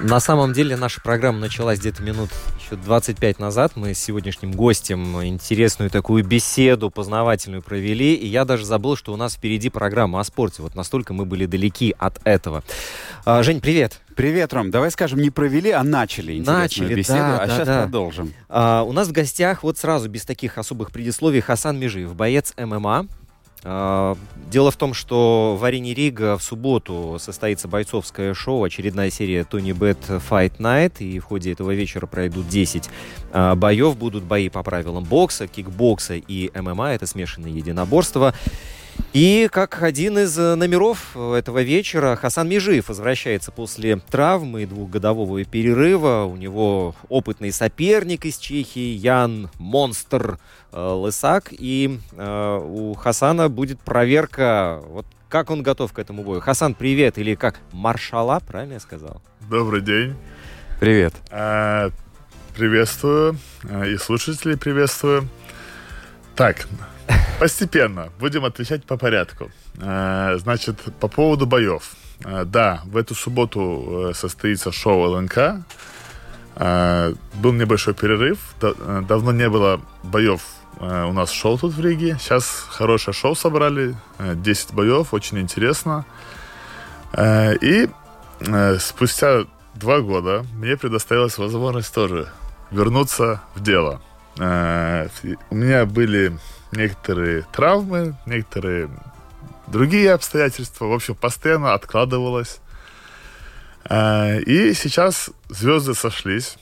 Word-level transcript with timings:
На 0.00 0.20
самом 0.20 0.52
деле 0.52 0.76
наша 0.76 1.00
программа 1.00 1.38
началась 1.38 1.80
где-то 1.80 2.02
минут 2.02 2.30
еще 2.60 2.76
25 2.76 3.38
назад. 3.38 3.72
Мы 3.74 3.94
с 3.94 3.98
сегодняшним 3.98 4.52
гостем 4.52 5.22
интересную 5.22 5.90
такую 5.90 6.24
беседу 6.24 6.90
познавательную 6.90 7.62
провели. 7.62 8.14
И 8.14 8.26
я 8.26 8.44
даже 8.44 8.64
забыл, 8.64 8.96
что 8.96 9.12
у 9.12 9.16
нас 9.16 9.34
впереди 9.34 9.70
программа 9.70 10.20
о 10.20 10.24
спорте. 10.24 10.62
Вот 10.62 10.74
настолько 10.74 11.14
мы 11.14 11.24
были 11.24 11.46
далеки 11.46 11.94
от 11.98 12.20
этого. 12.24 12.62
А, 13.24 13.42
Жень, 13.42 13.60
привет. 13.60 14.00
Привет, 14.14 14.52
Ром. 14.52 14.70
Давай 14.70 14.90
скажем, 14.90 15.20
не 15.20 15.30
провели, 15.30 15.70
а 15.70 15.82
начали 15.82 16.32
интересную 16.32 16.62
Начали, 16.62 16.94
беседу, 16.94 17.18
да, 17.18 17.38
а 17.40 17.46
да, 17.46 17.54
сейчас 17.54 17.66
да. 17.66 17.82
продолжим. 17.82 18.34
А, 18.48 18.82
у 18.82 18.92
нас 18.92 19.08
в 19.08 19.12
гостях 19.12 19.62
вот 19.62 19.78
сразу, 19.78 20.08
без 20.08 20.24
таких 20.24 20.58
особых 20.58 20.92
предисловий, 20.92 21.40
Хасан 21.40 21.78
Межиев, 21.78 22.14
боец 22.14 22.52
ММА. 22.56 23.08
А, 23.64 24.16
Дело 24.52 24.70
в 24.70 24.76
том, 24.76 24.92
что 24.92 25.56
в 25.58 25.64
арене 25.64 25.94
Рига 25.94 26.36
в 26.36 26.42
субботу 26.42 27.16
состоится 27.18 27.68
бойцовское 27.68 28.34
шоу, 28.34 28.64
очередная 28.64 29.08
серия 29.08 29.44
Тони 29.44 29.72
Бет 29.72 29.96
Fight 30.08 30.58
Night, 30.58 30.98
и 30.98 31.18
в 31.20 31.24
ходе 31.24 31.52
этого 31.52 31.70
вечера 31.70 32.06
пройдут 32.06 32.48
10 32.48 32.90
а, 33.32 33.54
боев, 33.54 33.96
будут 33.96 34.24
бои 34.24 34.50
по 34.50 34.62
правилам 34.62 35.04
бокса, 35.04 35.46
кикбокса 35.46 36.16
и 36.16 36.50
ММА, 36.54 36.90
это 36.90 37.06
смешанные 37.06 37.54
единоборства. 37.54 38.34
И 39.12 39.48
как 39.52 39.82
один 39.82 40.18
из 40.18 40.38
э, 40.38 40.54
номеров 40.54 41.16
этого 41.16 41.62
вечера 41.62 42.16
Хасан 42.16 42.48
Межиев 42.48 42.88
возвращается 42.88 43.52
после 43.52 43.96
травмы 43.96 44.62
и 44.62 44.66
двухгодового 44.66 45.44
перерыва. 45.44 46.24
У 46.24 46.36
него 46.36 46.94
опытный 47.08 47.52
соперник 47.52 48.24
из 48.24 48.38
Чехии 48.38 48.94
Ян 48.94 49.50
Монстр 49.58 50.38
э, 50.72 50.80
Лысак. 50.80 51.48
И 51.50 51.98
э, 52.12 52.60
у 52.64 52.94
Хасана 52.94 53.48
будет 53.48 53.80
проверка, 53.80 54.80
вот 54.88 55.06
как 55.28 55.50
он 55.50 55.62
готов 55.62 55.92
к 55.92 55.98
этому 55.98 56.22
бою. 56.22 56.40
Хасан, 56.40 56.74
привет, 56.74 57.18
или 57.18 57.34
как 57.34 57.60
маршала, 57.72 58.40
правильно 58.40 58.74
я 58.74 58.80
сказал? 58.80 59.20
Добрый 59.48 59.80
день. 59.80 60.14
Привет. 60.80 61.14
А, 61.30 61.90
Приветствую. 62.56 63.38
И 63.86 63.96
слушателей 63.96 64.58
приветствую. 64.58 65.26
Так, 66.36 66.66
постепенно. 67.42 68.08
Будем 68.20 68.44
отвечать 68.44 68.84
по 68.84 68.96
порядку. 68.96 69.50
А, 69.80 70.36
Значит, 70.38 70.76
по 71.00 71.08
поводу 71.08 71.44
боев. 71.46 71.90
А, 72.24 72.44
Да, 72.44 72.82
в 72.84 72.96
эту 72.96 73.14
субботу 73.16 74.10
э, 74.10 74.14
состоится 74.14 74.70
шоу 74.70 75.10
ЛНК. 75.16 75.36
Был 77.42 77.52
небольшой 77.52 77.94
перерыв. 77.94 78.38
Да- 78.60 78.74
э, 78.78 79.02
Давно 79.08 79.32
не 79.32 79.48
было 79.48 79.80
боев 80.04 80.42
э, 80.80 81.04
у 81.04 81.12
нас 81.12 81.32
шоу 81.32 81.58
тут 81.58 81.74
в 81.74 81.80
Риге. 81.84 82.16
Сейчас 82.20 82.44
хорошее 82.70 83.12
шоу 83.14 83.34
собрали. 83.34 83.96
э, 84.18 84.34
10 84.36 84.72
боев, 84.74 85.12
очень 85.12 85.38
интересно. 85.40 86.04
Э, 87.12 87.56
И 87.56 87.88
э, 88.40 88.78
спустя 88.78 89.46
два 89.74 89.98
года 90.00 90.44
мне 90.54 90.76
предоставилась 90.76 91.38
возможность 91.38 91.92
тоже 91.92 92.28
вернуться 92.70 93.40
в 93.56 93.60
дело. 93.62 94.00
Э, 94.38 95.08
У 95.50 95.54
меня 95.56 95.86
были 95.86 96.38
некоторые 96.72 97.44
травмы, 97.52 98.14
некоторые 98.26 98.88
другие 99.68 100.12
обстоятельства. 100.12 100.86
В 100.86 100.92
общем, 100.92 101.14
постоянно 101.14 101.74
откладывалось. 101.74 102.60
Э, 103.88 104.40
И 104.40 104.74
сейчас 104.74 105.30
звезды 105.48 105.94
сошлись. 105.94 106.56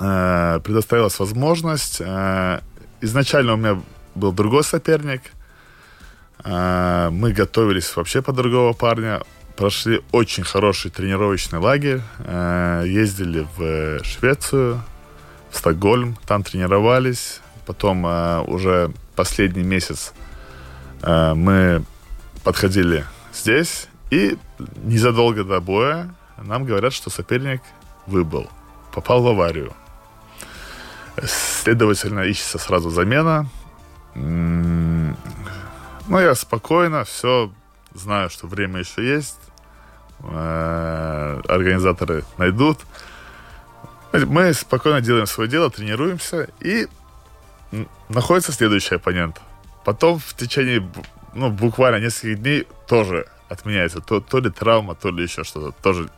Э, 0.00 0.60
Предоставилась 0.64 1.18
возможность. 1.18 2.00
Э, 2.00 2.60
Изначально 3.00 3.54
у 3.54 3.56
меня 3.56 3.80
был 4.14 4.32
другой 4.32 4.62
соперник. 4.64 5.22
Мы 6.44 7.32
готовились 7.32 7.94
вообще 7.96 8.20
по 8.22 8.32
другого 8.32 8.72
парня. 8.74 9.22
Прошли 9.56 10.02
очень 10.12 10.42
хороший 10.44 10.90
тренировочный 10.90 11.58
лагерь. 11.58 12.00
Ездили 12.86 13.46
в 13.56 14.04
Швецию, 14.04 14.82
в 15.50 15.56
Стокгольм. 15.56 16.16
Там 16.26 16.42
тренировались. 16.42 17.40
Потом 17.66 18.04
уже 18.48 18.92
последний 19.16 19.62
месяц 19.62 20.12
э, 21.02 21.34
мы 21.34 21.84
подходили 22.44 23.04
здесь. 23.32 23.86
И 24.10 24.36
незадолго 24.82 25.44
до 25.44 25.60
боя 25.60 26.12
нам 26.38 26.64
говорят, 26.64 26.92
что 26.92 27.10
соперник 27.10 27.62
выбыл. 28.06 28.50
Попал 28.92 29.22
в 29.22 29.28
аварию. 29.28 29.72
Следовательно, 31.22 32.20
ищется 32.20 32.58
сразу 32.58 32.90
замена. 32.90 33.46
Ну, 34.14 35.14
я 36.18 36.34
спокойно, 36.34 37.04
все, 37.04 37.52
знаю, 37.94 38.30
что 38.30 38.48
время 38.48 38.80
еще 38.80 39.06
есть. 39.06 39.38
Э, 40.22 41.40
Организаторы 41.46 42.24
найдут. 42.36 42.78
Мы 44.12 44.52
спокойно 44.54 45.00
делаем 45.00 45.26
свое 45.26 45.48
дело, 45.48 45.70
тренируемся, 45.70 46.48
и 46.60 46.88
находится 48.08 48.52
следующий 48.52 48.96
оппонент. 48.96 49.40
Потом 49.84 50.18
в 50.18 50.34
течение 50.34 50.88
ну, 51.34 51.50
буквально 51.50 52.04
нескольких 52.04 52.40
дней 52.42 52.66
тоже 52.88 53.26
отменяется. 53.48 54.00
То, 54.00 54.20
то 54.20 54.38
ли 54.40 54.50
травма, 54.50 54.94
то 54.94 55.10
ли 55.10 55.22
еще 55.22 55.44
что-то. 55.44 55.72
Тоже 55.82 56.08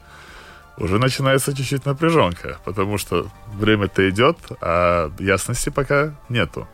уже 0.79 0.99
начинается 0.99 1.55
чуть-чуть 1.55 1.87
напряженка, 1.87 2.59
потому 2.65 2.99
что 2.99 3.27
время-то 3.55 4.09
идет, 4.09 4.37
а 4.61 5.11
ясности 5.19 5.71
пока 5.71 6.15
нету. 6.29 6.67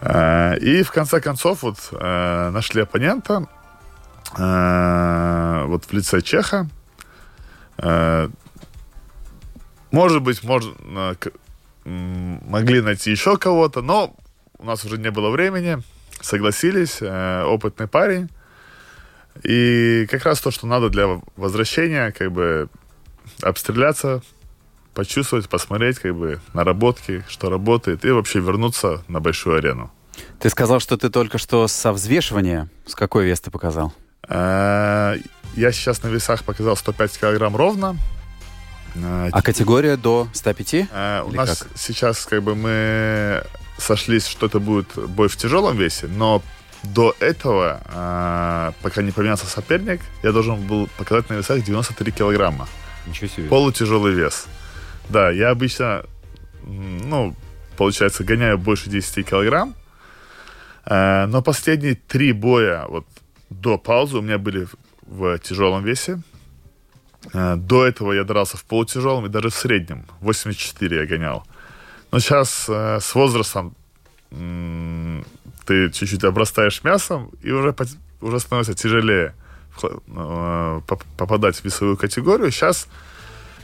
Э, 0.00 0.56
И 0.58 0.82
в 0.82 0.90
конце 0.90 1.20
концов 1.20 1.62
вот 1.62 1.78
э, 1.92 2.50
нашли 2.50 2.82
оппонента 2.82 3.46
э, 4.36 5.64
вот 5.66 5.84
в 5.84 5.92
лице 5.92 6.20
Чеха. 6.20 6.68
Э, 7.78 8.28
Может 9.92 10.22
быть, 10.22 10.42
можно, 10.42 10.72
могли 11.84 12.80
найти 12.80 13.10
еще 13.10 13.36
кого-то, 13.36 13.82
но 13.82 14.14
у 14.58 14.64
нас 14.64 14.84
уже 14.84 14.98
не 14.98 15.10
было 15.10 15.30
времени. 15.30 15.78
Согласились, 16.20 16.98
э, 17.00 17.44
опытный 17.44 17.88
парень. 17.88 18.28
И 19.42 20.06
как 20.10 20.24
раз 20.24 20.40
то, 20.40 20.50
что 20.50 20.66
надо 20.66 20.88
для 20.90 21.20
возвращения, 21.36 22.12
как 22.12 22.30
бы 22.32 22.68
обстреляться, 23.42 24.22
почувствовать, 24.94 25.48
посмотреть, 25.48 25.98
как 25.98 26.14
бы 26.14 26.40
наработки, 26.52 27.24
что 27.28 27.50
работает, 27.50 28.04
и 28.04 28.10
вообще 28.10 28.40
вернуться 28.40 29.02
на 29.08 29.20
большую 29.20 29.56
арену. 29.56 29.90
Ты 30.38 30.50
сказал, 30.50 30.80
что 30.80 30.96
ты 30.96 31.08
только 31.08 31.38
что 31.38 31.66
со 31.66 31.92
взвешивания. 31.92 32.68
С 32.86 32.94
какой 32.94 33.24
вес 33.24 33.40
ты 33.40 33.50
показал? 33.50 33.92
Э, 34.28 35.16
Я 35.54 35.72
сейчас 35.72 36.02
на 36.02 36.08
весах 36.08 36.44
показал 36.44 36.76
105 36.76 37.18
килограмм 37.18 37.56
ровно. 37.56 37.96
Э, 38.94 39.28
А 39.32 39.42
категория 39.42 39.96
до 39.96 40.28
105? 40.32 40.74
Э, 40.92 41.22
У 41.24 41.30
Или 41.30 41.36
нас 41.36 41.58
как? 41.62 41.68
сейчас 41.76 42.26
как 42.26 42.42
бы 42.42 42.54
мы 42.54 43.44
сошлись, 43.78 44.26
что 44.26 44.46
это 44.46 44.58
будет 44.60 44.94
бой 45.08 45.28
в 45.28 45.36
тяжелом 45.36 45.76
весе, 45.76 46.06
но 46.06 46.42
до 46.82 47.14
этого, 47.20 47.80
э, 47.86 48.72
пока 48.82 49.02
не 49.02 49.12
поменялся 49.12 49.46
соперник, 49.46 50.00
я 50.22 50.32
должен 50.32 50.66
был 50.66 50.88
показать 50.98 51.30
на 51.30 51.34
весах 51.34 51.62
93 51.62 52.12
килограмма. 52.12 52.68
Ничего 53.06 53.28
себе. 53.28 53.48
Полутяжелый 53.48 54.12
вес. 54.14 54.46
Да, 55.08 55.30
я 55.30 55.50
обычно, 55.50 56.04
ну, 56.64 57.34
получается, 57.76 58.24
гоняю 58.24 58.58
больше 58.58 58.90
10 58.90 59.22
килограмм. 59.24 59.74
Э, 60.84 61.26
но 61.26 61.42
последние 61.42 61.94
три 61.94 62.32
боя 62.32 62.86
вот 62.88 63.06
до 63.50 63.78
паузы 63.78 64.18
у 64.18 64.22
меня 64.22 64.38
были 64.38 64.64
в- 64.64 64.74
в 65.06 65.38
тяжелом 65.38 65.84
весе. 65.84 66.20
Э, 67.32 67.56
До 67.56 67.84
этого 67.86 68.12
я 68.12 68.24
дрался 68.24 68.56
в 68.56 68.64
полутяжелом 68.64 69.26
и 69.26 69.28
даже 69.28 69.48
в 69.50 69.54
среднем. 69.54 70.04
84 70.20 70.96
я 70.96 71.06
гонял. 71.06 71.44
Но 72.10 72.18
сейчас 72.20 72.66
э, 72.68 72.98
с 73.00 73.14
возрастом 73.14 73.74
ты 75.66 75.90
чуть-чуть 75.90 76.24
обрастаешь 76.24 76.82
мясом, 76.84 77.30
и 77.42 77.50
уже, 77.50 77.74
уже 78.22 78.40
становится 78.40 78.74
тяжелее 78.74 79.34
э, 79.82 80.80
поп- 80.86 81.04
попадать 81.16 81.56
в 81.56 81.64
весовую 81.64 81.96
категорию. 81.96 82.50
Сейчас 82.50 82.88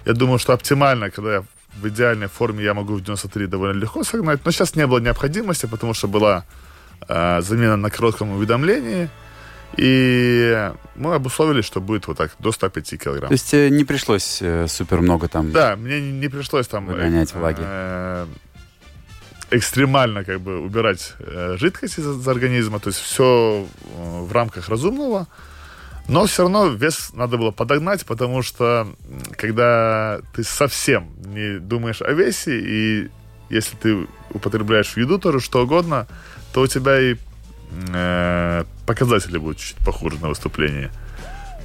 я 0.04 0.12
думаю, 0.12 0.38
что 0.38 0.52
оптимально, 0.52 1.11
когда 1.11 1.34
я 1.37 1.44
в 1.81 1.88
идеальной 1.88 2.26
форме 2.28 2.64
я 2.64 2.75
могу 2.75 2.94
в 2.94 3.00
93 3.00 3.46
довольно 3.46 3.78
легко 3.81 4.04
согнать, 4.04 4.44
но 4.44 4.50
сейчас 4.50 4.76
не 4.76 4.87
было 4.87 4.99
необходимости, 5.00 5.66
потому 5.66 5.94
что 5.94 6.08
была 6.08 6.44
замена 7.08 7.76
на 7.76 7.90
коротком 7.90 8.31
уведомлении, 8.32 9.08
и 9.76 10.72
мы 10.96 11.14
обусловили, 11.14 11.60
что 11.62 11.80
будет 11.80 12.06
вот 12.06 12.16
так, 12.16 12.32
до 12.38 12.52
105 12.52 13.00
килограмм. 13.02 13.28
То 13.28 13.34
есть 13.34 13.54
э, 13.54 13.68
не 13.68 13.84
пришлось 13.84 14.38
э, 14.40 14.66
супер 14.68 15.00
много 15.00 15.28
там... 15.28 15.52
Да, 15.52 15.76
мне 15.76 16.00
не, 16.00 16.12
не 16.12 16.28
пришлось 16.28 16.66
там 16.66 16.86
Выгонять 16.86 17.34
влаги. 17.34 17.60
э, 17.60 18.26
экстремально 19.50 20.24
как 20.24 20.40
бы 20.40 20.60
убирать 20.60 21.14
э, 21.20 21.56
жидкость 21.58 21.98
из, 21.98 22.06
из 22.06 22.28
организма, 22.28 22.80
то 22.80 22.88
есть 22.88 23.00
все 23.00 23.66
э, 23.66 24.20
в 24.22 24.32
рамках 24.32 24.68
разумного, 24.68 25.26
но 26.08 26.26
все 26.26 26.42
равно 26.42 26.68
вес 26.68 27.10
надо 27.12 27.36
было 27.36 27.50
подогнать, 27.50 28.04
потому 28.04 28.42
что 28.42 28.88
когда 29.36 30.20
ты 30.34 30.42
совсем 30.42 31.10
не 31.26 31.58
думаешь 31.60 32.02
о 32.02 32.12
весе 32.12 32.58
и 32.58 33.10
если 33.50 33.76
ты 33.76 34.06
употребляешь 34.30 34.88
в 34.88 34.96
еду 34.96 35.18
тоже 35.18 35.40
что 35.40 35.62
угодно, 35.62 36.06
то 36.52 36.62
у 36.62 36.66
тебя 36.66 37.00
и 37.00 37.16
э, 37.92 38.64
показатели 38.86 39.38
будут 39.38 39.58
чуть 39.58 39.76
похуже 39.78 40.18
на 40.20 40.28
выступлении. 40.28 40.90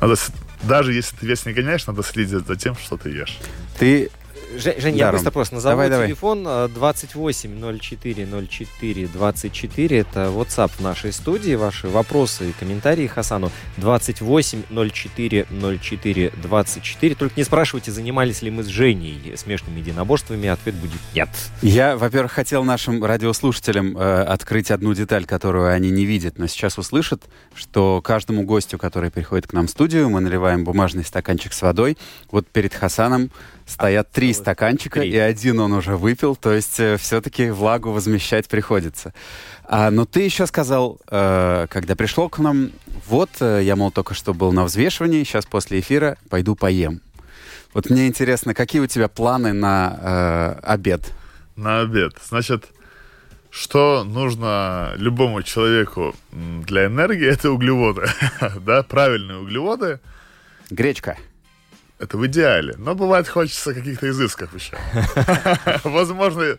Надо, 0.01 0.15
даже 0.63 0.93
если 0.93 1.15
ты 1.15 1.25
вес 1.25 1.45
не 1.45 1.53
гоняешь, 1.53 1.87
надо 1.87 2.03
следить 2.03 2.45
за 2.45 2.55
тем, 2.55 2.75
что 2.75 2.97
ты 2.97 3.09
ешь. 3.09 3.39
Ты 3.79 4.09
Жень, 4.57 4.79
Жень, 4.79 4.97
я 4.97 5.11
быстро 5.11 5.31
просто 5.31 5.55
назову 5.55 5.73
Давай, 5.73 5.89
давай. 5.89 6.07
телефон 6.07 6.43
э, 6.47 6.67
28 6.73 7.79
04 7.79 8.27
04 8.47 9.07
24. 9.07 9.99
Это 9.99 10.19
WhatsApp 10.25 10.71
нашей 10.79 11.11
студии. 11.11 11.55
Ваши 11.55 11.87
вопросы 11.87 12.49
и 12.49 12.51
комментарии 12.53 13.07
Хасану 13.07 13.51
28 13.77 14.63
04 14.69 15.47
04 15.81 16.31
24. 16.41 17.15
Только 17.15 17.33
не 17.37 17.43
спрашивайте, 17.43 17.91
занимались 17.91 18.41
ли 18.41 18.51
мы 18.51 18.63
с 18.63 18.67
Женей 18.67 19.35
смешанными 19.37 19.79
единоборствами. 19.79 20.47
Ответ 20.49 20.75
будет 20.75 21.01
нет. 21.15 21.29
Я, 21.61 21.97
во-первых, 21.97 22.31
хотел 22.31 22.63
нашим 22.63 23.03
радиослушателям 23.03 23.97
э, 23.97 24.23
открыть 24.23 24.71
одну 24.71 24.93
деталь, 24.93 25.25
которую 25.25 25.71
они 25.73 25.89
не 25.89 26.05
видят, 26.05 26.37
но 26.37 26.47
сейчас 26.47 26.77
услышат, 26.77 27.23
что 27.55 28.01
каждому 28.01 28.43
гостю, 28.43 28.77
который 28.77 29.09
приходит 29.09 29.47
к 29.47 29.53
нам 29.53 29.67
в 29.67 29.69
студию, 29.69 30.09
мы 30.09 30.19
наливаем 30.21 30.63
бумажный 30.63 31.03
стаканчик 31.03 31.53
с 31.53 31.61
водой. 31.61 31.97
Вот 32.31 32.47
перед 32.47 32.73
Хасаном 32.73 33.31
стоят 33.73 34.11
три 34.11 34.33
целых 34.33 34.43
стаканчика, 34.43 34.99
три. 35.01 35.11
и 35.11 35.17
один 35.17 35.59
он 35.59 35.73
уже 35.73 35.97
выпил, 35.97 36.35
то 36.35 36.51
есть 36.53 36.79
все-таки 36.99 37.49
влагу 37.49 37.91
возмещать 37.91 38.47
приходится. 38.47 39.13
А, 39.65 39.91
но 39.91 40.05
ты 40.05 40.21
еще 40.21 40.45
сказал, 40.45 40.99
э, 41.09 41.67
когда 41.69 41.95
пришел 41.95 42.29
к 42.29 42.39
нам, 42.39 42.71
вот, 43.07 43.29
э, 43.39 43.61
я, 43.63 43.75
мол, 43.75 43.91
только 43.91 44.13
что 44.13 44.33
был 44.33 44.51
на 44.51 44.65
взвешивании, 44.65 45.23
сейчас 45.23 45.45
после 45.45 45.79
эфира 45.79 46.17
пойду 46.29 46.55
поем. 46.55 47.01
Вот 47.73 47.89
мне 47.89 48.07
интересно, 48.07 48.53
какие 48.53 48.81
у 48.81 48.87
тебя 48.87 49.07
планы 49.07 49.53
на 49.53 49.97
э, 49.99 50.59
обед? 50.63 51.11
На 51.55 51.81
обед. 51.81 52.13
Значит, 52.27 52.65
что 53.49 54.03
нужно 54.03 54.93
любому 54.97 55.43
человеку 55.43 56.13
для 56.31 56.85
энергии, 56.87 57.27
это 57.31 57.49
углеводы. 57.49 58.05
да, 58.61 58.83
правильные 58.83 59.39
углеводы. 59.39 59.99
Гречка. 60.69 61.17
Это 62.03 62.17
в 62.17 62.25
идеале. 62.27 62.75
Но 62.77 62.95
бывает 62.95 63.27
хочется 63.29 63.73
каких-то 63.73 64.09
изысков 64.09 64.53
еще. 64.53 64.77
Возможно, 65.85 66.57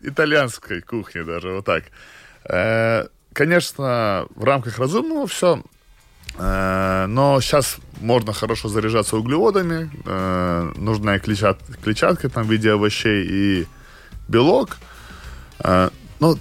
итальянской 0.00 0.80
кухни 0.80 1.20
даже, 1.22 1.52
вот 1.52 1.64
так. 1.66 1.84
Э, 2.48 3.06
Конечно, 3.32 4.26
в 4.34 4.42
рамках 4.44 4.78
разумного 4.78 5.26
все. 5.26 5.62
Но 6.38 7.38
сейчас 7.42 7.76
можно 8.00 8.32
хорошо 8.32 8.68
заряжаться 8.68 9.16
углеводами. 9.16 9.90
Э, 10.06 10.72
Нужная 10.76 11.18
клетчат- 11.18 11.60
клетчатка 11.84 12.28
там 12.28 12.44
в 12.46 12.50
виде 12.50 12.72
овощей 12.72 13.26
и 13.28 13.66
белок. 14.28 14.78
Э, 15.58 15.90
Ну, 16.20 16.38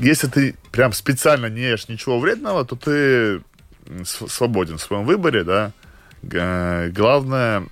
если 0.00 0.26
ты 0.26 0.54
прям 0.72 0.92
специально 0.92 1.46
не 1.46 1.60
ешь 1.60 1.88
ничего 1.88 2.18
вредного, 2.18 2.64
то 2.64 2.74
ты 2.76 3.40
свободен 4.04 4.76
в 4.78 4.82
своем 4.82 5.04
выборе, 5.06 5.44
да. 5.44 5.72
Главное, 6.22 7.66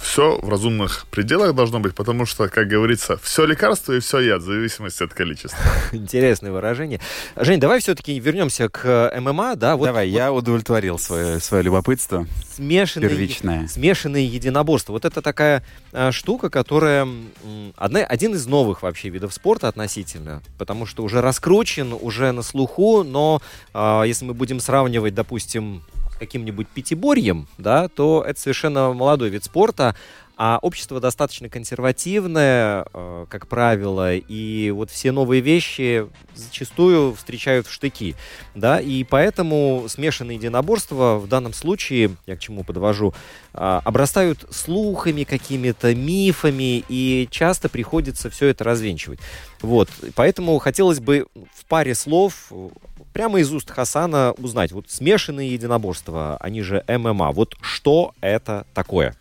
все 0.00 0.38
в 0.40 0.48
разумных 0.48 1.06
пределах 1.10 1.54
должно 1.54 1.78
быть, 1.80 1.94
потому 1.94 2.26
что, 2.26 2.48
как 2.48 2.68
говорится, 2.68 3.18
все 3.22 3.44
лекарство 3.44 3.92
и 3.92 4.00
все 4.00 4.20
яд, 4.20 4.42
в 4.42 4.44
зависимости 4.46 5.02
от 5.02 5.12
количества. 5.14 5.58
Интересное 5.92 6.50
выражение. 6.52 7.00
Жень, 7.36 7.60
давай 7.60 7.80
все-таки 7.80 8.18
вернемся 8.18 8.68
к 8.68 8.84
э, 8.84 9.20
ММА. 9.20 9.56
Да, 9.56 9.76
вот, 9.76 9.86
Давай, 9.86 10.08
вот 10.10 10.16
я 10.16 10.32
удовлетворил 10.32 10.98
свое, 10.98 11.38
свое 11.40 11.62
любопытство. 11.62 12.26
смешанные, 12.54 13.10
Первичное. 13.10 13.68
смешанные 13.68 14.26
единоборства. 14.26 14.92
Вот 14.92 15.04
это 15.04 15.20
такая 15.22 15.62
э, 15.92 16.10
штука, 16.12 16.50
которая 16.50 17.02
м, 17.02 17.30
одна, 17.76 18.00
один 18.00 18.34
из 18.34 18.46
новых 18.46 18.82
вообще 18.82 19.10
видов 19.10 19.34
спорта 19.34 19.68
относительно, 19.68 20.42
потому 20.58 20.86
что 20.86 21.02
уже 21.02 21.20
раскручен, 21.20 21.92
уже 21.92 22.32
на 22.32 22.42
слуху, 22.42 23.04
но 23.04 23.42
э, 23.74 24.02
если 24.06 24.24
мы 24.24 24.34
будем 24.34 24.60
сравнивать, 24.60 25.14
допустим, 25.14 25.84
каким-нибудь 26.20 26.68
пятиборьем, 26.68 27.48
да, 27.58 27.88
то 27.88 28.22
это 28.26 28.38
совершенно 28.38 28.92
молодой 28.92 29.30
вид 29.30 29.42
спорта, 29.42 29.96
а 30.42 30.58
общество 30.62 31.00
достаточно 31.00 31.50
консервативное, 31.50 32.86
э, 32.94 33.26
как 33.28 33.46
правило, 33.46 34.16
и 34.16 34.70
вот 34.70 34.90
все 34.90 35.12
новые 35.12 35.42
вещи 35.42 36.06
зачастую 36.34 37.14
встречают 37.14 37.66
в 37.66 37.72
штыки, 37.72 38.14
да, 38.54 38.80
и 38.80 39.04
поэтому 39.04 39.84
смешанные 39.88 40.36
единоборства 40.38 41.18
в 41.18 41.28
данном 41.28 41.52
случае, 41.52 42.16
я 42.26 42.36
к 42.36 42.38
чему 42.38 42.64
подвожу, 42.64 43.12
а, 43.52 43.82
обрастают 43.84 44.46
слухами 44.50 45.24
какими-то, 45.24 45.94
мифами, 45.94 46.84
и 46.88 47.28
часто 47.30 47.68
приходится 47.68 48.30
все 48.30 48.46
это 48.46 48.64
развенчивать. 48.64 49.20
Вот, 49.60 49.90
поэтому 50.14 50.58
хотелось 50.58 51.00
бы 51.00 51.26
в 51.54 51.66
паре 51.66 51.94
слов 51.94 52.46
э, 52.50 52.70
прямо 53.12 53.40
из 53.40 53.52
уст 53.52 53.70
Хасана 53.70 54.32
узнать, 54.38 54.72
вот 54.72 54.90
смешанные 54.90 55.52
единоборства, 55.52 56.36
они 56.40 56.62
же 56.62 56.84
ММА, 56.88 57.32
вот 57.32 57.56
что 57.60 58.14
это 58.20 58.66
такое? 58.74 59.14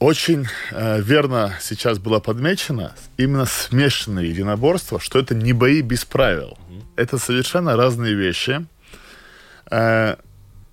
Очень 0.00 0.46
э, 0.70 1.00
верно 1.00 1.54
сейчас 1.60 1.98
было 1.98 2.18
подмечено 2.20 2.94
именно 3.16 3.46
смешанные 3.46 4.28
единоборства, 4.28 5.00
что 5.00 5.18
это 5.18 5.34
не 5.34 5.52
бои 5.52 5.80
без 5.80 6.04
правил. 6.04 6.58
Это 6.96 7.16
совершенно 7.16 7.76
разные 7.76 8.14
вещи. 8.14 8.66
Э, 9.70 10.16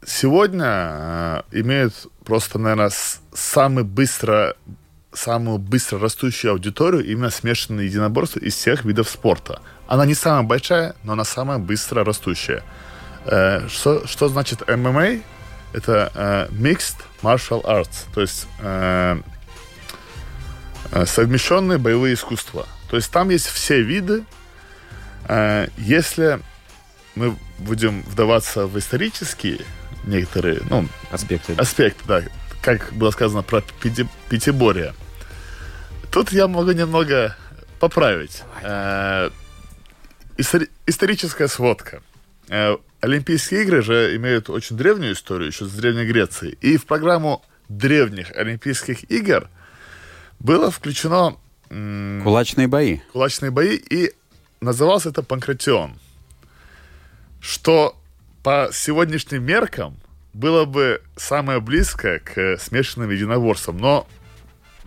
сегодня 0.06 0.66
э, 0.66 1.42
имеют 1.52 2.08
просто, 2.26 2.60
наверное, 2.60 2.92
самый 3.34 3.84
быстро, 3.84 4.56
самую 5.14 5.60
быстро 5.60 6.00
растущую 6.00 6.52
аудиторию 6.52 7.06
именно 7.06 7.30
смешанные 7.30 7.88
единоборства 7.88 8.40
из 8.40 8.56
всех 8.56 8.84
видов 8.86 9.08
спорта. 9.08 9.62
Она 9.92 10.06
не 10.06 10.14
самая 10.16 10.44
большая, 10.44 10.96
но 11.04 11.12
она 11.14 11.26
самая 11.26 11.58
быстро 11.58 12.06
растущая. 12.06 12.64
Э, 13.26 13.68
что, 13.68 14.08
что 14.08 14.30
значит 14.30 14.66
ММА? 14.66 15.20
Это 15.74 16.12
э, 16.16 16.48
Mixed 16.54 16.96
Martial 17.22 17.62
Arts, 17.66 18.06
то 18.14 18.22
есть 18.22 18.48
э, 18.60 19.20
э, 20.94 21.06
совмещенные 21.06 21.78
боевые 21.78 22.14
искусства. 22.14 22.68
То 22.90 22.96
есть 22.96 23.12
там 23.12 23.32
есть 23.32 23.48
все 23.48 23.82
виды. 23.82 24.24
Э, 25.28 25.68
если 25.76 26.40
мы 27.16 27.36
будем 27.60 28.04
вдаваться 28.04 28.68
в 28.68 28.80
исторические 28.80 29.60
некоторые, 30.06 30.62
ну, 30.70 30.88
Аспекты. 31.12 31.54
аспекты, 31.58 32.02
да, 32.08 32.22
как 32.62 32.94
было 32.94 33.12
сказано 33.12 33.42
про 33.44 33.60
пяти- 33.60 34.08
пятиборье. 34.30 34.94
Тут 36.14 36.32
я 36.32 36.48
могу 36.48 36.72
немного 36.72 37.36
поправить. 37.82 38.44
Э, 38.62 39.32
истори- 40.42 40.70
историческая 40.88 41.48
сводка. 41.48 42.02
Э, 42.50 42.78
Олимпийские 43.00 43.64
игры 43.64 43.82
же 43.82 44.16
имеют 44.16 44.50
очень 44.50 44.78
древнюю 44.78 45.14
историю, 45.14 45.48
еще 45.48 45.66
с 45.66 45.72
Древней 45.72 46.06
Греции. 46.06 46.58
И 46.62 46.78
в 46.78 46.86
программу 46.86 47.44
древних 47.70 48.32
Олимпийских 48.36 49.10
игр 49.10 49.50
было 50.40 50.70
включено 50.70 51.38
м, 51.70 52.22
Кулачные 52.24 52.68
бои. 52.68 53.00
кулачные 53.14 53.50
бои, 53.52 53.76
и 53.78 54.12
назывался 54.60 55.10
это 55.10 55.24
панкратион. 55.24 55.98
Что 57.40 57.96
по 58.44 58.70
сегодняшним 58.74 59.44
меркам 59.44 59.98
было 60.34 60.66
бы 60.66 61.02
самое 61.16 61.60
близкое 61.60 62.20
к 62.20 62.58
смешанным 62.60 63.10
единоборствам, 63.10 63.78
но 63.78 64.08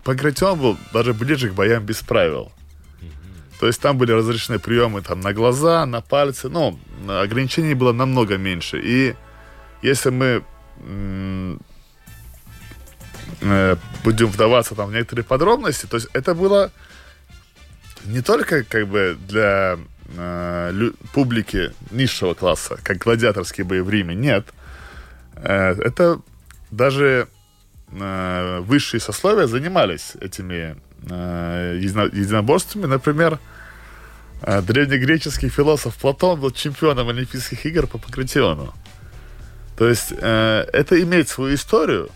панкратион 0.03 0.59
был 0.59 0.77
даже 0.93 1.13
ближе 1.13 1.49
к 1.49 1.53
боям 1.53 1.83
без 1.85 1.97
правил. 2.01 2.51
То 3.59 3.67
есть 3.67 3.81
там 3.81 3.97
были 3.97 4.11
разрешены 4.11 4.59
приемы 4.59 5.01
там, 5.01 5.21
на 5.21 5.33
глаза, 5.33 5.85
на 5.85 6.01
пальцы, 6.01 6.49
но 6.49 6.77
ограничений 7.07 7.73
было 7.73 7.93
намного 7.93 8.37
меньше. 8.37 8.79
И 8.83 9.15
если 9.81 10.09
мы 10.09 10.43
э, 13.41 13.75
будем 14.03 14.27
вдаваться 14.27 14.75
там 14.75 14.89
в 14.89 14.93
некоторые 14.93 15.23
подробности, 15.23 15.85
то 15.85 15.95
есть 15.95 16.09
это 16.13 16.35
было 16.35 16.71
не 18.05 18.21
только 18.21 18.63
как 18.63 18.87
бы 18.87 19.17
для 19.27 19.77
э, 20.15 20.91
публики 21.13 21.71
низшего 21.91 22.33
класса, 22.33 22.77
как 22.83 22.97
гладиаторские 22.97 23.65
бои 23.65 23.79
в 23.79 23.89
Риме, 23.89 24.15
нет. 24.15 24.47
Э, 25.35 25.71
это 25.71 26.19
даже 26.71 27.27
э, 27.91 28.59
высшие 28.61 28.99
сословия 28.99 29.47
занимались 29.47 30.13
этими 30.19 30.77
единоборствами. 31.05 32.85
Например, 32.85 33.39
э, 34.41 34.61
древнегреческий 34.61 35.49
философ 35.49 35.95
Платон 35.95 36.39
был 36.39 36.51
чемпионом 36.51 37.09
Олимпийских 37.09 37.65
игр 37.65 37.87
по 37.87 37.97
пакратиону. 37.97 38.73
То 39.77 39.87
есть 39.87 40.13
э, 40.17 40.65
это 40.73 41.01
имеет 41.01 41.29
свою 41.29 41.55
историю. 41.55 42.09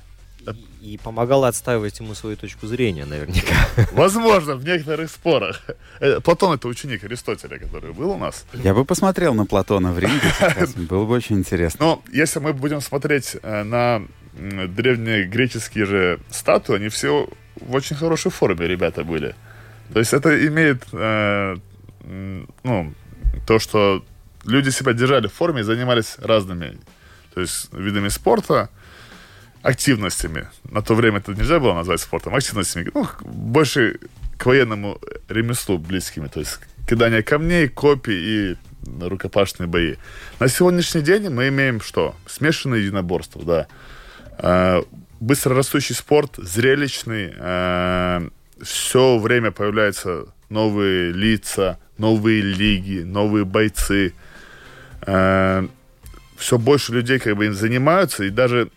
И 0.81 0.97
помогала 0.97 1.49
отстаивать 1.49 1.99
ему 1.99 2.15
свою 2.15 2.37
точку 2.37 2.65
зрения, 2.65 3.05
наверняка. 3.05 3.53
Возможно, 3.91 4.55
в 4.55 4.63
некоторых 4.63 5.11
спорах. 5.11 5.61
Э, 5.99 6.21
Платон 6.21 6.53
это 6.53 6.69
ученик 6.69 7.03
Аристотеля, 7.03 7.59
который 7.59 7.91
был 7.91 8.11
у 8.11 8.17
нас. 8.17 8.45
Я 8.53 8.73
бы 8.73 8.85
посмотрел 8.85 9.33
на 9.33 9.45
Платона 9.45 9.91
в 9.91 9.99
ринге 9.99 10.21
сейчас. 10.39 10.73
Было 10.75 11.05
бы 11.05 11.13
очень 11.13 11.37
интересно. 11.37 11.85
Но 11.85 12.03
если 12.11 12.39
мы 12.39 12.53
будем 12.53 12.79
смотреть 12.79 13.35
э, 13.41 13.63
на 13.63 14.03
древнегреческие 14.33 15.85
же 15.85 16.19
статуи, 16.29 16.77
они 16.77 16.87
все 16.87 17.27
в 17.61 17.73
очень 17.75 17.95
хорошей 17.95 18.31
форме, 18.31 18.67
ребята, 18.67 19.03
были. 19.03 19.35
То 19.93 19.99
есть 19.99 20.13
это 20.13 20.45
имеет, 20.47 20.83
э, 20.91 21.55
ну, 22.63 22.93
то, 23.47 23.59
что 23.59 24.03
люди 24.45 24.69
себя 24.69 24.93
держали 24.93 25.27
в 25.27 25.33
форме 25.33 25.61
и 25.61 25.63
занимались 25.63 26.15
разными, 26.19 26.77
то 27.33 27.41
есть 27.41 27.73
видами 27.73 28.09
спорта, 28.09 28.69
активностями. 29.61 30.47
На 30.71 30.81
то 30.81 30.95
время 30.95 31.17
это 31.17 31.33
нельзя 31.33 31.59
было 31.59 31.73
назвать 31.73 32.01
спортом, 32.01 32.35
активностями, 32.35 32.89
ну, 32.93 33.07
больше 33.21 33.99
к 34.37 34.45
военному 34.45 34.99
ремеслу 35.27 35.77
близкими, 35.77 36.27
то 36.27 36.39
есть 36.39 36.59
кидание 36.87 37.23
камней, 37.23 37.67
копий 37.67 38.51
и 38.51 38.57
рукопашные 39.01 39.67
бои. 39.67 39.95
На 40.39 40.47
сегодняшний 40.47 41.01
день 41.01 41.29
мы 41.29 41.49
имеем 41.49 41.81
что? 41.81 42.15
Смешанное 42.25 42.79
единоборство, 42.79 43.67
да. 44.37 44.81
Э, 45.19 45.23
быстро 45.23 45.55
растущий 45.55 45.95
спорт, 45.95 46.35
зрелищный, 46.37 47.33
все 48.61 49.17
время 49.17 49.51
появляются 49.51 50.25
новые 50.49 51.11
лица, 51.11 51.79
новые 51.97 52.41
лиги, 52.41 53.03
новые 53.03 53.45
бойцы. 53.45 54.13
все 55.01 56.57
больше 56.57 56.93
людей 56.93 57.19
как 57.19 57.37
бы 57.37 57.45
им 57.45 57.53
занимаются, 57.53 58.25
и 58.25 58.29
даже 58.29 58.69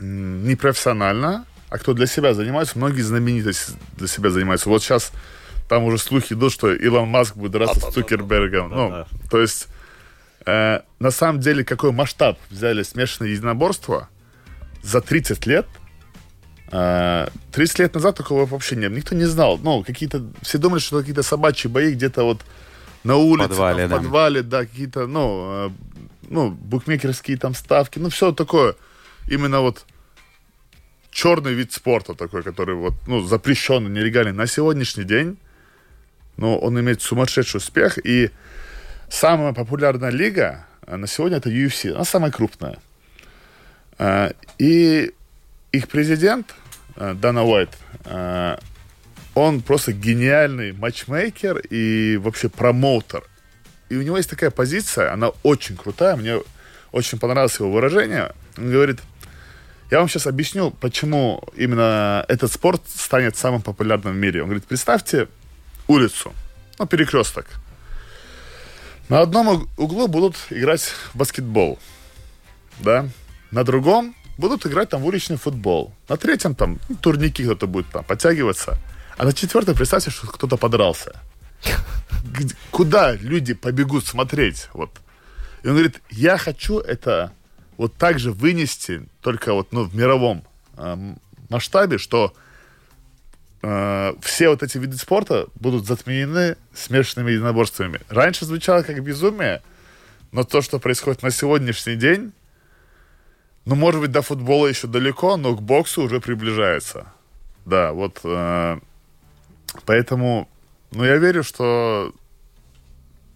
не 0.00 0.56
профессионально, 0.56 1.46
а 1.70 1.78
кто 1.78 1.94
для 1.94 2.06
себя 2.06 2.34
занимается, 2.34 2.78
многие 2.78 3.02
знаменитости 3.02 3.72
для 3.96 4.08
себя 4.08 4.30
занимаются. 4.30 4.68
Вот 4.68 4.82
сейчас 4.82 5.12
там 5.68 5.84
уже 5.84 5.98
слухи 5.98 6.32
идут, 6.32 6.52
что 6.52 6.72
Илон 6.72 7.08
Маск 7.08 7.36
будет 7.36 7.52
драться 7.52 7.80
с 7.80 7.94
Цукербергом. 7.94 8.70
Ну, 8.70 9.04
то 9.30 9.40
есть, 9.40 9.68
э, 10.46 10.80
на 10.98 11.10
самом 11.10 11.40
деле, 11.40 11.64
какой 11.64 11.92
масштаб 11.92 12.38
взяли 12.50 12.82
смешанное 12.82 13.30
единоборство 13.30 14.08
за 14.88 15.00
30 15.00 15.46
лет, 15.46 15.66
э, 16.72 17.28
30 17.52 17.78
лет 17.78 17.94
назад 17.94 18.16
такого 18.16 18.46
вообще 18.46 18.76
не 18.76 18.88
было. 18.88 18.96
Никто 18.96 19.14
не 19.14 19.26
знал. 19.26 19.58
Ну, 19.58 19.84
какие-то... 19.84 20.22
Все 20.42 20.58
думали, 20.58 20.80
что 20.80 20.98
какие-то 20.98 21.22
собачьи 21.22 21.70
бои 21.70 21.92
где-то 21.92 22.24
вот 22.24 22.40
на 23.04 23.16
улице, 23.16 23.48
подвале, 23.48 23.82
там, 23.82 23.90
да. 23.90 23.96
в 23.96 24.02
подвале, 24.02 24.42
да, 24.42 24.64
какие-то, 24.64 25.06
ну, 25.06 25.66
э, 25.66 25.70
ну, 26.30 26.50
букмекерские 26.50 27.36
там 27.36 27.54
ставки, 27.54 27.98
ну, 27.98 28.08
все 28.08 28.32
такое. 28.32 28.74
Именно 29.28 29.60
вот 29.60 29.84
черный 31.10 31.52
вид 31.52 31.72
спорта 31.72 32.14
такой, 32.14 32.42
который 32.42 32.74
вот, 32.74 32.94
ну, 33.06 33.20
запрещенный, 33.20 33.90
нелегальный. 33.90 34.32
На 34.32 34.46
сегодняшний 34.46 35.04
день, 35.04 35.36
ну, 36.36 36.56
он 36.56 36.80
имеет 36.80 37.02
сумасшедший 37.02 37.58
успех, 37.58 37.98
и 38.04 38.30
самая 39.10 39.52
популярная 39.52 40.10
лига 40.10 40.66
э, 40.86 40.96
на 40.96 41.06
сегодня 41.06 41.38
это 41.38 41.50
UFC, 41.50 41.92
она 41.92 42.04
самая 42.04 42.30
крупная. 42.30 42.78
Э, 43.98 44.32
И 44.58 45.12
их 45.72 45.88
президент, 45.88 46.54
э, 46.96 47.14
Дана 47.14 47.44
Уайт, 47.44 47.70
э, 48.04 48.56
он 49.34 49.60
просто 49.60 49.92
гениальный 49.92 50.72
матчмейкер 50.72 51.58
и 51.70 52.16
вообще 52.16 52.48
промоутер. 52.48 53.22
И 53.88 53.96
у 53.96 54.02
него 54.02 54.16
есть 54.16 54.30
такая 54.30 54.50
позиция, 54.50 55.12
она 55.12 55.30
очень 55.42 55.76
крутая, 55.76 56.16
мне 56.16 56.40
очень 56.92 57.18
понравилось 57.18 57.58
его 57.60 57.70
выражение. 57.70 58.32
Он 58.56 58.70
говорит, 58.72 58.98
я 59.90 59.98
вам 60.00 60.08
сейчас 60.08 60.26
объясню, 60.26 60.70
почему 60.70 61.42
именно 61.56 62.24
этот 62.28 62.52
спорт 62.52 62.82
станет 62.88 63.36
самым 63.36 63.62
популярным 63.62 64.14
в 64.14 64.16
мире. 64.16 64.42
Он 64.42 64.48
говорит, 64.48 64.66
представьте 64.66 65.28
улицу, 65.86 66.34
ну, 66.78 66.86
перекресток. 66.86 67.46
На 69.08 69.20
одном 69.20 69.48
уг- 69.48 69.68
углу 69.78 70.08
будут 70.08 70.36
играть 70.50 70.82
в 70.82 71.16
баскетбол, 71.16 71.78
да, 72.80 73.08
на 73.50 73.64
другом 73.64 74.14
будут 74.36 74.66
играть 74.66 74.88
там 74.90 75.02
в 75.02 75.06
уличный 75.06 75.36
футбол, 75.36 75.92
на 76.08 76.16
третьем 76.16 76.54
там 76.54 76.78
турники 77.00 77.44
кто-то 77.44 77.66
будет 77.66 77.88
там 77.88 78.04
подтягиваться, 78.04 78.78
а 79.16 79.24
на 79.24 79.32
четвертом 79.32 79.74
представьте, 79.74 80.10
что 80.10 80.26
кто-то 80.26 80.56
подрался. 80.56 81.20
Куда 82.70 83.14
люди 83.14 83.54
побегут 83.54 84.06
смотреть? 84.06 84.68
Вот. 84.72 84.90
И 85.62 85.66
он 85.66 85.74
говорит, 85.74 86.00
я 86.10 86.38
хочу 86.38 86.78
это 86.78 87.32
вот 87.76 87.94
так 87.94 88.18
же 88.18 88.32
вынести, 88.32 89.06
только 89.22 89.54
вот 89.54 89.72
ну, 89.72 89.84
в 89.84 89.94
мировом 89.94 90.44
эм, 90.76 91.18
масштабе, 91.48 91.98
что 91.98 92.32
э, 93.62 94.14
все 94.20 94.48
вот 94.50 94.62
эти 94.62 94.78
виды 94.78 94.96
спорта 94.96 95.48
будут 95.56 95.86
затменены 95.86 96.56
смешанными 96.74 97.32
единоборствами. 97.32 98.00
Раньше 98.08 98.44
звучало 98.44 98.82
как 98.82 99.02
безумие, 99.02 99.62
но 100.30 100.44
то, 100.44 100.62
что 100.62 100.78
происходит 100.78 101.22
на 101.22 101.30
сегодняшний 101.30 101.96
день, 101.96 102.32
ну, 103.68 103.74
может 103.74 104.00
быть, 104.00 104.10
до 104.10 104.22
футбола 104.22 104.66
еще 104.66 104.86
далеко, 104.86 105.36
но 105.36 105.54
к 105.54 105.60
боксу 105.60 106.02
уже 106.02 106.20
приближается. 106.20 107.12
Да, 107.66 107.92
вот 107.92 108.20
э, 108.24 108.78
поэтому, 109.84 110.48
ну, 110.90 111.04
я 111.04 111.16
верю, 111.18 111.42
что 111.44 112.14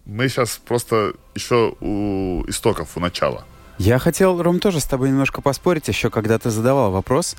мы 0.05 0.27
сейчас 0.27 0.57
просто 0.57 1.13
еще 1.35 1.75
у 1.79 2.43
истоков, 2.47 2.97
у 2.97 2.99
начала. 2.99 3.45
Я 3.77 3.99
хотел, 3.99 4.41
Ром, 4.41 4.59
тоже 4.59 4.79
с 4.79 4.85
тобой 4.85 5.09
немножко 5.09 5.39
поспорить, 5.39 5.87
еще 5.87 6.09
когда 6.09 6.39
ты 6.39 6.49
задавал 6.49 6.91
вопрос, 6.91 7.35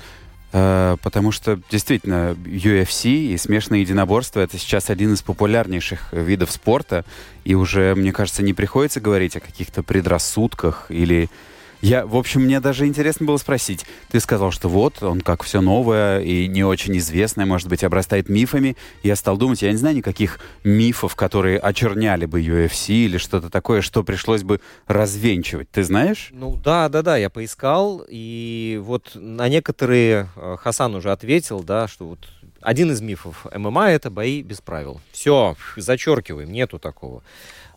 э, 0.53 0.95
потому 1.03 1.33
что 1.33 1.59
действительно 1.69 2.37
UFC 2.45 3.09
и 3.09 3.37
смешанное 3.37 3.79
единоборство 3.79 4.39
это 4.39 4.57
сейчас 4.57 4.89
один 4.89 5.15
из 5.15 5.21
популярнейших 5.21 6.13
видов 6.13 6.49
спорта, 6.49 7.03
и 7.43 7.55
уже, 7.55 7.93
мне 7.93 8.13
кажется, 8.13 8.41
не 8.41 8.53
приходится 8.53 9.01
говорить 9.01 9.35
о 9.35 9.41
каких-то 9.41 9.83
предрассудках 9.83 10.85
или... 10.87 11.29
Я, 11.85 12.07
в 12.07 12.15
общем, 12.15 12.41
мне 12.41 12.59
даже 12.59 12.87
интересно 12.87 13.27
было 13.27 13.37
спросить. 13.37 13.85
Ты 14.09 14.19
сказал, 14.19 14.49
что 14.49 14.69
вот, 14.69 15.03
он 15.03 15.21
как 15.21 15.43
все 15.43 15.61
новое 15.61 16.19
и 16.19 16.47
не 16.47 16.63
очень 16.63 16.97
известное, 16.97 17.45
может 17.45 17.67
быть, 17.67 17.83
обрастает 17.83 18.27
мифами. 18.27 18.75
Я 19.03 19.15
стал 19.15 19.37
думать, 19.37 19.61
я 19.61 19.69
не 19.69 19.77
знаю 19.77 19.95
никаких 19.95 20.39
мифов, 20.63 21.15
которые 21.15 21.59
очерняли 21.59 22.25
бы 22.25 22.41
UFC 22.41 23.05
или 23.05 23.19
что-то 23.19 23.51
такое, 23.51 23.81
что 23.81 24.03
пришлось 24.03 24.41
бы 24.41 24.61
развенчивать. 24.87 25.69
Ты 25.69 25.83
знаешь? 25.83 26.29
Ну 26.31 26.55
да, 26.55 26.89
да, 26.89 27.03
да, 27.03 27.17
я 27.17 27.29
поискал, 27.29 28.03
и 28.09 28.81
вот 28.83 29.11
на 29.13 29.47
некоторые 29.47 30.27
э, 30.35 30.57
Хасан 30.59 30.95
уже 30.95 31.11
ответил, 31.11 31.61
да, 31.61 31.87
что 31.87 32.07
вот 32.07 32.27
один 32.61 32.91
из 32.91 33.01
мифов 33.01 33.45
ММА 33.55 33.91
это 33.91 34.09
бои 34.09 34.41
без 34.41 34.59
правил. 34.59 35.01
Все, 35.11 35.55
зачеркиваем, 35.77 36.51
нету 36.51 36.79
такого. 36.79 37.21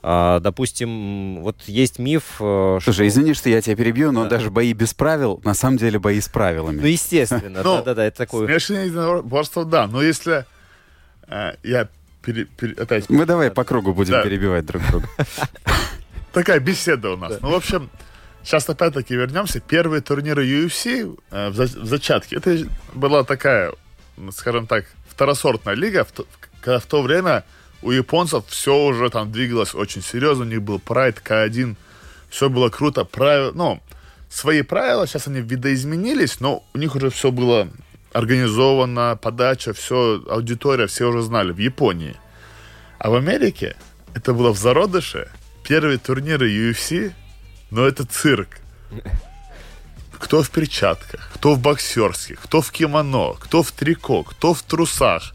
А, 0.03 0.39
допустим, 0.41 1.41
вот 1.43 1.63
есть 1.67 1.99
миф, 1.99 2.37
э, 2.41 2.79
что... 2.81 2.81
Слушай, 2.83 3.09
извини, 3.09 3.35
что 3.35 3.49
я 3.51 3.61
тебя 3.61 3.75
перебью, 3.77 4.13
но 4.13 4.29
даже 4.29 4.51
бои 4.51 4.73
без 4.73 4.95
правил, 4.95 5.41
на 5.45 5.55
самом 5.55 5.77
деле 5.79 5.99
бои 5.99 6.21
с 6.21 6.29
правилами. 6.29 6.81
Ну, 6.81 6.87
естественно, 6.87 7.63
Ну, 7.65 7.77
да-да-да, 7.79 8.05
это 8.07 8.17
такое... 8.19 8.47
Смешанное 8.47 8.87
единоборство, 8.87 9.65
да. 9.65 9.87
Но 9.89 10.01
если 10.03 10.47
э, 11.27 11.53
я 11.65 11.89
пере- 12.23 12.45
пере- 12.45 12.75
опять 12.75 13.11
Мы 13.11 13.27
давай 13.27 13.51
по 13.51 13.65
кругу 13.65 13.93
будем 13.93 14.13
Да. 14.13 14.23
перебивать 14.23 14.65
друг 14.67 14.83
друга. 14.89 15.09
такая 16.33 16.61
беседа 16.61 17.11
у 17.11 17.17
нас. 17.17 17.39
Ну, 17.41 17.51
в 17.51 17.55
общем, 17.55 17.91
сейчас 18.45 18.69
опять-таки 18.69 19.15
вернемся. 19.15 19.61
Первые 19.61 20.01
турниры 20.03 20.47
UFC 20.47 21.19
э, 21.31 21.49
в, 21.51 21.55
за- 21.55 21.65
в 21.81 21.87
зачатке. 21.87 22.37
Это 22.37 22.57
была 22.95 23.25
такая, 23.25 23.73
скажем 24.33 24.67
так, 24.67 24.85
второсортная 25.09 25.75
лига, 25.75 26.05
в 26.05 26.13
то- 26.13 26.27
когда 26.61 26.79
в 26.79 26.87
то 26.87 27.03
время 27.03 27.45
у 27.83 27.91
японцев 27.91 28.45
все 28.49 28.77
уже 28.77 29.11
там 29.11 29.31
двигалось 29.31 29.75
очень 29.75 30.03
серьезно. 30.03 30.45
У 30.45 30.49
них 30.49 30.63
был 30.63 30.79
Pride 30.85 31.19
К1, 31.23 31.77
все 32.29 32.49
было 32.49 32.69
круто. 32.69 33.05
Правила, 33.05 33.53
ну, 33.55 33.81
свои 34.29 34.63
правила, 34.63 35.07
сейчас 35.07 35.29
они 35.29 35.41
видоизменились, 35.41 36.41
но 36.41 36.65
у 36.75 36.79
них 36.79 36.95
уже 36.97 37.11
все 37.11 37.31
было 37.31 37.69
организовано, 38.13 39.19
подача, 39.21 39.73
все, 39.73 40.23
аудитория, 40.29 40.87
все 40.87 41.09
уже 41.09 41.23
знали 41.23 41.53
в 41.53 41.59
Японии. 41.59 42.17
А 42.99 43.11
в 43.11 43.15
Америке 43.15 43.77
это 44.15 44.33
было 44.33 44.53
в 44.53 44.59
зародыше. 44.59 45.31
Первые 45.63 45.99
турниры 45.99 46.51
UFC, 46.51 47.13
но 47.71 47.87
это 47.87 48.05
цирк. 48.05 48.59
Кто 50.19 50.43
в 50.43 50.51
перчатках, 50.51 51.31
кто 51.35 51.55
в 51.55 51.61
боксерских, 51.61 52.41
кто 52.41 52.61
в 52.61 52.71
кимоно, 52.71 53.35
кто 53.35 53.63
в 53.63 53.73
трико, 53.73 54.23
кто 54.25 54.55
в 54.55 54.63
трусах. 54.63 55.35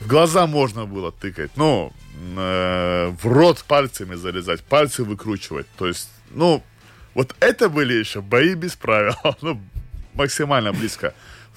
В 0.00 0.06
глаза 0.06 0.46
можно 0.46 0.86
было 0.86 1.12
тыкать, 1.12 1.50
ну, 1.56 1.92
э, 2.36 3.12
в 3.22 3.26
рот 3.26 3.64
пальцами 3.64 4.14
залезать, 4.14 4.62
пальцы 4.62 5.04
выкручивать. 5.04 5.66
То 5.76 5.86
есть, 5.86 6.08
ну, 6.30 6.62
вот 7.14 7.34
это 7.40 7.68
были 7.68 7.94
еще 7.94 8.20
бои 8.20 8.54
без 8.54 8.76
правил, 8.76 9.14
ну, 9.42 9.60
максимально 10.14 10.72
близко. 10.72 11.12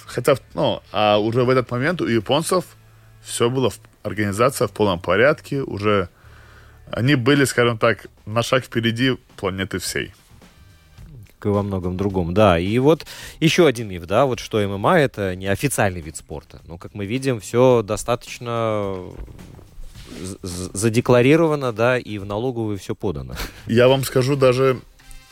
Хотя, 0.06 0.36
ну, 0.54 0.82
а 0.92 1.18
уже 1.18 1.44
в 1.44 1.50
этот 1.50 1.72
момент 1.72 2.02
у 2.02 2.08
японцев 2.08 2.66
все 3.22 3.50
было, 3.50 3.70
в, 3.70 3.80
организация 4.04 4.68
в 4.68 4.72
полном 4.72 5.00
порядке, 5.00 5.62
уже 5.62 6.10
они 6.92 7.16
были, 7.16 7.46
скажем 7.46 7.78
так, 7.78 8.08
на 8.25 8.44
шаг 8.44 8.66
впереди 8.66 9.18
планеты 9.38 9.80
всей. 9.80 10.13
Как 11.44 11.52
и 11.52 11.54
во 11.54 11.62
многом 11.62 11.98
другом, 11.98 12.34
да. 12.34 12.58
И 12.58 12.80
вот 12.80 13.06
еще 13.42 13.68
один 13.68 13.90
миф, 13.90 14.06
да, 14.06 14.26
вот 14.26 14.40
что 14.40 14.66
ММА 14.66 15.00
это 15.00 15.36
не 15.36 15.48
официальный 15.48 16.00
вид 16.00 16.16
спорта. 16.16 16.62
Но, 16.68 16.78
как 16.78 16.94
мы 16.94 17.06
видим, 17.06 17.42
все 17.42 17.84
достаточно 17.84 18.96
задекларировано, 20.42 21.74
да, 21.74 21.98
и 21.98 22.18
в 22.18 22.26
налоговую 22.26 22.78
все 22.78 22.96
подано. 22.96 23.36
Я 23.68 23.90
вам 23.90 24.06
скажу 24.06 24.38
даже 24.38 24.80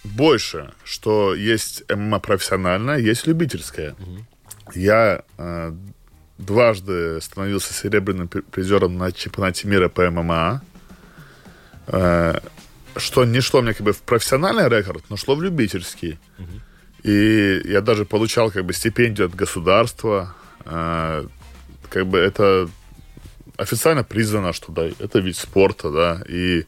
больше, 0.03 0.73
что 0.83 1.33
есть 1.33 1.83
ММА 1.89 2.19
профессиональная, 2.19 2.97
есть 2.97 3.25
любительская. 3.25 3.91
Угу. 3.93 4.75
Я 4.75 5.23
э, 5.37 5.73
дважды 6.37 7.21
становился 7.21 7.73
серебряным 7.73 8.27
призером 8.27 8.97
на 8.97 9.13
чемпионате 9.13 9.65
мира 9.69 9.87
по 9.87 10.11
ММА. 10.11 10.61
Э, 11.87 12.39
что 12.97 13.25
не 13.25 13.41
шло 13.41 13.61
мне 13.61 13.73
как 13.73 13.85
бы 13.85 13.93
в 13.93 14.01
профессиональный 14.01 14.67
рекорд, 14.69 15.03
но 15.09 15.17
шло 15.17 15.35
в 15.35 15.41
любительский. 15.41 16.19
Угу. 16.37 16.47
И 17.03 17.61
я 17.65 17.81
даже 17.81 18.05
получал 18.05 18.51
как 18.51 18.65
бы 18.65 18.73
стипендию 18.73 19.27
от 19.27 19.35
государства. 19.35 20.35
Э, 20.65 21.25
как 21.89 22.07
бы 22.07 22.17
это 22.17 22.69
официально 23.57 24.03
признано, 24.03 24.53
что 24.53 24.71
да, 24.71 24.87
это 24.99 25.19
вид 25.19 25.37
спорта, 25.37 25.91
да, 25.91 26.23
и 26.27 26.65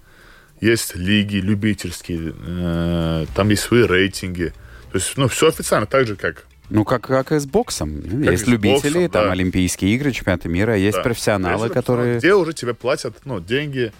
есть 0.62 0.96
лиги 0.96 1.38
любительские, 1.38 2.34
э, 2.36 3.25
там 3.36 3.50
есть 3.50 3.63
свои 3.63 3.84
рейтинги. 3.84 4.53
То 4.92 4.98
есть, 4.98 5.18
ну, 5.18 5.27
все 5.27 5.48
официально, 5.48 5.88
так 5.88 6.08
же, 6.08 6.15
как 6.15 6.46
ну, 6.70 6.86
как, 6.86 7.03
как 7.03 7.32
и 7.32 7.39
с 7.39 7.46
боксом. 7.46 8.01
Как 8.01 8.32
есть 8.32 8.48
любители, 8.48 8.94
боксом, 8.94 9.10
там 9.10 9.25
да. 9.25 9.32
Олимпийские 9.34 9.94
игры, 9.96 10.12
чемпионаты 10.12 10.50
мира, 10.50 10.75
есть 10.75 10.98
да. 10.98 11.03
профессионалы, 11.03 11.70
которые... 11.70 12.18
Где 12.18 12.34
уже 12.34 12.53
тебе 12.53 12.74
платят 12.74 13.15
ну, 13.25 13.39
деньги, 13.39 13.92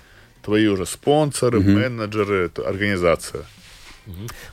твои 0.44 0.68
уже 0.68 0.86
спонсоры, 0.86 1.60
угу. 1.60 1.70
менеджеры, 1.70 2.52
организация. 2.66 3.46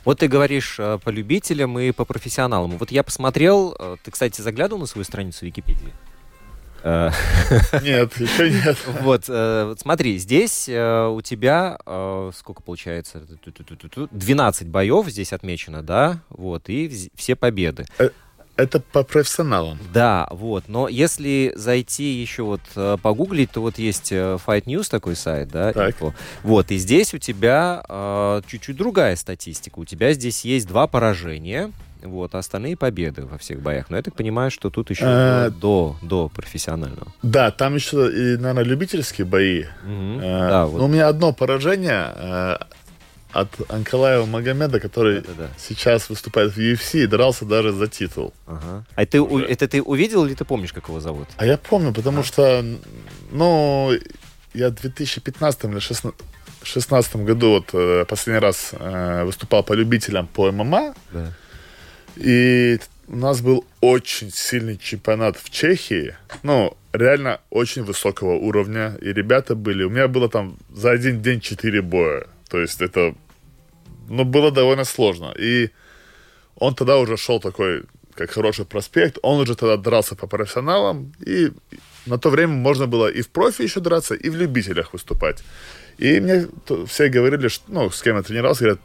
Вот 0.05 0.19
ты 0.19 0.27
говоришь 0.27 0.77
э, 0.79 0.97
по 1.03 1.09
любителям 1.09 1.77
и 1.77 1.91
по 1.91 2.05
профессионалам. 2.05 2.77
Вот 2.77 2.91
я 2.91 3.03
посмотрел, 3.03 3.75
э, 3.77 3.97
ты, 4.03 4.11
кстати, 4.11 4.41
заглядывал 4.41 4.81
на 4.81 4.87
свою 4.87 5.03
страницу 5.03 5.45
Википедии? 5.45 5.93
Э, 6.83 7.11
нет, 7.83 8.17
еще 8.17 8.49
нет. 8.49 8.77
Вот, 9.01 9.25
смотри, 9.79 10.17
здесь 10.17 10.67
у 10.69 11.21
тебя 11.21 11.77
сколько 12.33 12.63
получается? 12.63 13.21
12 14.11 14.67
боев 14.69 15.07
здесь 15.07 15.33
отмечено, 15.33 15.83
да? 15.83 16.21
Вот, 16.29 16.69
и 16.69 17.09
все 17.15 17.35
победы. 17.35 17.85
Это 18.57 18.79
по 18.79 19.03
профессионалам. 19.03 19.79
Да, 19.93 20.27
вот. 20.29 20.65
Но 20.67 20.87
если 20.87 21.53
зайти 21.55 22.03
еще 22.03 22.43
вот 22.43 22.61
э, 22.75 22.97
погуглить, 23.01 23.51
то 23.51 23.61
вот 23.61 23.77
есть 23.79 24.11
э, 24.11 24.37
Fight 24.45 24.65
News 24.65 24.89
такой 24.89 25.15
сайт, 25.15 25.49
да, 25.49 25.73
так. 25.73 25.95
Info. 25.95 26.13
Вот, 26.43 26.71
и 26.71 26.77
здесь 26.77 27.13
у 27.13 27.17
тебя 27.17 27.83
э, 27.87 28.41
чуть-чуть 28.47 28.77
другая 28.77 29.15
статистика. 29.15 29.79
У 29.79 29.85
тебя 29.85 30.13
здесь 30.13 30.45
есть 30.45 30.67
два 30.67 30.87
поражения, 30.87 31.71
вот, 32.03 32.35
а 32.35 32.39
остальные 32.39 32.77
победы 32.77 33.25
во 33.25 33.37
всех 33.37 33.61
боях. 33.61 33.89
Но 33.89 33.97
я 33.97 34.03
так 34.03 34.15
понимаю, 34.15 34.51
что 34.51 34.69
тут 34.69 34.89
еще 34.89 35.05
а... 35.05 35.49
до, 35.49 35.95
до 36.01 36.29
профессионального. 36.29 37.13
Да, 37.23 37.51
там 37.51 37.75
еще, 37.75 38.11
и, 38.11 38.37
наверное, 38.37 38.63
любительские 38.63 39.25
бои. 39.25 39.61
Угу. 39.61 40.19
А, 40.21 40.49
да, 40.49 40.65
вот. 40.65 40.77
Но 40.79 40.85
у 40.85 40.87
меня 40.87 41.07
одно 41.07 41.33
поражение 41.33 42.57
от 43.31 43.49
Анкалаева 43.69 44.25
Магомеда, 44.25 44.79
который 44.79 45.21
да, 45.21 45.27
да, 45.27 45.33
да. 45.43 45.49
сейчас 45.57 46.09
выступает 46.09 46.53
в 46.53 46.57
UFC 46.57 47.03
и 47.03 47.07
дрался 47.07 47.45
даже 47.45 47.71
за 47.71 47.87
титул. 47.87 48.33
Ага. 48.47 48.85
А 48.95 49.05
ты, 49.05 49.21
Уже. 49.21 49.45
это 49.45 49.67
ты 49.67 49.81
увидел 49.81 50.25
или 50.25 50.33
ты 50.33 50.45
помнишь, 50.45 50.73
как 50.73 50.89
его 50.89 50.99
зовут? 50.99 51.27
А 51.37 51.45
я 51.45 51.57
помню, 51.57 51.93
потому 51.93 52.21
а. 52.21 52.23
что, 52.23 52.63
ну, 53.31 53.91
я 54.53 54.69
в 54.69 54.75
2015 54.75 55.63
или 55.65 55.71
2016 56.61 57.15
году 57.17 57.49
вот 57.51 57.69
э, 57.73 58.05
последний 58.07 58.39
раз 58.39 58.71
э, 58.73 59.23
выступал 59.23 59.63
по 59.63 59.73
любителям 59.73 60.27
по 60.27 60.51
ММА. 60.51 60.93
Да. 61.11 61.33
И 62.17 62.79
у 63.07 63.15
нас 63.15 63.41
был 63.41 63.65
очень 63.81 64.31
сильный 64.31 64.77
чемпионат 64.77 65.37
в 65.37 65.49
Чехии. 65.49 66.15
Ну, 66.43 66.77
реально 66.93 67.39
очень 67.49 67.83
высокого 67.83 68.33
уровня. 68.33 68.97
И 69.01 69.11
ребята 69.11 69.55
были... 69.55 69.83
У 69.83 69.89
меня 69.89 70.07
было 70.07 70.29
там 70.29 70.57
за 70.69 70.91
один 70.91 71.21
день 71.21 71.41
четыре 71.41 71.81
боя. 71.81 72.27
То 72.49 72.59
есть 72.59 72.81
это, 72.81 73.15
ну, 74.11 74.25
было 74.25 74.51
довольно 74.51 74.85
сложно. 74.85 75.33
И 75.39 75.69
он 76.55 76.75
тогда 76.75 76.97
уже 76.97 77.17
шел 77.17 77.39
такой, 77.39 77.83
как 78.13 78.31
хороший 78.31 78.65
проспект. 78.65 79.17
Он 79.21 79.39
уже 79.39 79.55
тогда 79.55 79.77
дрался 79.77 80.15
по 80.15 80.27
профессионалам. 80.27 81.13
И 81.25 81.51
на 82.05 82.17
то 82.17 82.29
время 82.29 82.53
можно 82.53 82.87
было 82.87 83.07
и 83.07 83.21
в 83.21 83.29
профи 83.29 83.63
еще 83.63 83.79
драться, 83.79 84.15
и 84.15 84.29
в 84.29 84.35
любителях 84.35 84.93
выступать. 84.93 85.43
И 85.97 86.19
мне 86.19 86.47
все 86.87 87.09
говорили, 87.09 87.47
что, 87.47 87.63
ну, 87.67 87.89
с 87.89 88.01
кем 88.01 88.17
я 88.17 88.23
тренировался, 88.23 88.63
говорят, 88.63 88.79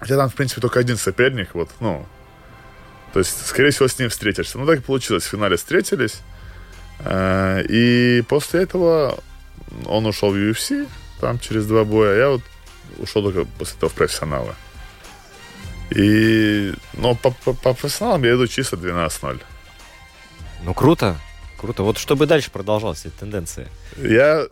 у 0.00 0.04
тебя 0.04 0.16
там, 0.16 0.28
в 0.28 0.34
принципе, 0.34 0.60
только 0.60 0.80
один 0.80 0.96
соперник, 0.96 1.54
вот, 1.54 1.70
ну, 1.80 2.06
то 3.12 3.20
есть, 3.20 3.46
скорее 3.46 3.70
всего, 3.70 3.88
с 3.88 3.98
ним 3.98 4.10
встретишься. 4.10 4.58
Ну, 4.58 4.66
так 4.66 4.80
и 4.80 4.82
получилось. 4.82 5.24
В 5.24 5.30
финале 5.30 5.56
встретились. 5.56 6.20
Э, 7.00 7.62
и 7.68 8.22
после 8.28 8.62
этого 8.62 9.18
он 9.86 10.06
ушел 10.06 10.30
в 10.30 10.36
UFC, 10.36 10.86
там, 11.20 11.38
через 11.38 11.66
два 11.66 11.84
боя. 11.84 12.16
Я 12.16 12.28
вот 12.30 12.42
ушел 12.98 13.22
только 13.22 13.44
после 13.44 13.76
этого 13.76 13.90
в 13.90 13.94
профессионалы. 13.94 14.54
И, 15.90 16.72
но 16.94 17.14
по, 17.14 17.30
по, 17.30 17.52
по 17.54 17.74
профессионалам 17.74 18.24
я 18.24 18.34
иду 18.34 18.46
чисто 18.46 18.76
12-0. 18.76 19.40
Ну, 20.64 20.74
круто. 20.74 21.16
Круто. 21.58 21.82
Вот 21.82 21.98
чтобы 21.98 22.26
дальше 22.26 22.50
продолжалась 22.50 23.06
эта 23.06 23.20
тенденция. 23.20 23.68
Я 23.96 24.46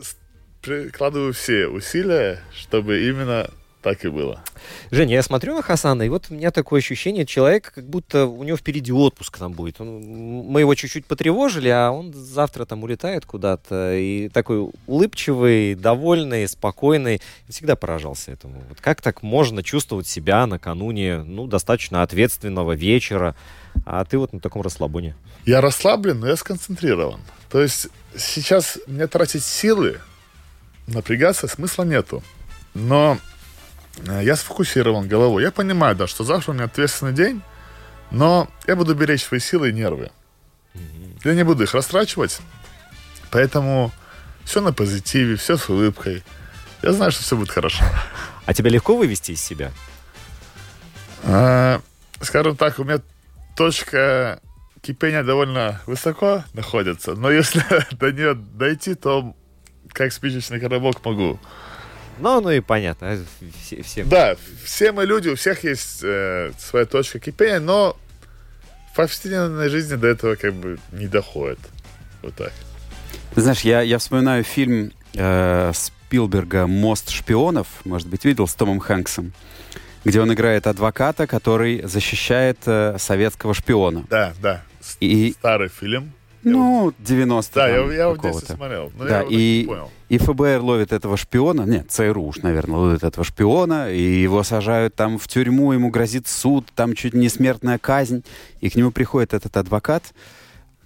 прикладываю 0.61 1.33
все 1.33 1.67
усилия, 1.67 2.41
чтобы 2.53 3.07
именно 3.07 3.49
так 3.87 4.03
и 4.03 4.09
было. 4.09 4.43
Женя, 4.91 5.13
я 5.13 5.23
смотрю 5.23 5.55
на 5.55 5.61
Хасана, 5.61 6.03
и 6.03 6.09
вот 6.09 6.25
у 6.29 6.33
меня 6.33 6.51
такое 6.51 6.79
ощущение, 6.79 7.25
человек, 7.25 7.71
как 7.73 7.85
будто 7.85 8.25
у 8.25 8.43
него 8.43 8.57
впереди 8.57 8.91
отпуск 8.91 9.37
там 9.37 9.53
будет. 9.53 9.79
Он, 9.79 10.01
мы 10.01 10.59
его 10.59 10.75
чуть-чуть 10.75 11.05
потревожили, 11.05 11.69
а 11.69 11.91
он 11.91 12.13
завтра 12.13 12.65
там 12.65 12.83
улетает 12.83 13.25
куда-то. 13.25 13.95
И 13.95 14.27
такой 14.27 14.71
улыбчивый, 14.87 15.75
довольный, 15.75 16.49
спокойный. 16.49 17.21
Я 17.47 17.53
всегда 17.53 17.77
поражался 17.77 18.31
этому. 18.31 18.61
Вот 18.67 18.81
как 18.81 19.01
так 19.01 19.23
можно 19.23 19.63
чувствовать 19.63 20.05
себя 20.05 20.45
накануне 20.47 21.23
ну, 21.23 21.47
достаточно 21.47 22.01
ответственного 22.01 22.73
вечера, 22.73 23.37
а 23.85 24.03
ты 24.03 24.17
вот 24.17 24.33
на 24.33 24.41
таком 24.41 24.63
расслабоне? 24.63 25.15
Я 25.45 25.61
расслаблен, 25.61 26.19
но 26.19 26.27
я 26.27 26.35
сконцентрирован. 26.35 27.21
То 27.49 27.61
есть 27.61 27.87
сейчас 28.17 28.79
мне 28.85 29.07
тратить 29.07 29.45
силы, 29.45 30.01
напрягаться 30.87 31.47
смысла 31.47 31.83
нету. 31.83 32.21
Но 32.73 33.17
я 34.05 34.35
сфокусирован 34.35 35.07
головой. 35.07 35.43
Я 35.43 35.51
понимаю, 35.51 35.95
да, 35.95 36.07
что 36.07 36.23
завтра 36.23 36.51
у 36.51 36.53
меня 36.53 36.65
ответственный 36.65 37.13
день, 37.13 37.41
но 38.11 38.49
я 38.67 38.75
буду 38.75 38.95
беречь 38.95 39.23
свои 39.23 39.39
силы 39.39 39.69
и 39.69 39.73
нервы. 39.73 40.11
Я 41.23 41.33
не 41.33 41.43
буду 41.43 41.63
их 41.63 41.73
растрачивать, 41.73 42.39
поэтому 43.31 43.91
все 44.45 44.61
на 44.61 44.71
позитиве, 44.71 45.35
все 45.35 45.57
с 45.57 45.69
улыбкой. 45.69 46.23
Я 46.81 46.93
знаю, 46.93 47.11
что 47.11 47.23
все 47.23 47.35
будет 47.35 47.49
хорошо. 47.49 47.83
А 48.45 48.53
тебя 48.53 48.69
легко 48.69 48.95
вывести 48.95 49.31
из 49.31 49.41
себя? 49.41 49.71
А, 51.23 51.81
скажем 52.21 52.55
так, 52.55 52.79
у 52.79 52.83
меня 52.83 53.01
точка 53.55 54.39
кипения 54.81 55.23
довольно 55.23 55.81
высоко 55.85 56.43
находится, 56.53 57.15
но 57.15 57.29
если 57.31 57.63
до 57.95 58.11
нее 58.11 58.35
дойти, 58.35 58.95
то 58.95 59.35
как 59.91 60.13
спичечный 60.13 60.59
коробок 60.59 61.03
могу. 61.03 61.39
Ну, 62.19 62.41
ну 62.41 62.51
и 62.51 62.59
понятно. 62.59 63.17
Все, 63.61 63.81
все... 63.81 64.03
Да, 64.03 64.35
все 64.63 64.91
мы 64.91 65.05
люди, 65.05 65.29
у 65.29 65.35
всех 65.35 65.63
есть 65.63 65.99
э, 66.03 66.51
своя 66.57 66.85
точка 66.85 67.19
кипения, 67.19 67.59
но 67.59 67.97
в 68.91 68.95
повседневной 68.95 69.69
жизни 69.69 69.95
до 69.95 70.07
этого 70.07 70.35
как 70.35 70.53
бы 70.53 70.79
не 70.91 71.07
доходит. 71.07 71.59
Вот 72.21 72.35
так. 72.35 72.51
Ты 73.35 73.41
знаешь, 73.41 73.61
я, 73.61 73.81
я 73.81 73.99
вспоминаю 73.99 74.43
фильм 74.43 74.91
э, 75.13 75.71
Спилберга 75.73 76.67
«Мост 76.67 77.09
шпионов», 77.09 77.67
может 77.85 78.07
быть, 78.07 78.25
видел, 78.25 78.47
с 78.47 78.55
Томом 78.55 78.79
Хэнксом, 78.79 79.33
где 80.03 80.21
он 80.21 80.33
играет 80.33 80.67
адвоката, 80.67 81.27
который 81.27 81.83
защищает 81.83 82.59
э, 82.65 82.95
советского 82.97 83.53
шпиона. 83.53 84.05
Да, 84.09 84.33
да. 84.41 84.63
И... 84.99 85.33
Старый 85.37 85.69
фильм. 85.69 86.13
Ну, 86.51 86.93
90 86.99 87.55
Да, 87.55 87.67
я, 87.67 87.93
я 87.93 88.09
в 88.09 88.21
детстве 88.21 88.55
смотрел. 88.55 88.91
Но 88.97 89.05
Да, 89.05 89.17
я 89.19 89.23
вот 89.23 89.31
не 89.31 89.61
и, 89.61 89.65
понял. 89.65 89.89
и 90.09 90.17
ФБР 90.17 90.59
ловит 90.61 90.91
этого 90.93 91.17
шпиона, 91.17 91.63
нет, 91.63 91.91
ЦРУ 91.91 92.23
уж, 92.23 92.37
наверное, 92.37 92.77
ловит 92.77 93.03
этого 93.03 93.23
шпиона, 93.23 93.91
и 93.91 94.01
его 94.21 94.43
сажают 94.43 94.95
там 94.95 95.17
в 95.17 95.27
тюрьму, 95.27 95.73
ему 95.73 95.89
грозит 95.89 96.27
суд, 96.27 96.65
там 96.75 96.93
чуть 96.93 97.13
не 97.13 97.29
смертная 97.29 97.77
казнь, 97.77 98.23
и 98.61 98.69
к 98.69 98.75
нему 98.75 98.91
приходит 98.91 99.33
этот 99.33 99.55
адвокат, 99.57 100.13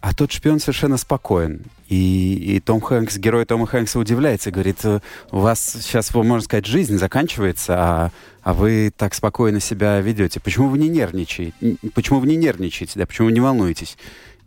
а 0.01 0.15
тот 0.15 0.31
шпион 0.31 0.59
совершенно 0.59 0.97
спокоен. 0.97 1.61
И, 1.87 2.55
и 2.55 2.59
Том 2.59 2.81
Хэнкс, 2.81 3.17
герой 3.17 3.45
Тома 3.45 3.67
Хэнкса 3.67 3.99
удивляется, 3.99 4.49
говорит, 4.49 4.79
«Э, 4.83 4.99
у 5.31 5.39
вас 5.39 5.77
сейчас, 5.81 6.13
можно 6.15 6.41
сказать, 6.41 6.65
жизнь 6.65 6.97
заканчивается, 6.97 7.75
а, 7.77 8.11
а 8.41 8.53
вы 8.53 8.91
так 8.95 9.13
спокойно 9.13 9.59
себя 9.59 9.99
ведете. 9.99 10.39
Почему 10.39 10.69
вы 10.69 10.79
не 10.79 10.89
нервничаете? 10.89 11.53
Почему 11.93 12.19
вы 12.19 12.27
не 12.27 12.35
нервничаете, 12.35 12.93
да? 12.97 13.05
Почему 13.05 13.27
вы 13.27 13.33
не 13.33 13.41
волнуетесь? 13.41 13.97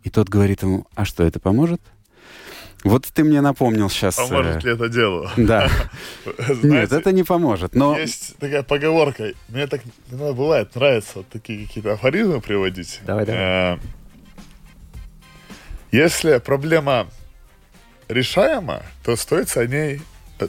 И 0.05 0.09
тот 0.11 0.29
говорит 0.29 0.61
ему, 0.61 0.85
а 0.93 1.03
что, 1.03 1.23
это 1.23 1.39
поможет? 1.39 1.81
Вот 2.83 3.07
ты 3.07 3.23
мне 3.23 3.41
напомнил 3.41 3.89
сейчас. 3.89 4.15
Поможет 4.15 4.63
ли 4.63 4.73
это 4.73 4.87
делу? 4.87 5.27
Да. 5.35 5.67
Нет, 6.61 6.91
это 6.91 7.11
не 7.11 7.23
поможет. 7.23 7.73
Но 7.73 7.97
Есть 7.97 8.35
такая 8.37 8.61
поговорка. 8.61 9.33
Мне 9.49 9.65
так 9.65 9.81
иногда 10.11 10.33
бывает, 10.33 10.75
нравится 10.75 11.11
вот 11.15 11.27
такие 11.29 11.65
какие-то 11.65 11.93
афоризмы 11.93 12.39
приводить. 12.41 12.99
Давай, 13.03 13.25
давай. 13.25 13.41
Э, 13.41 13.77
Если 15.91 16.37
проблема 16.37 17.07
решаема, 18.07 18.83
то 19.03 19.15
стоит 19.15 19.57
о 19.57 19.65
ней, 19.65 20.01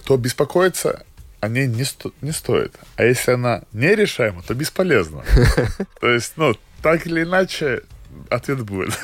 то 0.05 0.19
беспокоиться 0.19 1.07
о 1.41 1.49
ней 1.49 1.67
не, 1.67 1.85
сто- 1.85 2.13
не 2.21 2.33
стоит. 2.33 2.75
А 2.97 3.05
если 3.05 3.33
она 3.33 3.63
нерешаема, 3.73 4.43
то 4.43 4.53
бесполезно. 4.53 5.25
То 6.03 6.11
есть, 6.11 6.35
ну, 6.37 6.55
так 6.83 7.07
или 7.07 7.23
иначе, 7.23 7.81
ответ 8.31 8.61
будет. 8.63 8.99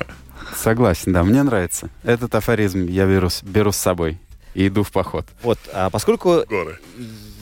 согласен, 0.56 1.12
да, 1.12 1.22
мне 1.24 1.42
нравится. 1.42 1.90
Этот 2.02 2.34
афоризм 2.34 2.86
я 2.86 3.06
беру, 3.06 3.28
с- 3.28 3.42
беру 3.42 3.72
с 3.72 3.76
собой 3.76 4.18
и 4.54 4.68
иду 4.68 4.82
в 4.82 4.90
поход. 4.92 5.26
Вот, 5.42 5.58
а 5.72 5.90
поскольку 5.90 6.44
Горы. 6.48 6.78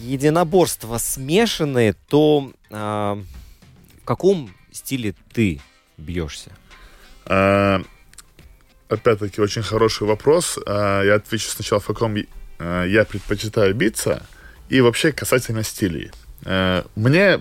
единоборства 0.01 0.99
смешанные, 0.99 1.95
то 2.09 2.53
а, 2.71 3.19
в 4.03 4.05
каком 4.05 4.51
стиле 4.73 5.15
ты 5.33 5.61
бьешься? 5.97 6.51
А, 7.27 7.81
Опять-таки, 8.89 9.41
очень 9.41 9.63
хороший 9.63 10.07
вопрос. 10.07 10.59
А, 10.67 11.03
Я 11.03 11.15
отвечу 11.17 11.49
сначала, 11.51 11.81
в 11.81 11.87
каком 11.87 12.17
а, 12.59 12.85
я 12.85 13.05
предпочитаю 13.05 13.75
биться, 13.75 14.25
и 14.69 14.81
вообще 14.81 15.13
касательно 15.13 15.63
стилей. 15.65 16.11
А, 16.45 16.85
Мне 16.95 17.41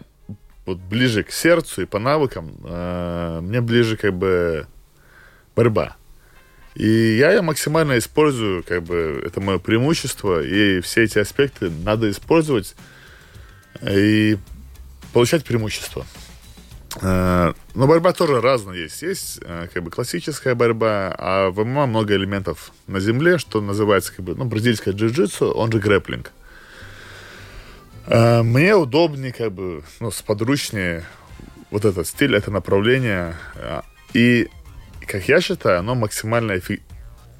вот 0.66 0.78
ближе 0.78 1.24
к 1.24 1.32
сердцу 1.32 1.84
и 1.84 1.86
по 1.86 2.00
навыкам, 2.00 2.56
а, 2.64 3.42
мне 3.42 3.62
ближе 3.62 3.98
как 3.98 4.14
бы 4.14 4.68
борьба. 5.56 5.96
И 6.76 7.18
я 7.18 7.32
ее 7.32 7.42
максимально 7.42 7.98
использую, 7.98 8.64
как 8.64 8.84
бы 8.84 9.22
это 9.26 9.40
мое 9.40 9.60
преимущество, 9.60 10.44
и 10.44 10.82
все 10.82 11.04
эти 11.04 11.20
аспекты 11.20 11.70
надо 11.70 12.12
использовать 12.12 12.76
и 13.82 14.38
получать 15.14 15.46
преимущество. 15.46 16.06
Э, 17.02 17.54
Но 17.74 17.88
борьба 17.88 18.12
тоже 18.12 18.42
разная 18.42 18.76
есть. 18.76 19.02
Есть 19.02 19.40
э, 19.42 19.68
как 19.74 19.84
бы 19.84 19.92
классическая 19.92 20.56
борьба, 20.56 21.16
а 21.18 21.50
в 21.50 21.64
ММА 21.64 21.86
много 21.86 22.16
элементов 22.16 22.72
на 22.88 23.00
земле, 23.00 23.38
что 23.38 23.62
называется 23.62 24.14
как 24.14 24.26
бы, 24.26 24.36
ну, 24.36 24.46
бразильское 24.46 24.94
джиу-джитсу, 24.94 25.52
он 25.52 25.72
же 25.72 25.80
грэплинг. 25.80 26.28
Э, 26.28 26.45
Мне 28.08 28.76
удобнее, 28.76 29.34
как 29.34 29.52
бы, 29.52 29.84
ну, 30.00 30.12
сподручнее 30.12 31.04
вот 31.72 31.86
этот 31.86 32.08
стиль, 32.08 32.36
это 32.36 32.52
направление. 32.52 33.36
э, 33.56 33.82
И, 34.14 34.48
как 35.08 35.28
я 35.28 35.42
считаю, 35.42 35.80
оно 35.80 35.96
максимально 35.96 36.60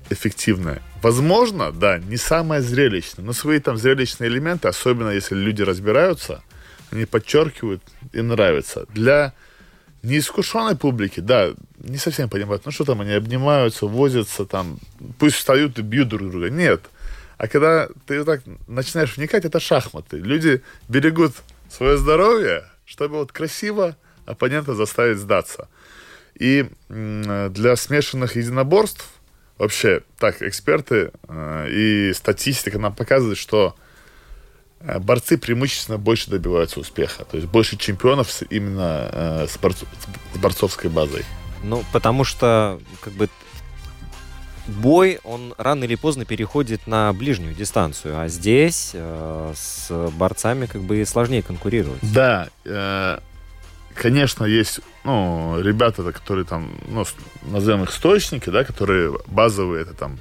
эффективное. 0.10 0.82
Возможно, 1.02 1.72
да, 1.72 2.00
не 2.00 2.18
самое 2.18 2.62
зрелищное, 2.62 3.24
но 3.24 3.34
свои 3.34 3.60
там 3.60 3.78
зрелищные 3.78 4.30
элементы, 4.30 4.68
особенно 4.68 5.10
если 5.10 5.36
люди 5.36 5.62
разбираются, 5.62 6.42
они 6.92 7.06
подчеркивают, 7.06 7.82
им 8.14 8.30
нравится. 8.30 8.86
Для 8.94 9.34
неискушенной 10.04 10.76
публики, 10.76 11.20
да, 11.20 11.52
не 11.78 11.98
совсем 11.98 12.30
понимают, 12.30 12.66
ну 12.66 12.72
что 12.72 12.86
там, 12.86 13.02
они 13.02 13.12
обнимаются, 13.12 13.86
возятся 13.86 14.46
там, 14.46 14.80
пусть 15.20 15.36
встают 15.36 15.78
и 15.80 15.82
бьют 15.82 16.10
друг 16.10 16.30
друга. 16.30 16.50
Нет. 16.50 16.82
А 17.38 17.48
когда 17.48 17.90
ты 18.06 18.20
вот 18.20 18.26
так 18.26 18.42
начинаешь 18.68 19.18
вникать, 19.18 19.46
это 19.46 19.60
шахматы. 19.60 20.18
Люди 20.18 20.62
берегут 20.88 21.34
свое 21.70 21.98
здоровье, 21.98 22.66
чтобы 22.86 23.18
вот 23.18 23.32
красиво 23.32 23.98
оппонента 24.26 24.76
заставить 24.76 25.18
сдаться. 25.18 25.68
И 26.36 26.70
для 26.90 27.76
смешанных 27.76 28.36
единоборств 28.36 29.08
вообще 29.58 30.02
так 30.20 30.42
эксперты 30.42 31.12
э, 31.28 31.68
и 31.70 32.14
статистика 32.14 32.78
нам 32.78 32.94
показывает, 32.94 33.38
что 33.38 33.76
э, 34.82 35.00
борцы 35.00 35.38
преимущественно 35.38 35.98
больше 35.98 36.30
добиваются 36.30 36.80
успеха. 36.80 37.24
То 37.24 37.38
есть 37.38 37.50
больше 37.50 37.78
чемпионов 37.78 38.42
именно 38.50 39.10
э, 39.12 39.48
с, 39.48 39.54
с 39.54 40.38
борцовской 40.38 40.90
базой. 40.90 41.24
Ну, 41.64 41.86
потому 41.94 42.26
что, 42.26 42.82
как 43.02 43.14
бы, 43.14 43.30
бой, 44.68 45.20
он 45.24 45.54
рано 45.58 45.84
или 45.84 45.96
поздно 45.96 46.26
переходит 46.26 46.88
на 46.88 47.12
ближнюю 47.14 47.54
дистанцию, 47.54 48.20
а 48.20 48.28
здесь 48.28 48.92
э, 48.94 49.54
с 49.56 50.10
борцами, 50.12 50.66
как 50.66 50.82
бы, 50.82 51.06
сложнее 51.06 51.42
конкурировать. 51.42 52.00
Да, 52.02 52.50
э, 52.66 53.20
конечно, 53.94 54.46
есть 54.46 54.80
ну, 55.06 55.62
ребята, 55.62 56.12
которые 56.12 56.46
там, 56.46 56.72
ну, 56.88 57.06
назовем 57.44 57.84
их 57.84 57.92
стоечники, 57.92 58.50
да, 58.50 58.64
которые 58.64 59.18
базовые, 59.28 59.84
это 59.84 59.94
там 59.94 60.20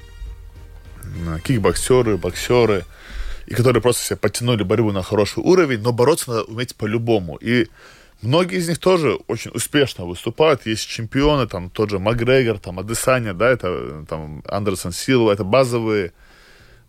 кикбоксеры, 1.42 2.18
боксеры, 2.18 2.84
и 3.46 3.54
которые 3.54 3.82
просто 3.82 4.02
себе 4.02 4.16
подтянули 4.16 4.62
борьбу 4.62 4.92
на 4.92 5.02
хороший 5.02 5.42
уровень, 5.42 5.80
но 5.80 5.92
бороться 5.92 6.30
надо 6.30 6.44
уметь 6.44 6.74
по-любому. 6.76 7.36
И 7.36 7.68
многие 8.24 8.58
из 8.58 8.68
них 8.68 8.78
тоже 8.78 9.14
очень 9.28 9.50
успешно 9.54 10.04
выступают. 10.04 10.66
Есть 10.66 10.88
чемпионы, 10.88 11.46
там 11.46 11.70
тот 11.70 11.90
же 11.90 11.98
Макгрегор, 11.98 12.58
там 12.58 12.78
Адесаня, 12.78 13.34
да, 13.34 13.50
это 13.50 14.04
там 14.08 14.42
Андерсон 14.46 14.92
Силва, 14.92 15.32
это 15.32 15.44
базовые 15.44 16.12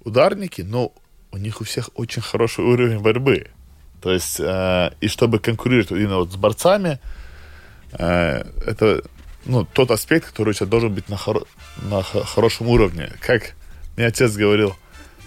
ударники, 0.04 0.62
но 0.62 0.93
у 1.32 1.38
них 1.38 1.62
у 1.62 1.63
всех 1.63 1.89
очень 1.95 2.21
хороший 2.21 2.63
уровень 2.63 3.00
борьбы. 3.00 3.48
То 4.02 4.12
есть, 4.12 4.39
э, 4.39 4.91
и 5.02 5.08
чтобы 5.08 5.39
конкурировать 5.39 5.91
именно 5.91 6.17
вот 6.17 6.32
с 6.32 6.36
борцами, 6.36 7.00
э, 7.93 8.43
это 8.65 9.04
ну, 9.45 9.65
тот 9.65 9.91
аспект, 9.91 10.28
который 10.30 10.52
у 10.52 10.54
тебя 10.54 10.65
должен 10.65 10.93
быть 10.93 11.10
на, 11.10 11.15
хоро- 11.15 11.48
на 11.84 12.02
хо- 12.02 12.24
хорошем 12.24 12.67
уровне. 12.67 13.12
Как 13.19 13.56
мне 13.95 14.08
отец 14.08 14.36
говорил, 14.36 14.76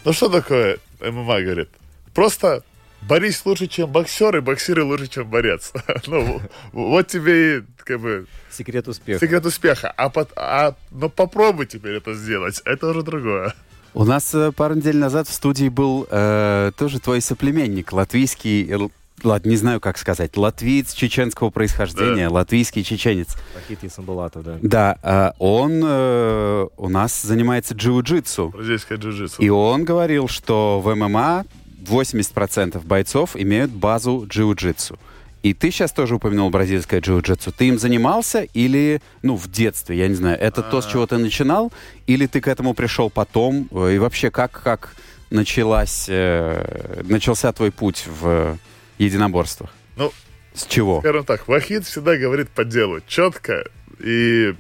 ну 0.05 0.13
что 0.13 0.29
такое 0.29 0.79
ММА, 1.01 1.43
говорит, 1.43 1.69
просто 2.15 2.63
борись 3.03 3.45
лучше, 3.45 3.67
чем 3.67 3.91
боксер, 3.91 4.37
и 4.37 4.41
боксируй 4.41 4.85
лучше, 4.85 5.09
чем 5.09 5.29
борец. 5.29 5.73
ну, 6.07 6.41
вот 6.73 7.07
тебе 7.09 7.59
и 7.59 7.63
как 7.85 8.01
бы 8.01 8.27
Секрет 8.51 8.89
успеха. 8.89 9.21
секрет 9.21 9.47
успеха. 9.47 9.93
А, 9.97 10.09
пот- 10.11 10.33
а, 10.37 10.75
ну 10.91 11.09
попробуй 11.09 11.67
теперь 11.67 11.95
это 11.95 12.15
сделать, 12.15 12.61
это 12.65 12.89
уже 12.89 13.03
другое. 13.03 13.55
У 13.95 14.05
нас 14.05 14.35
э, 14.35 14.53
пару 14.53 14.75
недель 14.75 14.97
назад 14.99 15.27
в 15.29 15.33
студии 15.33 15.69
был 15.69 16.07
э, 16.11 16.73
тоже 16.77 17.01
твой 17.01 17.21
соплеменник, 17.23 17.91
латвийский, 17.93 18.67
э, 18.69 18.73
л- 18.75 18.93
ладно, 19.25 19.49
не 19.49 19.57
знаю, 19.57 19.81
как 19.81 19.97
сказать, 19.97 20.37
латвиец 20.37 20.93
чеченского 20.93 21.49
происхождения, 21.51 22.29
латвийский 22.29 22.85
чеченец. 22.85 23.29
Рахит 23.55 23.83
Исамбулатов, 23.85 24.45
да. 24.45 24.59
Да, 24.61 24.99
э, 25.03 25.33
он 25.39 25.81
э, 25.83 26.67
у 26.77 26.89
нас 26.91 27.23
занимается 27.23 27.75
джиу-джитсу. 27.75 28.51
Бразильское 28.51 28.99
джиу-джитсу. 28.99 29.37
И 29.39 29.49
он 29.49 29.85
говорил, 29.85 30.29
что 30.29 30.81
в 30.81 30.95
ММА 30.95 31.47
80% 31.91 32.85
бойцов 32.87 33.37
имеют 33.37 33.71
базу 33.71 34.27
джиу-джитсу. 34.29 34.99
И 35.43 35.55
ты 35.55 35.71
сейчас 35.71 35.93
тоже 35.93 36.17
упомянул 36.17 36.51
бразильское 36.51 37.01
джиу-джитсу. 37.01 37.53
Ты 37.57 37.69
им 37.69 37.79
занимался 37.79 38.43
или, 38.43 39.01
ну, 39.23 39.37
в 39.37 39.49
детстве, 39.51 39.97
я 39.97 40.09
не 40.09 40.15
знаю, 40.15 40.39
это 40.39 40.63
то, 40.63 40.81
с 40.81 40.87
чего 40.87 41.07
ты 41.07 41.17
начинал, 41.19 41.73
или 42.09 42.27
ты 42.27 42.41
к 42.41 42.49
этому 42.49 42.75
пришел 42.75 43.09
потом? 43.09 43.69
Э, 43.71 43.95
И 43.95 43.99
вообще, 43.99 44.31
как, 44.31 44.51
как 44.51 44.97
началась, 45.31 46.07
э, 46.09 47.03
начался 47.05 47.53
твой 47.53 47.71
путь 47.71 48.05
в 48.07 48.59
единоборствах? 48.99 49.71
Ну, 49.97 50.13
С 50.55 50.67
чего? 50.67 51.01
скажем 51.01 51.25
так, 51.25 51.47
Вахид 51.47 51.87
всегда 51.87 52.17
говорит 52.17 52.49
по 52.51 52.65
делу, 52.65 53.01
четко. 53.07 53.65
И 54.01 54.55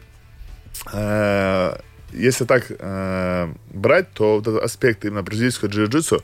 э, 0.92 1.78
если 2.12 2.44
так 2.44 2.66
э, 2.70 3.48
брать, 3.70 4.12
то 4.12 4.36
вот 4.36 4.46
этот 4.46 4.62
аспект 4.62 5.04
именно 5.04 5.22
бразильского 5.22 5.68
джиу-джитсу, 5.68 6.22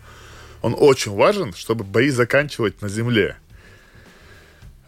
он 0.64 0.74
очень 0.78 1.12
важен, 1.12 1.52
чтобы 1.52 1.84
бои 1.84 2.08
заканчивать 2.08 2.80
на 2.80 2.88
земле. 2.88 3.36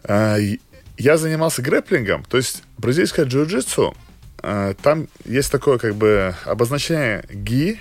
И 0.08 0.60
я 0.96 1.16
занимался 1.18 1.60
грэплингом, 1.62 2.24
то 2.24 2.38
есть 2.38 2.62
бразильское 2.78 3.26
джиу-джитсу, 3.26 3.94
э, 4.42 4.74
там 4.82 5.08
есть 5.26 5.52
такое 5.52 5.78
как 5.78 5.94
бы 5.94 6.34
обозначение 6.44 7.24
ги, 7.30 7.78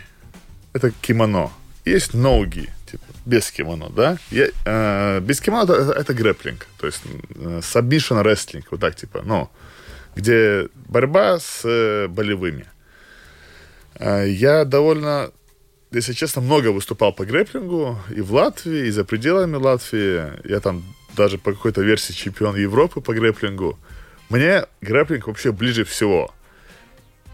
это 0.73 0.91
кимоно, 1.01 1.51
есть 1.85 2.13
ноги, 2.13 2.69
типа 2.91 3.03
без 3.25 3.51
кимоно, 3.51 3.89
да? 3.89 4.17
Я, 4.31 4.49
э, 4.65 5.19
без 5.21 5.39
кимоно 5.39 5.71
это, 5.71 5.91
это 5.93 6.13
грэплинг, 6.13 6.67
то 6.77 6.87
есть 6.87 7.01
э, 7.05 7.61
submission 7.61 8.21
wrestling, 8.21 8.65
вот 8.69 8.81
так 8.81 8.95
типа, 8.95 9.21
ну, 9.23 9.49
где 10.15 10.67
борьба 10.89 11.39
с 11.39 11.61
э, 11.63 12.07
болевыми. 12.09 12.65
Э, 13.97 14.27
я 14.27 14.65
довольно, 14.65 15.31
если 15.95 16.11
честно, 16.11 16.41
много 16.41 16.73
выступал 16.73 17.13
по 17.13 17.25
грэплингу 17.25 17.97
и 18.13 18.19
в 18.19 18.33
Латвии, 18.33 18.87
и 18.87 18.91
за 18.91 19.05
пределами 19.05 19.55
Латвии. 19.55 20.45
Я 20.47 20.59
там 20.59 20.83
даже 21.15 21.37
по 21.37 21.53
какой-то 21.53 21.81
версии 21.81 22.11
чемпион 22.11 22.57
Европы 22.57 22.99
по 22.99 23.13
грэплингу. 23.13 23.79
Мне 24.29 24.65
грэплинг 24.81 25.27
вообще 25.27 25.53
ближе 25.53 25.85
всего. 25.85 26.33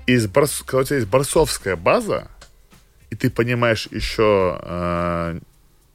Из 0.05 0.27
борс... 0.27 0.61
Когда 0.63 0.81
у 0.81 0.83
тебя 0.83 0.97
есть 0.97 1.09
борцовская 1.09 1.75
база, 1.75 2.27
и 3.09 3.15
ты 3.15 3.31
понимаешь 3.31 3.87
еще 3.89 4.59
э, 4.61 5.39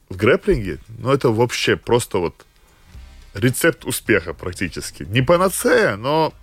в 0.08 0.16
грэплинге, 0.16 0.78
ну 0.98 1.12
это 1.12 1.30
вообще 1.30 1.76
просто 1.76 2.18
вот 2.18 2.34
рецепт 3.32 3.84
успеха 3.84 4.34
практически. 4.34 5.04
Не 5.04 5.22
панацея, 5.22 5.94
но 5.94 6.34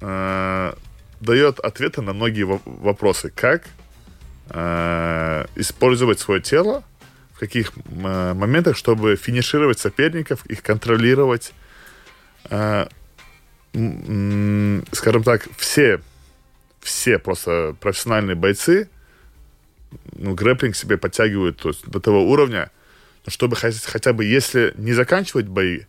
э, 0.00 0.74
дает 1.20 1.58
ответы 1.60 2.00
на 2.00 2.14
многие 2.14 2.44
вопросы. 2.64 3.30
Как 3.30 3.64
э, 4.50 5.46
использовать 5.56 6.18
свое 6.18 6.40
тело, 6.40 6.84
в 7.32 7.38
каких 7.38 7.72
э, 7.74 8.34
моментах, 8.34 8.76
чтобы 8.76 9.16
финишировать 9.16 9.78
соперников, 9.78 10.44
их 10.46 10.62
контролировать. 10.62 11.52
Э, 12.50 12.86
скажем 14.92 15.22
так, 15.22 15.46
все, 15.58 16.00
все 16.80 17.18
просто 17.18 17.76
профессиональные 17.78 18.36
бойцы 18.36 18.88
ну, 20.16 20.34
грэплинг 20.34 20.74
себе 20.74 20.96
подтягивают 20.96 21.58
то 21.58 21.68
есть, 21.68 21.86
до 21.86 22.00
того 22.00 22.28
уровня, 22.28 22.70
чтобы 23.26 23.56
хотя 23.56 24.12
бы, 24.12 24.24
если 24.24 24.72
не 24.76 24.92
заканчивать 24.92 25.46
бои, 25.46 25.82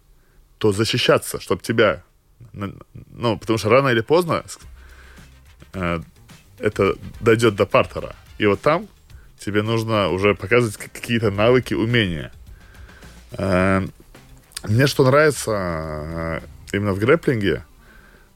то 0.58 0.72
защищаться, 0.72 1.40
чтобы 1.40 1.62
тебя... 1.62 2.04
Ну, 2.52 3.38
потому 3.38 3.58
что 3.58 3.70
рано 3.70 3.90
или 3.90 4.02
поздно 4.02 4.44
это 5.72 6.96
дойдет 7.20 7.56
до 7.56 7.66
партера. 7.66 8.16
И 8.38 8.46
вот 8.46 8.62
там 8.62 8.88
тебе 9.40 9.62
нужно 9.62 10.10
уже 10.10 10.36
показывать 10.36 10.78
какие-то 10.78 11.32
навыки, 11.32 11.74
умения. 11.74 12.32
Э, 13.32 13.86
мне 14.64 14.88
что 14.88 15.06
нравится 15.06 15.52
э, 15.52 16.40
именно 16.74 16.94
в 16.94 17.00
грэплинге, 17.00 17.64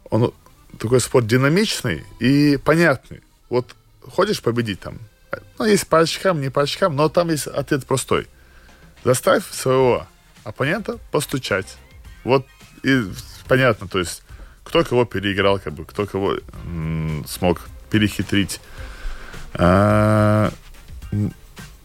он 0.10 0.34
такой 0.78 1.00
спорт 1.00 1.28
динамичный 1.28 2.04
и 2.20 2.58
понятный. 2.58 3.22
Вот 3.50 3.76
хочешь 4.02 4.42
победить 4.42 4.80
там, 4.80 4.98
ну, 5.58 5.66
есть 5.66 5.88
по 5.88 6.00
очкам, 6.00 6.42
не 6.42 6.50
по 6.50 6.62
очкам, 6.64 6.96
но 6.96 7.10
там 7.10 7.30
есть 7.30 7.48
ответ 7.48 7.86
простой. 7.86 8.28
Заставь 9.04 9.44
своего 9.50 10.08
оппонента 10.44 10.98
постучать. 11.12 11.78
Вот 12.24 12.46
и 12.84 13.04
понятно, 13.48 13.88
то 13.88 14.00
есть 14.00 14.24
кто 14.64 14.84
кого 14.84 15.06
переиграл, 15.06 15.60
как 15.60 15.74
бы, 15.74 15.86
кто 15.86 16.06
кого 16.06 16.38
м- 16.66 17.26
смог 17.28 17.62
перехитрить. 17.90 18.60
А, 19.54 20.52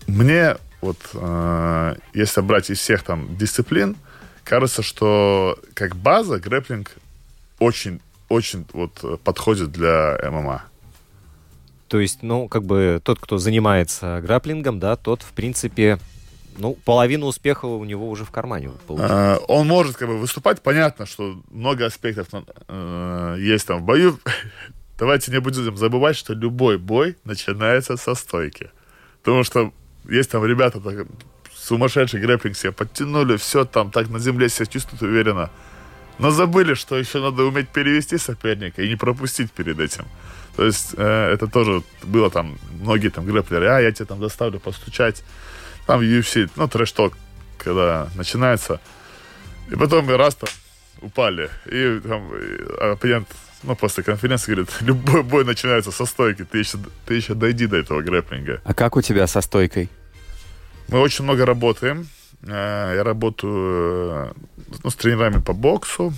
мне 0.07 0.57
вот, 0.81 0.99
а, 1.15 1.97
если 2.15 2.41
брать 2.41 2.71
из 2.71 2.79
всех 2.79 3.03
там 3.03 3.37
дисциплин, 3.37 3.97
кажется, 4.45 4.83
что 4.83 5.59
как 5.75 5.97
база 5.97 6.39
грэплинг 6.39 6.93
очень, 7.59 8.01
очень 8.29 8.67
вот 8.73 9.21
подходит 9.23 9.73
для 9.73 10.19
ММА. 10.23 10.65
То 11.89 12.01
есть, 12.01 12.23
ну, 12.23 12.49
как 12.49 12.65
бы 12.65 13.01
тот, 13.03 13.21
кто 13.21 13.39
занимается 13.39 14.21
граплингом, 14.23 14.81
да, 14.81 14.97
тот, 14.97 15.23
в 15.23 15.33
принципе, 15.33 15.99
ну, 16.59 16.75
половину 16.85 17.27
успеха 17.27 17.67
у 17.67 17.85
него 17.85 18.09
уже 18.09 18.25
в 18.25 18.31
кармане. 18.31 18.73
А, 18.89 19.39
он 19.49 19.69
может 19.69 19.97
как 19.97 20.09
бы 20.09 20.19
выступать. 20.19 20.63
Понятно, 20.63 21.07
что 21.07 21.41
много 21.51 21.87
аспектов 21.87 22.29
э, 22.69 23.37
есть 23.39 23.67
там 23.67 23.83
в 23.83 23.85
бою. 23.85 24.19
Давайте 24.99 25.31
не 25.31 25.41
будем 25.41 25.77
забывать, 25.77 26.17
что 26.17 26.33
любой 26.33 26.79
бой 26.79 27.17
начинается 27.25 27.97
со 27.97 28.15
стойки. 28.15 28.71
Потому 29.23 29.45
что 29.45 29.73
есть 30.09 30.31
там 30.31 30.45
ребята, 30.45 30.81
так, 30.81 31.07
сумасшедший 31.53 32.21
грэплинг 32.21 32.57
себе 32.57 32.73
подтянули, 32.73 33.37
все 33.37 33.65
там 33.65 33.91
так 33.91 34.09
на 34.09 34.19
земле 34.19 34.49
себя 34.49 34.67
чувствуют 34.67 35.03
уверенно. 35.03 35.51
Но 36.19 36.31
забыли, 36.31 36.75
что 36.75 36.97
еще 36.97 37.21
надо 37.21 37.43
уметь 37.43 37.69
перевести 37.69 38.17
соперника 38.19 38.83
и 38.83 38.89
не 38.89 38.97
пропустить 38.97 39.53
перед 39.53 39.79
этим. 39.79 40.07
То 40.57 40.65
есть 40.65 40.95
э, 40.97 41.33
это 41.35 41.47
тоже 41.47 41.83
было 42.03 42.31
там, 42.31 42.59
многие 42.81 43.09
там 43.09 43.27
грэплеры, 43.27 43.67
а, 43.67 43.81
я 43.81 43.93
тебе 43.93 44.07
там 44.07 44.21
доставлю 44.21 44.59
постучать. 44.59 45.23
Там 45.87 46.01
UFC, 46.01 46.51
ну, 46.57 46.69
трэш-ток, 46.69 47.13
когда 47.59 48.09
начинается. 48.15 48.81
И 49.71 49.77
потом 49.77 50.09
раз 50.09 50.35
там 50.37 50.49
упали. 51.03 51.51
И 51.67 52.01
там 52.01 52.31
оппонент, 52.81 53.29
ну, 53.63 53.77
после 53.77 54.03
конференции 54.03 54.53
говорит, 54.53 54.71
любой 54.81 55.23
бой 55.23 55.45
начинается 55.45 55.91
со 55.91 56.07
стойки, 56.07 56.45
ты 56.45 56.59
еще, 56.59 56.79
ты 57.07 57.15
еще 57.15 57.35
дойди 57.35 57.67
до 57.67 57.77
этого 57.77 58.03
грэплинга. 58.03 58.61
А 58.65 58.75
как 58.75 58.97
у 58.97 59.03
тебя 59.03 59.27
со 59.27 59.41
стойкой? 59.41 59.89
Мы 60.89 61.01
очень 61.01 61.25
много 61.25 61.45
работаем. 61.45 62.09
Э, 62.43 62.95
я 62.97 63.05
работаю 63.05 64.35
ну, 64.85 64.91
с 64.91 64.95
тренерами 64.95 65.41
по 65.41 65.53
боксу. 65.53 66.13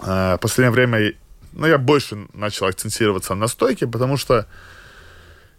Э, 0.00 0.36
в 0.36 0.38
последнее 0.40 0.70
время 0.70 1.14
ну, 1.52 1.66
я 1.66 1.78
больше 1.78 2.26
начал 2.32 2.66
акцентироваться 2.66 3.34
на 3.34 3.48
стойке, 3.48 3.86
потому 3.86 4.16
что 4.16 4.46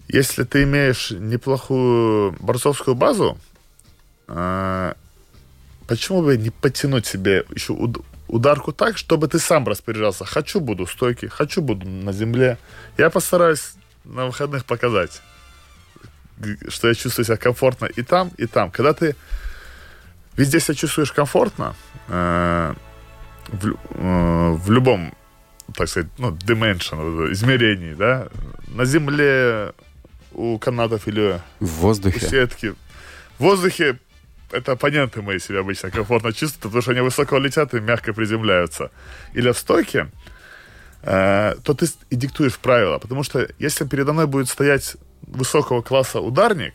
если 0.08 0.44
ты 0.44 0.64
имеешь 0.64 1.12
неплохую 1.12 2.36
борцовскую 2.40 2.96
базу, 2.96 3.38
э, 4.28 4.94
почему 5.88 6.24
бы 6.24 6.38
не 6.38 6.50
подтянуть 6.50 7.06
себе 7.06 7.46
еще 7.54 7.74
уд- 7.74 8.04
ударку 8.34 8.74
так, 8.74 8.98
чтобы 8.98 9.28
ты 9.28 9.38
сам 9.40 9.68
распоряжался. 9.68 10.26
Хочу 10.26 10.60
буду 10.60 10.88
стойки, 10.88 11.28
хочу 11.28 11.62
буду 11.62 11.88
на 11.88 12.12
земле. 12.12 12.58
Я 12.98 13.10
постараюсь 13.10 13.74
на 14.04 14.26
выходных 14.26 14.66
показать, 14.66 15.22
что 16.68 16.88
я 16.88 16.96
чувствую 16.96 17.26
себя 17.26 17.38
комфортно 17.38 17.86
и 17.86 18.02
там, 18.02 18.32
и 18.38 18.48
там. 18.48 18.72
Когда 18.72 18.94
ты 18.94 19.16
везде 20.36 20.60
себя 20.60 20.74
чувствуешь 20.74 21.12
комфортно, 21.12 21.76
э, 22.08 22.74
в, 23.50 23.68
э, 23.68 24.52
в 24.52 24.72
любом 24.72 25.14
так 25.76 25.88
сказать, 25.88 26.10
ну, 26.18 26.32
dimension, 26.32 27.32
измерений, 27.32 27.94
да, 27.96 28.28
на 28.68 28.86
земле 28.86 29.74
у 30.34 30.58
канатов 30.58 31.08
или 31.08 31.40
в 31.60 31.68
воздухе. 31.68 32.26
у 32.26 32.30
сетки. 32.30 32.76
В 33.38 33.44
воздухе 33.44 34.00
это 34.54 34.74
оппоненты 34.74 35.22
мои 35.22 35.40
себя 35.40 35.60
обычно 35.60 35.92
комфортно 35.92 36.32
чувствуют, 36.32 36.62
потому 36.62 36.82
что 36.82 36.92
они 36.92 37.02
высоко 37.02 37.38
летят 37.38 37.74
и 37.74 37.80
мягко 37.80 38.14
приземляются. 38.14 38.92
Или 39.34 39.52
в 39.52 39.58
стойке, 39.58 40.10
э, 41.02 41.56
то 41.64 41.74
ты 41.74 41.88
и 42.10 42.16
диктуешь 42.16 42.58
правила. 42.58 43.00
Потому 43.00 43.24
что 43.24 43.48
если 43.60 43.86
передо 43.86 44.14
мной 44.14 44.28
будет 44.28 44.50
стоять 44.50 44.96
высокого 45.24 45.82
класса 45.82 46.20
ударник, 46.20 46.74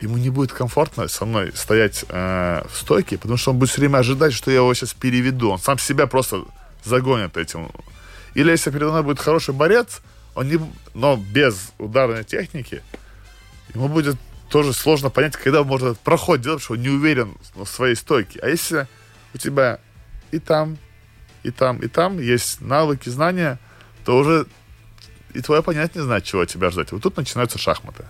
ему 0.00 0.16
не 0.16 0.30
будет 0.30 0.52
комфортно 0.52 1.08
со 1.08 1.24
мной 1.24 1.52
стоять 1.54 2.04
э, 2.08 2.62
в 2.68 2.76
стойке, 2.76 3.16
потому 3.16 3.36
что 3.36 3.52
он 3.52 3.58
будет 3.58 3.70
все 3.70 3.80
время 3.80 3.98
ожидать, 3.98 4.32
что 4.32 4.50
я 4.50 4.58
его 4.58 4.74
сейчас 4.74 4.94
переведу. 4.94 5.50
Он 5.50 5.58
сам 5.58 5.78
себя 5.78 6.06
просто 6.06 6.44
загонят 6.84 7.36
этим. 7.36 7.70
Или 8.34 8.50
если 8.50 8.70
передо 8.70 8.90
мной 8.90 9.02
будет 9.02 9.20
хороший 9.20 9.54
борец, 9.54 10.00
он 10.34 10.48
не, 10.48 10.60
но 10.94 11.16
без 11.16 11.72
ударной 11.78 12.24
техники, 12.24 12.82
ему 13.74 13.88
будет 13.88 14.16
тоже 14.50 14.72
сложно 14.72 15.10
понять, 15.10 15.36
когда 15.36 15.64
можно 15.64 15.88
этот 15.88 16.00
проход 16.00 16.40
делать, 16.40 16.62
что 16.62 16.74
он 16.74 16.82
не 16.82 16.88
уверен 16.88 17.36
в 17.54 17.64
своей 17.66 17.94
стойке. 17.94 18.40
А 18.42 18.48
если 18.48 18.86
у 19.32 19.38
тебя 19.38 19.78
и 20.32 20.38
там, 20.38 20.76
и 21.42 21.50
там, 21.50 21.78
и 21.78 21.88
там 21.88 22.20
есть 22.20 22.60
навыки, 22.60 23.08
знания, 23.08 23.58
то 24.04 24.18
уже 24.18 24.46
и 25.32 25.40
твой 25.40 25.60
оппонент 25.60 25.94
не 25.94 26.02
знает, 26.02 26.24
чего 26.24 26.42
от 26.42 26.48
тебя 26.48 26.70
ждать. 26.70 26.92
Вот 26.92 27.02
тут 27.02 27.16
начинаются 27.16 27.58
шахматы. 27.58 28.04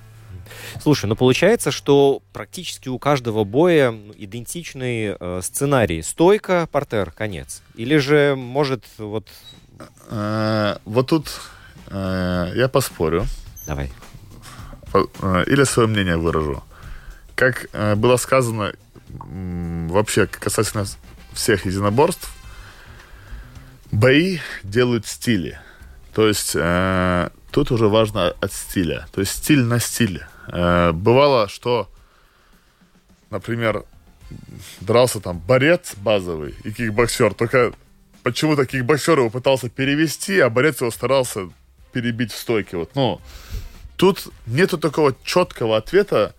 Слушай, 0.82 1.06
ну 1.06 1.16
получается, 1.16 1.70
что 1.70 2.22
практически 2.32 2.88
у 2.88 2.98
каждого 2.98 3.44
боя 3.44 3.94
идентичный 4.16 5.16
э, 5.18 5.40
сценарий. 5.42 6.02
Стойка, 6.02 6.68
портер, 6.70 7.10
конец. 7.10 7.62
Или 7.74 7.98
же, 7.98 8.34
может, 8.36 8.84
вот... 8.98 9.28
Э, 10.08 10.76
вот 10.84 11.08
тут 11.08 11.28
э, 11.88 12.52
я 12.54 12.68
поспорю. 12.68 13.26
Давай. 13.66 13.90
Э, 14.92 15.44
или 15.46 15.64
свое 15.64 15.88
мнение 15.88 16.16
выражу. 16.16 16.62
Как 17.34 17.66
э, 17.72 17.94
было 17.94 18.16
сказано 18.16 18.72
вообще 19.08 20.26
касательно 20.26 20.84
всех 21.32 21.66
единоборств, 21.66 22.30
бои 23.92 24.38
делают 24.62 25.06
стили. 25.06 25.58
То 26.14 26.28
есть 26.28 26.52
э, 26.54 27.30
тут 27.50 27.70
уже 27.70 27.88
важно 27.88 28.34
от 28.40 28.52
стиля. 28.52 29.06
То 29.12 29.20
есть 29.20 29.32
стиль 29.32 29.62
на 29.62 29.80
стиле. 29.80 30.26
Э, 30.48 30.92
бывало, 30.92 31.48
что, 31.48 31.88
например, 33.30 33.84
дрался 34.80 35.20
там 35.20 35.38
борец 35.38 35.94
базовый 35.96 36.54
и 36.64 36.72
кикбоксер, 36.72 37.34
только 37.34 37.72
почему-то 38.22 38.66
кикбоксер 38.66 39.18
его 39.18 39.30
пытался 39.30 39.68
перевести, 39.68 40.38
а 40.40 40.50
борец 40.50 40.80
его 40.80 40.90
старался 40.90 41.48
перебить 41.92 42.32
в 42.32 42.38
стойке. 42.38 42.76
Вот, 42.76 42.94
ну, 42.94 43.20
тут 44.00 44.28
нету 44.46 44.78
такого 44.78 45.14
четкого 45.24 45.76
ответа. 45.76 46.34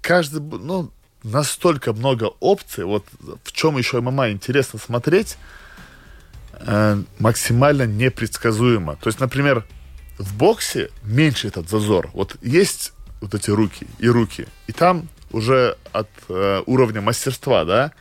Каждый, 0.00 0.40
ну, 0.40 0.90
настолько 1.22 1.92
много 1.92 2.32
опций. 2.40 2.84
Вот 2.84 3.04
в 3.44 3.52
чем 3.52 3.78
еще 3.78 4.00
ММА 4.00 4.32
интересно 4.32 4.80
смотреть, 4.80 5.38
э, 6.54 7.00
максимально 7.20 7.86
непредсказуемо. 7.86 8.96
То 8.96 9.06
есть, 9.06 9.20
например, 9.20 9.64
в 10.18 10.36
боксе 10.36 10.90
меньше 11.04 11.46
этот 11.46 11.70
зазор. 11.70 12.10
Вот 12.12 12.34
есть 12.42 12.92
вот 13.20 13.34
эти 13.34 13.50
руки 13.50 13.86
и 14.00 14.08
руки, 14.08 14.48
и 14.66 14.72
там 14.72 15.08
уже 15.30 15.78
от 15.92 16.08
э, 16.28 16.64
уровня 16.66 17.02
мастерства, 17.02 17.64
да. 17.64 17.92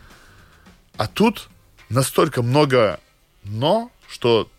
А 0.98 1.06
тут 1.06 1.50
настолько 1.90 2.42
много 2.42 3.00
но, 3.44 3.92
что 4.08 4.50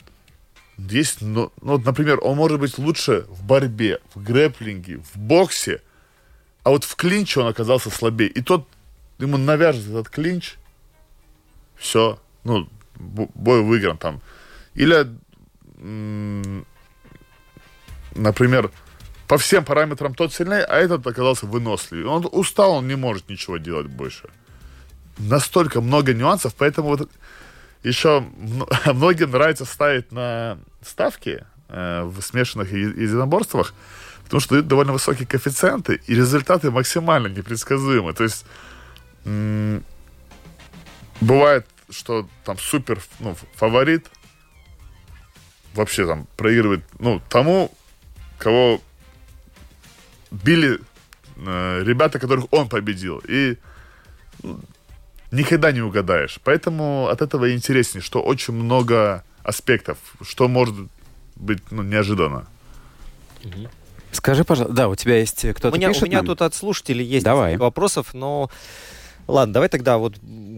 есть, 0.78 1.22
ну, 1.22 1.52
ну, 1.62 1.78
например, 1.78 2.18
он 2.22 2.36
может 2.36 2.60
быть 2.60 2.78
лучше 2.78 3.26
в 3.28 3.44
борьбе, 3.44 4.00
в 4.14 4.22
грэплинге, 4.22 4.98
в 4.98 5.16
боксе, 5.16 5.82
а 6.62 6.70
вот 6.70 6.84
в 6.84 6.96
клинче 6.96 7.40
он 7.40 7.46
оказался 7.46 7.90
слабее. 7.90 8.28
И 8.28 8.42
тот 8.42 8.68
ему 9.18 9.38
навяжет 9.38 9.86
этот 9.86 10.10
клинч, 10.10 10.56
все, 11.76 12.18
ну, 12.44 12.68
бо- 12.96 13.28
бой 13.34 13.62
выигран 13.62 13.96
там. 13.96 14.20
Или, 14.74 15.06
например, 18.14 18.70
по 19.28 19.38
всем 19.38 19.64
параметрам 19.64 20.14
тот 20.14 20.32
сильнее, 20.32 20.64
а 20.64 20.76
этот 20.76 21.06
оказался 21.06 21.46
выносливее. 21.46 22.06
Он 22.06 22.28
устал, 22.30 22.72
он 22.72 22.88
не 22.88 22.96
может 22.96 23.28
ничего 23.28 23.56
делать 23.56 23.86
больше. 23.86 24.28
Настолько 25.18 25.80
много 25.80 26.12
нюансов, 26.12 26.54
поэтому 26.54 26.88
вот 26.88 27.10
еще 27.82 28.24
мно- 28.36 28.68
многим 28.92 29.30
нравится 29.30 29.64
ставить 29.64 30.12
на 30.12 30.58
ставки 30.82 31.44
э, 31.68 32.02
в 32.04 32.20
смешанных 32.22 32.72
единоборствах, 32.72 33.74
потому 34.24 34.40
что 34.40 34.54
дают 34.54 34.66
довольно 34.68 34.92
высокие 34.92 35.26
коэффициенты, 35.26 36.00
и 36.06 36.14
результаты 36.14 36.70
максимально 36.70 37.28
непредсказуемы. 37.28 38.12
То 38.12 38.24
есть 38.24 38.44
м, 39.24 39.84
бывает, 41.20 41.66
что 41.90 42.28
там 42.44 42.58
супер 42.58 43.00
ну, 43.20 43.36
фаворит 43.54 44.10
вообще 45.74 46.06
там 46.06 46.26
проигрывает 46.36 46.84
ну, 46.98 47.20
тому, 47.28 47.70
кого 48.38 48.80
били 50.30 50.80
э, 51.36 51.82
ребята, 51.84 52.18
которых 52.18 52.46
он 52.50 52.68
победил. 52.68 53.22
И 53.28 53.58
никогда 55.30 55.72
не 55.72 55.80
угадаешь. 55.80 56.38
Поэтому 56.44 57.08
от 57.08 57.22
этого 57.22 57.52
интереснее, 57.54 58.02
что 58.02 58.20
очень 58.22 58.54
много 58.54 59.24
аспектов, 59.42 59.98
что 60.22 60.48
может 60.48 60.74
быть 61.36 61.60
ну, 61.70 61.82
неожиданно. 61.82 62.46
Скажи, 64.12 64.44
пожалуйста, 64.44 64.74
да, 64.74 64.88
у 64.88 64.94
тебя 64.94 65.18
есть 65.18 65.44
У 65.44 65.52
кто-то 65.52 65.76
меня, 65.76 65.88
у 65.88 65.92
пишет 65.92 66.08
меня 66.08 66.18
нам? 66.18 66.26
тут 66.26 66.42
от 66.42 66.54
слушателей 66.54 67.04
есть 67.04 67.24
Давай. 67.24 67.56
вопросов, 67.56 68.14
но 68.14 68.50
ладно, 69.28 69.54
давай 69.54 69.68
тогда 69.68 69.98
вот 69.98 70.16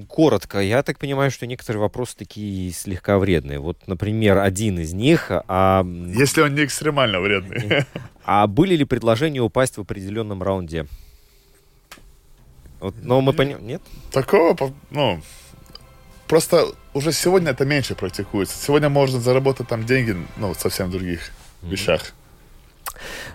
коротко. 0.09 0.61
Я 0.61 0.83
так 0.83 0.99
понимаю, 0.99 1.31
что 1.31 1.47
некоторые 1.47 1.81
вопросы 1.81 2.17
такие 2.17 2.73
слегка 2.73 3.19
вредные. 3.19 3.59
Вот, 3.59 3.79
например, 3.87 4.39
один 4.39 4.79
из 4.79 4.93
них. 4.93 5.27
А, 5.31 5.85
Если 5.85 6.41
он 6.41 6.55
не 6.55 6.65
экстремально 6.65 7.21
вредный. 7.21 7.85
а 8.25 8.47
были 8.47 8.77
ли 8.77 8.85
предложения 8.85 9.41
упасть 9.41 9.77
в 9.77 9.81
определенном 9.81 10.43
раунде? 10.43 10.87
Вот, 12.81 12.95
но 13.03 13.21
мы 13.21 13.33
понимаем, 13.33 13.67
нет? 13.67 13.83
Такого, 14.13 14.73
ну, 14.91 15.21
просто 16.29 16.67
уже 16.95 17.13
сегодня 17.13 17.51
это 17.51 17.65
меньше 17.65 17.95
практикуется. 17.95 18.57
Сегодня 18.57 18.89
можно 18.89 19.21
заработать 19.21 19.69
там 19.69 19.85
деньги, 19.85 20.17
ну, 20.37 20.55
в 20.55 20.61
совсем 20.61 20.91
других 20.91 21.31
вещах. 21.63 22.13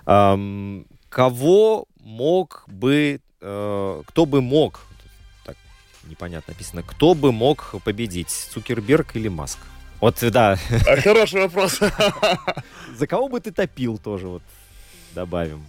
Ам, 0.05 0.85
кого 1.09 1.85
мог 1.99 2.63
бы, 2.67 3.19
э, 3.41 4.01
кто 4.05 4.25
бы 4.25 4.41
мог, 4.41 4.81
так 5.45 5.55
непонятно 6.05 6.53
написано, 6.53 6.83
кто 6.83 7.13
бы 7.13 7.31
мог 7.31 7.75
победить, 7.83 8.29
Цукерберг 8.29 9.15
или 9.15 9.27
Маск? 9.27 9.59
Вот, 9.99 10.17
да, 10.31 10.57
А, 10.87 11.01
Хороший 11.01 11.41
вопрос. 11.41 11.79
за 12.97 13.07
кого 13.07 13.29
бы 13.29 13.39
ты 13.39 13.51
топил 13.51 13.97
тоже, 13.97 14.27
вот, 14.27 14.43
добавим. 15.13 15.65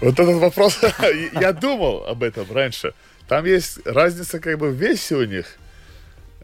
Вот 0.00 0.18
этот 0.18 0.36
вопрос, 0.36 0.80
я 1.40 1.52
думал 1.52 2.04
об 2.06 2.22
этом 2.22 2.50
раньше. 2.52 2.94
Там 3.28 3.44
есть 3.44 3.78
разница 3.86 4.38
как 4.40 4.58
бы 4.58 4.70
в 4.70 4.74
весе 4.74 5.16
у 5.16 5.24
них. 5.24 5.46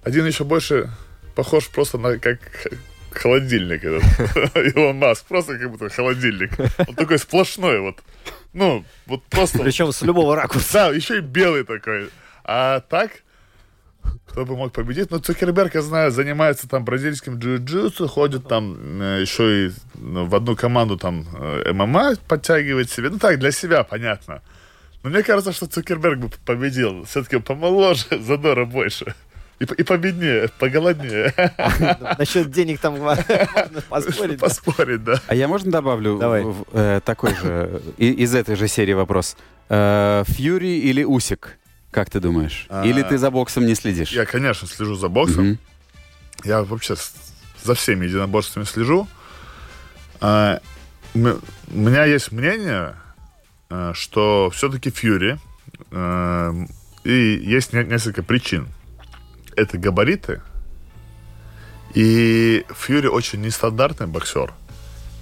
Один 0.03 0.27
еще 0.27 0.45
больше 0.45 0.91
похож 1.35 1.69
просто 1.69 1.99
на 1.99 2.19
как 2.19 2.39
холодильник 3.11 3.85
этот. 3.85 4.57
Илон 4.77 4.97
Маск, 4.97 5.27
просто 5.27 5.59
как 5.59 5.71
будто 5.71 5.89
холодильник. 5.89 6.53
Он 6.79 6.95
такой 6.95 7.19
сплошной 7.19 7.81
вот. 7.81 7.97
Ну, 8.53 8.85
вот 9.07 9.23
просто... 9.25 9.59
Причем 9.59 9.93
с 9.93 10.03
любого 10.03 10.35
ракурса. 10.35 10.73
Да, 10.73 10.89
еще 10.89 11.19
и 11.19 11.21
белый 11.21 11.65
такой. 11.65 12.11
А 12.45 12.81
так, 12.81 13.23
кто 14.27 14.45
бы 14.47 14.57
мог 14.57 14.73
победить? 14.73 15.11
Ну, 15.11 15.19
Цукерберг, 15.19 15.75
я 15.75 15.83
знаю, 15.83 16.11
занимается 16.11 16.69
там 16.69 16.85
бразильским 16.85 17.39
джиу-джитсу, 17.39 18.07
ходит 18.07 18.47
там 18.49 18.77
э, 19.03 19.21
еще 19.23 19.67
и 19.67 19.71
ну, 19.95 20.27
в 20.27 20.35
одну 20.35 20.55
команду 20.57 20.97
там 20.97 21.27
э, 21.39 21.73
ММА 21.73 22.15
подтягивает 22.29 22.91
себе. 22.91 23.11
Ну, 23.11 23.19
так, 23.19 23.39
для 23.39 23.51
себя, 23.53 23.83
понятно. 23.85 24.43
Но 25.03 25.11
мне 25.11 25.23
кажется, 25.23 25.53
что 25.53 25.67
Цукерберг 25.67 26.19
бы 26.19 26.31
победил. 26.47 27.05
Все-таки 27.05 27.39
помоложе, 27.39 28.05
задора 28.21 28.65
больше. 28.67 29.15
И, 29.59 29.65
и 29.65 29.83
победнее, 29.83 30.49
поголоднее. 30.59 31.35
Насчет 32.19 32.51
денег 32.51 32.81
там 32.81 32.99
можно 33.01 33.25
поспорить. 33.89 34.41
Поспорить, 34.41 35.05
да. 35.05 35.21
А 35.27 35.35
я 35.35 35.49
можно 35.49 35.71
добавлю 35.71 36.19
Давай. 36.19 36.47
э, 36.73 37.01
такой 37.05 37.35
же, 37.35 37.83
и- 37.99 38.11
из 38.13 38.35
этой 38.35 38.57
же 38.57 38.69
серии 38.69 38.95
вопрос. 38.95 39.37
Фьюри 39.69 40.79
или 40.81 41.05
Усик? 41.05 41.59
Как 41.91 42.09
ты 42.11 42.21
думаешь? 42.21 42.67
А, 42.69 42.85
Или 42.87 43.03
ты 43.03 43.19
за 43.19 43.31
боксом 43.31 43.67
не 43.67 43.75
следишь? 43.75 44.13
Я, 44.13 44.25
конечно, 44.27 44.69
слежу 44.69 44.95
за 44.95 45.09
боксом. 45.09 45.59
Я 46.45 46.63
вообще 46.63 46.95
за 47.65 47.75
всеми 47.75 48.07
единоборствами 48.07 48.65
слежу. 48.65 49.09
А, 50.21 50.61
у 51.15 51.19
меня 51.19 52.05
есть 52.05 52.31
мнение, 52.33 52.95
э, 53.71 53.93
что 53.95 54.51
все-таки 54.55 54.91
Фьюри, 54.91 55.39
и 57.05 57.41
есть 57.45 57.73
не- 57.73 57.85
несколько 57.85 58.23
причин. 58.23 58.69
Это 59.57 59.77
габариты, 59.79 60.41
и 61.95 62.65
Фьюри 62.77 63.09
очень 63.09 63.41
нестандартный 63.41 64.07
боксер. 64.07 64.53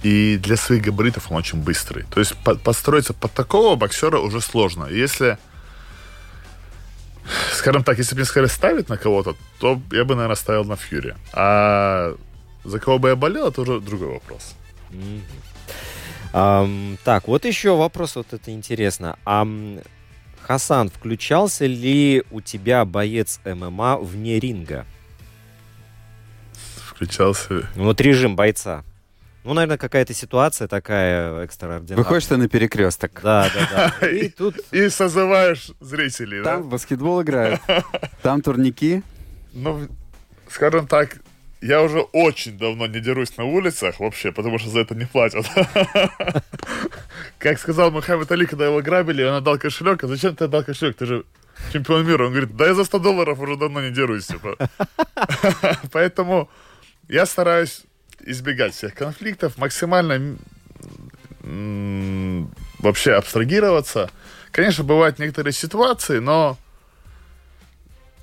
И 0.03 0.37
для 0.41 0.55
своих 0.55 0.83
габаритов 0.83 1.29
он 1.31 1.37
очень 1.37 1.61
быстрый. 1.61 2.03
То 2.09 2.19
есть 2.21 2.35
по- 2.43 2.55
подстроиться 2.55 3.13
под 3.13 3.33
такого 3.33 3.75
боксера 3.75 4.19
уже 4.19 4.39
сложно. 4.39 4.85
Если 4.85 5.37
скажем 7.53 7.83
так, 7.83 7.97
если 7.97 8.15
бы 8.15 8.19
мне 8.19 8.25
сказали 8.25 8.47
ставить 8.47 8.89
на 8.89 8.97
кого-то, 8.97 9.35
то 9.59 9.81
я 9.91 10.05
бы, 10.05 10.15
наверное, 10.15 10.35
ставил 10.35 10.63
на 10.65 10.75
Фьюри. 10.75 11.15
А 11.33 12.15
за 12.63 12.79
кого 12.79 12.99
бы 12.99 13.09
я 13.09 13.15
болел, 13.15 13.47
это 13.47 13.61
уже 13.61 13.79
другой 13.79 14.13
вопрос. 14.13 14.55
Ам, 16.33 16.97
так, 17.03 17.27
вот 17.27 17.45
еще 17.45 17.75
вопрос, 17.75 18.15
вот 18.15 18.33
это 18.33 18.51
интересно. 18.51 19.17
Ам, 19.25 19.79
Хасан, 20.41 20.89
включался 20.89 21.65
ли 21.65 22.23
у 22.31 22.41
тебя 22.41 22.85
боец 22.85 23.39
ММА 23.45 23.97
вне 23.97 24.39
ринга? 24.39 24.85
Включался. 26.87 27.69
Ну, 27.75 27.85
Вот 27.85 28.01
режим 28.01 28.35
бойца. 28.35 28.83
Ну, 29.49 29.55
наверное, 29.55 29.79
какая-то 29.79 30.13
ситуация 30.13 30.67
такая 30.67 31.43
экстраординарная. 31.43 31.97
Выходишь 31.97 32.27
ты 32.27 32.37
на 32.37 32.47
перекресток. 32.47 33.19
Да, 33.23 33.49
да, 33.51 33.95
да. 33.99 34.07
И 34.11 34.29
тут 34.29 34.57
И 34.71 34.89
созываешь 34.89 35.71
зрителей, 35.79 36.43
Там 36.43 36.61
в 36.61 36.69
баскетбол 36.69 37.23
играют. 37.23 37.59
Там 38.21 38.43
турники. 38.43 39.01
Ну, 39.53 39.87
скажем 40.51 40.85
так, 40.85 41.17
я 41.61 41.81
уже 41.81 42.01
очень 42.01 42.59
давно 42.59 42.85
не 42.85 42.99
дерусь 42.99 43.35
на 43.37 43.45
улицах 43.45 43.99
вообще, 43.99 44.31
потому 44.31 44.59
что 44.59 44.69
за 44.69 44.81
это 44.81 44.93
не 44.93 45.05
платят. 45.05 45.47
Как 47.39 47.57
сказал 47.57 47.89
Мухаммед 47.89 48.31
Али, 48.31 48.45
когда 48.45 48.67
его 48.67 48.83
грабили, 48.83 49.23
он 49.23 49.33
отдал 49.33 49.57
кошелек. 49.57 50.03
А 50.03 50.07
зачем 50.07 50.35
ты 50.35 50.45
отдал 50.45 50.63
кошелек? 50.63 50.95
Ты 50.95 51.07
же 51.07 51.25
чемпион 51.73 52.05
мира. 52.05 52.25
Он 52.27 52.33
говорит, 52.33 52.55
да 52.55 52.67
я 52.67 52.75
за 52.75 52.83
100 52.83 52.99
долларов 52.99 53.39
уже 53.39 53.57
давно 53.57 53.81
не 53.81 53.89
дерусь. 53.89 54.27
Типа. 54.27 54.57
Поэтому 55.91 56.51
я 57.07 57.25
стараюсь 57.25 57.85
избегать 58.25 58.73
всех 58.73 58.93
конфликтов, 58.93 59.57
максимально 59.57 60.37
вообще 62.79 63.13
абстрагироваться. 63.13 64.09
Конечно, 64.51 64.83
бывают 64.83 65.19
некоторые 65.19 65.53
ситуации, 65.53 66.19
но, 66.19 66.57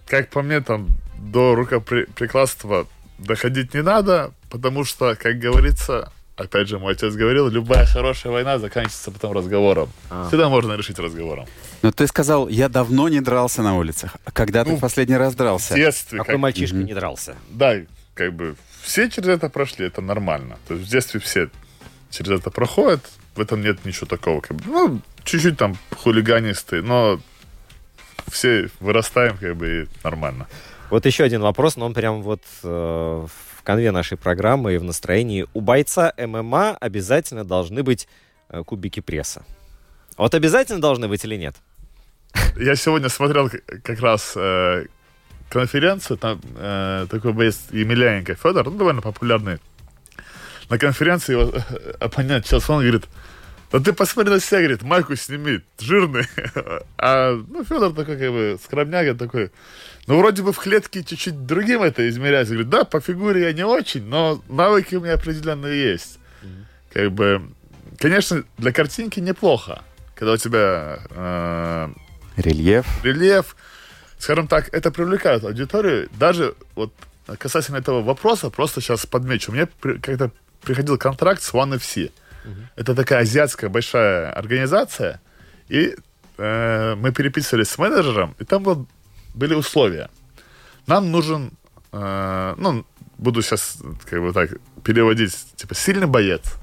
как 0.09 0.29
по 0.31 0.43
мне, 0.43 0.61
там 0.61 0.89
до 1.19 1.55
рукоприкладства 1.55 2.87
доходить 3.19 3.75
не 3.75 3.83
надо, 3.83 4.33
потому 4.51 4.85
что, 4.85 5.15
как 5.17 5.39
говорится, 5.39 6.13
опять 6.37 6.69
же, 6.69 6.79
мой 6.79 6.93
отец 6.93 7.15
говорил, 7.15 7.49
любая 7.49 7.87
хорошая 7.87 8.33
война 8.33 8.59
заканчивается 8.59 9.11
потом 9.11 9.33
разговором. 9.33 9.91
А. 10.11 10.27
Всегда 10.29 10.49
можно 10.49 10.75
решить 10.75 10.99
разговором. 10.99 11.47
Но 11.83 11.93
ты 11.93 12.07
сказал, 12.07 12.49
я 12.49 12.69
давно 12.69 13.09
не 13.09 13.21
дрался 13.21 13.63
на 13.63 13.77
улицах. 13.77 14.17
А 14.25 14.31
Когда 14.33 14.65
ты 14.65 14.71
Ну, 14.73 14.77
в 14.77 14.81
последний 14.81 15.17
раз 15.17 15.35
В 15.35 15.37
дрался? 15.37 15.75
детстве, 15.75 16.19
какой 16.19 16.35
как- 16.35 16.41
мальчишка 16.41 16.77
не 16.77 16.93
дрался? 16.95 17.37
да, 17.51 17.77
как 18.15 18.35
бы 18.35 18.57
все 18.87 19.11
через 19.11 19.29
это 19.29 19.49
прошли, 19.49 19.87
это 19.87 20.01
нормально. 20.01 20.59
То 20.69 20.75
есть 20.75 20.87
в 20.87 20.91
детстве 20.91 21.19
все 21.19 21.51
через 22.11 22.39
это 22.41 22.51
проходят, 22.51 23.05
в 23.35 23.41
этом 23.41 23.61
нет 23.61 23.85
ничего 23.85 24.07
такого. 24.07 24.41
Как 24.41 24.57
бы, 24.57 24.65
ну, 24.67 25.01
чуть-чуть 25.25 25.59
там 25.59 25.77
хулиганистые, 25.91 26.83
но 26.83 27.21
все 28.29 28.71
вырастаем, 28.79 29.37
как 29.39 29.57
бы, 29.57 29.83
и 29.83 30.05
нормально. 30.05 30.47
Вот 30.89 31.05
еще 31.05 31.25
один 31.25 31.43
вопрос, 31.43 31.77
но 31.77 31.87
он 31.87 31.95
прям 31.95 32.23
вот 32.23 32.43
э, 32.63 32.69
в 32.69 33.63
конве 33.65 33.91
нашей 33.91 34.17
программы 34.17 34.75
и 34.75 34.79
в 34.79 34.85
настроении. 34.85 35.47
У 35.53 35.61
бойца 35.61 36.13
ММА 36.17 36.77
обязательно 36.81 37.45
должны 37.45 37.83
быть 37.83 38.07
э, 38.49 38.63
кубики 38.63 39.01
пресса. 39.01 39.45
Вот 40.17 40.35
обязательно 40.35 40.81
должны 40.81 41.09
быть 41.09 41.25
или 41.25 41.35
нет? 41.35 41.57
Я 42.57 42.77
сегодня 42.77 43.09
смотрел 43.09 43.51
как 43.83 43.99
раз 44.01 44.35
э, 44.37 44.87
конференцию, 45.49 46.17
там 46.17 46.41
э, 46.57 47.07
такой 47.11 47.33
боец 47.33 47.59
Емельяненко 47.71 48.35
Федор, 48.35 48.65
ну, 48.65 48.77
довольно 48.77 49.03
популярный. 49.03 49.59
На 50.69 50.79
конференции 50.79 51.33
его 51.33 51.53
э, 51.53 51.93
оппонент 52.01 52.47
сейчас 52.47 52.69
он 52.69 52.81
говорит, 52.81 53.05
да 53.73 53.81
ты 53.81 53.93
посмотри 53.93 54.33
на 54.33 54.41
себя, 54.41 54.59
говорит, 54.59 54.83
майку 54.83 55.17
сними, 55.17 55.61
жирный. 55.79 56.27
А, 56.99 57.35
ну, 57.35 57.65
Федор 57.65 57.93
такой, 57.93 58.17
как 58.17 58.31
бы, 58.31 58.59
скромняга 58.63 59.15
такой, 59.15 59.51
ну, 60.07 60.19
вроде 60.19 60.43
бы 60.43 60.53
в 60.53 60.59
клетке 60.59 61.03
чуть-чуть 61.03 61.47
другим 61.47 61.83
это 61.83 62.09
измеряется. 62.09 62.55
Говорит, 62.55 62.71
да, 62.71 62.85
по 62.85 63.01
фигуре 63.01 63.43
я 63.43 63.53
не 63.53 63.65
очень, 63.65 64.05
но 64.05 64.43
навыки 64.49 64.95
у 64.95 65.01
меня 65.01 65.15
определенно 65.15 65.67
есть. 65.67 66.19
Как 66.93 67.13
бы, 67.13 67.43
конечно, 67.99 68.45
для 68.57 68.73
картинки 68.73 69.21
неплохо, 69.21 69.83
когда 70.15 70.33
у 70.33 70.37
тебя 70.37 71.01
э, 71.11 71.89
Рельеф. 72.37 72.87
рельеф, 73.05 73.57
скажем 74.19 74.49
так, 74.49 74.73
это 74.73 74.91
привлекает 74.91 75.45
аудиторию. 75.45 76.09
Даже 76.19 76.55
вот 76.75 76.93
касательно 77.39 77.79
этого 77.79 78.03
вопроса, 78.03 78.51
просто 78.51 78.81
сейчас 78.81 79.07
подмечу. 79.07 79.53
Мне 79.53 79.69
когда 80.01 80.31
приходил 80.63 80.99
контракт 80.99 81.43
с 81.43 81.53
One 81.53 81.79
FC. 81.79 82.11
Это 82.77 82.95
такая 82.95 83.21
азиатская 83.21 83.69
большая 83.69 84.31
организация. 84.31 85.21
И 85.69 85.97
э, 86.39 86.95
мы 86.95 87.13
переписывались 87.13 87.69
с 87.69 87.79
менеджером, 87.79 88.37
и 88.39 88.45
там 88.45 88.63
вот 88.63 88.87
были 89.35 89.55
условия. 89.55 90.11
Нам 90.87 91.11
нужен, 91.11 91.51
э, 91.93 92.55
ну, 92.57 92.87
буду 93.19 93.43
сейчас 93.43 93.79
как 94.05 94.21
бы 94.21 94.33
так 94.33 94.51
переводить, 94.85 95.35
типа, 95.57 95.75
сильный 95.75 96.07
боец, 96.07 96.55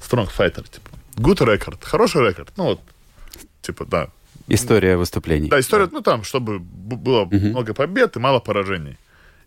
strong 0.00 0.28
fighter, 0.36 0.68
типа, 0.68 0.90
good 1.16 1.38
record, 1.38 1.78
хороший 1.82 2.26
рекорд, 2.26 2.50
ну 2.56 2.64
вот, 2.64 2.80
типа, 3.62 3.84
да, 3.86 4.08
История 4.48 4.96
выступлений. 4.96 5.48
да, 5.48 5.60
история, 5.60 5.88
ну 5.92 6.00
там, 6.00 6.24
чтобы 6.24 6.58
было 6.58 7.26
много 7.26 7.74
побед 7.74 8.16
и 8.16 8.18
мало 8.18 8.40
поражений. 8.40 8.96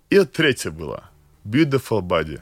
И 0.09 0.19
третье 0.25 0.71
было. 0.71 1.03
Beautiful 1.45 2.01
body. 2.01 2.39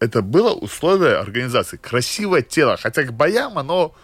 Это 0.00 0.20
было 0.22 0.52
условие 0.52 1.16
организации. 1.16 1.78
Красивое 1.78 2.42
тело. 2.42 2.76
Хотя 2.76 3.04
к 3.04 3.12
боям 3.12 3.58
оно 3.58 3.94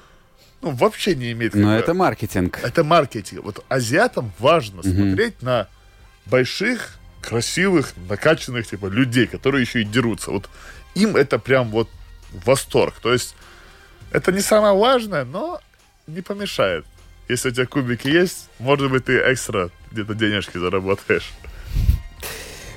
ну, 0.63 0.71
вообще 0.71 1.15
не 1.15 1.33
имеет... 1.33 1.55
Но 1.55 1.77
это 1.77 1.95
маркетинг. 1.95 2.61
это 2.63 2.85
маркетинг. 2.85 3.45
Вот 3.45 3.65
азиатам 3.69 4.33
важно 4.39 4.83
смотреть 4.83 5.43
на 5.43 5.69
больших, 6.27 6.99
красивых, 7.21 7.95
накачанных 8.09 8.67
типа 8.67 8.87
людей, 8.87 9.27
которые 9.27 9.63
еще 9.63 9.83
и 9.83 9.85
дерутся. 9.85 10.31
Вот 10.31 10.49
им 10.95 11.17
это 11.17 11.39
прям 11.39 11.71
вот 11.71 11.89
восторг. 12.45 12.95
То 13.03 13.13
есть 13.13 13.35
это 14.13 14.33
не 14.33 14.41
самое 14.41 14.77
важное, 14.77 15.25
но 15.25 15.61
не 16.07 16.21
помешает. 16.21 16.85
Если 17.31 17.49
у 17.51 17.53
тебя 17.53 17.67
кубики 17.67 18.09
есть, 18.09 18.49
может 18.59 18.91
быть, 18.91 19.05
ты 19.05 19.19
экстра 19.33 19.71
где-то 19.93 20.15
денежки 20.15 20.59
заработаешь. 20.59 21.31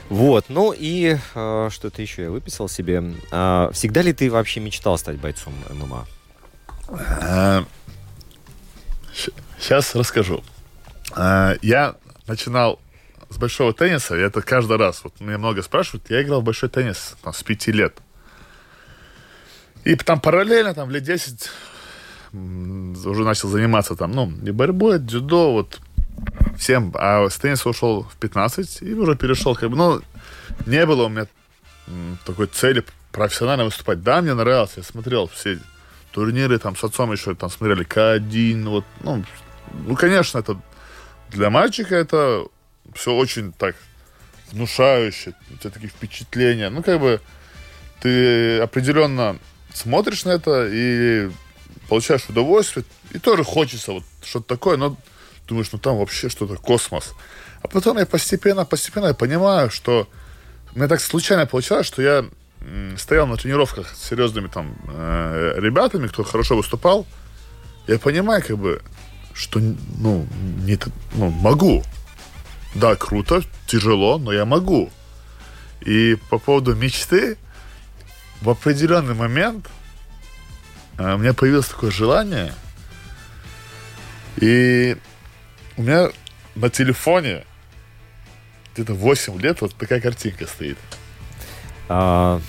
Вот, 0.09 0.45
ну 0.49 0.73
и 0.77 1.17
э, 1.33 1.69
что-то 1.71 2.01
еще 2.01 2.23
я 2.23 2.29
выписал 2.29 2.69
себе. 2.69 3.03
А, 3.31 3.71
всегда 3.73 4.03
ли 4.03 4.13
ты 4.13 4.29
вообще 4.29 4.59
мечтал 4.59 4.97
стать 4.99 5.17
бойцом 5.17 5.53
ММА? 5.71 6.05
Сейчас 9.59 9.95
расскажу. 9.95 10.43
А, 11.15 11.55
Я 11.61 11.95
начинал 12.27 12.79
с 13.29 13.37
большого 13.37 13.73
тенниса, 13.73 14.15
и 14.15 14.19
это 14.21 14.43
каждый 14.43 14.77
раз, 14.77 15.03
вот 15.03 15.19
меня 15.19 15.39
много 15.39 15.63
спрашивают, 15.63 16.09
я 16.11 16.21
играл 16.21 16.41
в 16.41 16.43
большой 16.43 16.69
теннис 16.69 17.15
там, 17.23 17.33
с 17.33 17.41
пяти 17.41 17.71
лет. 17.71 17.97
И 19.83 19.95
там 19.95 20.19
параллельно, 20.19 20.75
там, 20.75 20.91
лет 20.91 21.03
10 21.03 21.31
м, 21.31 21.37
уже 22.33 23.23
начал 23.23 23.49
заниматься 23.49 23.95
там, 23.95 24.11
ну, 24.11 24.31
и 24.43 24.51
борьбой, 24.51 24.99
дзюдо, 24.99 25.53
вот, 25.53 25.79
всем. 26.57 26.93
А 26.95 27.29
с 27.29 27.37
тенниса 27.37 27.69
ушел 27.69 28.03
в 28.03 28.15
15 28.17 28.81
и 28.81 28.93
уже 28.93 29.15
перешел, 29.15 29.55
как 29.55 29.69
бы, 29.69 29.75
ну, 29.77 30.01
не 30.65 30.85
было 30.85 31.05
у 31.05 31.09
меня 31.09 31.27
такой 32.25 32.47
цели 32.47 32.83
профессионально 33.11 33.65
выступать. 33.65 34.01
Да, 34.01 34.21
мне 34.21 34.33
нравилось, 34.33 34.73
я 34.77 34.83
смотрел 34.83 35.27
все 35.27 35.59
турниры, 36.11 36.57
там, 36.59 36.75
с 36.75 36.83
отцом 36.83 37.11
еще 37.11 37.35
там 37.35 37.49
смотрели 37.49 37.85
К1, 37.85 38.67
вот, 38.67 38.85
ну, 39.01 39.23
ну, 39.85 39.95
конечно, 39.95 40.39
это 40.39 40.59
для 41.29 41.49
мальчика 41.49 41.95
это 41.95 42.45
все 42.93 43.13
очень 43.13 43.53
так 43.53 43.75
внушающе, 44.51 45.33
у 45.51 45.57
тебя 45.57 45.71
такие 45.71 45.89
впечатления. 45.89 46.69
Ну, 46.69 46.83
как 46.83 46.99
бы 46.99 47.21
ты 48.01 48.59
определенно 48.59 49.37
смотришь 49.73 50.25
на 50.25 50.31
это 50.31 50.67
и 50.71 51.31
получаешь 51.87 52.25
удовольствие, 52.29 52.85
и 53.11 53.19
тоже 53.19 53.43
хочется 53.43 53.93
вот 53.93 54.03
что-то 54.23 54.47
такое, 54.47 54.77
но 54.77 54.97
думаешь, 55.47 55.69
ну 55.71 55.79
там 55.79 55.97
вообще 55.97 56.29
что-то 56.29 56.55
космос. 56.55 57.13
А 57.61 57.67
потом 57.67 57.97
я 57.97 58.05
постепенно, 58.05 58.65
постепенно 58.65 59.07
я 59.07 59.13
понимаю, 59.13 59.69
что 59.69 60.07
у 60.73 60.77
меня 60.77 60.87
так 60.87 61.01
случайно 61.01 61.45
получалось, 61.45 61.87
что 61.87 62.01
я 62.01 62.25
стоял 62.97 63.27
на 63.27 63.37
тренировках 63.37 63.89
с 63.95 64.09
серьезными 64.09 64.47
там 64.47 64.75
э, 64.87 65.55
ребятами, 65.57 66.07
кто 66.07 66.23
хорошо 66.23 66.55
выступал. 66.55 67.05
Я 67.87 67.99
понимаю, 67.99 68.41
как 68.45 68.57
бы, 68.57 68.81
что 69.33 69.59
ну, 69.59 70.25
не, 70.63 70.79
ну, 71.13 71.29
могу. 71.29 71.83
Да, 72.75 72.95
круто, 72.95 73.43
тяжело, 73.67 74.17
но 74.17 74.31
я 74.31 74.45
могу. 74.45 74.89
И 75.81 76.17
по 76.29 76.39
поводу 76.39 76.75
мечты, 76.75 77.37
в 78.41 78.49
определенный 78.49 79.13
момент 79.13 79.67
у 80.97 81.17
меня 81.17 81.33
появилось 81.33 81.67
такое 81.67 81.91
желание. 81.91 82.53
И 84.37 84.97
у 85.77 85.81
меня 85.81 86.09
на 86.55 86.69
телефоне 86.69 87.45
где-то 88.73 88.93
8 88.93 89.39
лет 89.39 89.61
вот 89.61 89.75
такая 89.75 90.01
картинка 90.01 90.47
стоит. 90.47 90.77
А, 91.89 92.41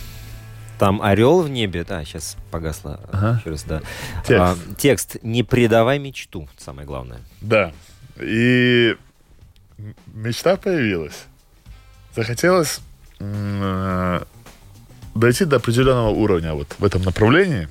там 0.78 1.02
орел 1.02 1.42
в 1.42 1.48
небе, 1.48 1.84
да, 1.84 2.04
сейчас 2.04 2.36
погасло. 2.50 3.00
Ага. 3.12 3.38
Еще 3.40 3.50
раз, 3.50 3.62
да. 3.64 3.82
Текст. 4.26 4.30
А, 4.30 4.56
текст. 4.78 5.16
Не 5.22 5.42
предавай 5.42 5.98
мечту, 5.98 6.48
самое 6.56 6.86
главное. 6.86 7.20
Да. 7.40 7.72
И 8.18 8.96
мечта 10.06 10.56
появилась. 10.56 11.24
Захотелось 12.14 12.80
э, 13.18 14.20
дойти 15.14 15.44
до 15.44 15.56
определенного 15.56 16.10
уровня 16.10 16.54
вот 16.54 16.74
в 16.78 16.84
этом 16.84 17.02
направлении. 17.02 17.68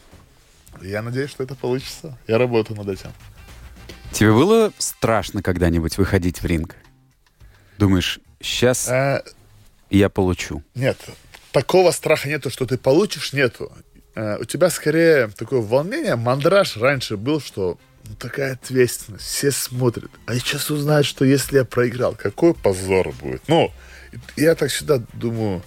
Я 0.82 1.01
надеюсь, 1.01 1.30
что 1.30 1.43
это 1.43 1.55
получится. 1.55 2.17
Я 2.28 2.38
работаю 2.38 2.78
над 2.78 2.89
этим. 2.89 3.11
Тебе 4.11 4.32
было 4.32 4.71
страшно 4.78 5.41
когда-нибудь 5.41 5.97
выходить 5.97 6.41
в 6.41 6.45
ринг? 6.45 6.76
Думаешь, 7.78 8.19
сейчас 8.39 8.88
Э, 8.88 9.24
я 9.89 10.09
получу. 10.09 10.63
Нет, 10.76 10.97
такого 11.51 11.91
страха 11.91 12.30
нету, 12.30 12.49
что 12.49 12.65
ты 12.65 12.78
получишь, 12.78 13.34
нету. 13.34 13.71
Э, 14.15 14.38
у 14.39 14.45
тебя 14.45 14.69
скорее 14.69 15.30
такое 15.30 15.61
волнение, 15.61 16.15
мандраж 16.15 16.78
раньше 16.78 17.17
был, 17.17 17.41
что 17.41 17.80
ну, 18.05 18.15
такая 18.15 18.53
ответственность, 18.53 19.26
все 19.26 19.51
смотрят. 19.51 20.11
А 20.26 20.36
сейчас 20.36 20.69
узнают, 20.69 21.07
что 21.07 21.26
если 21.26 21.57
я 21.57 21.65
проиграл, 21.65 22.15
какой 22.15 22.53
позор 22.53 23.11
будет. 23.13 23.41
Ну, 23.47 23.71
я 24.36 24.55
так 24.55 24.69
всегда 24.69 25.01
думаю, 25.13 25.63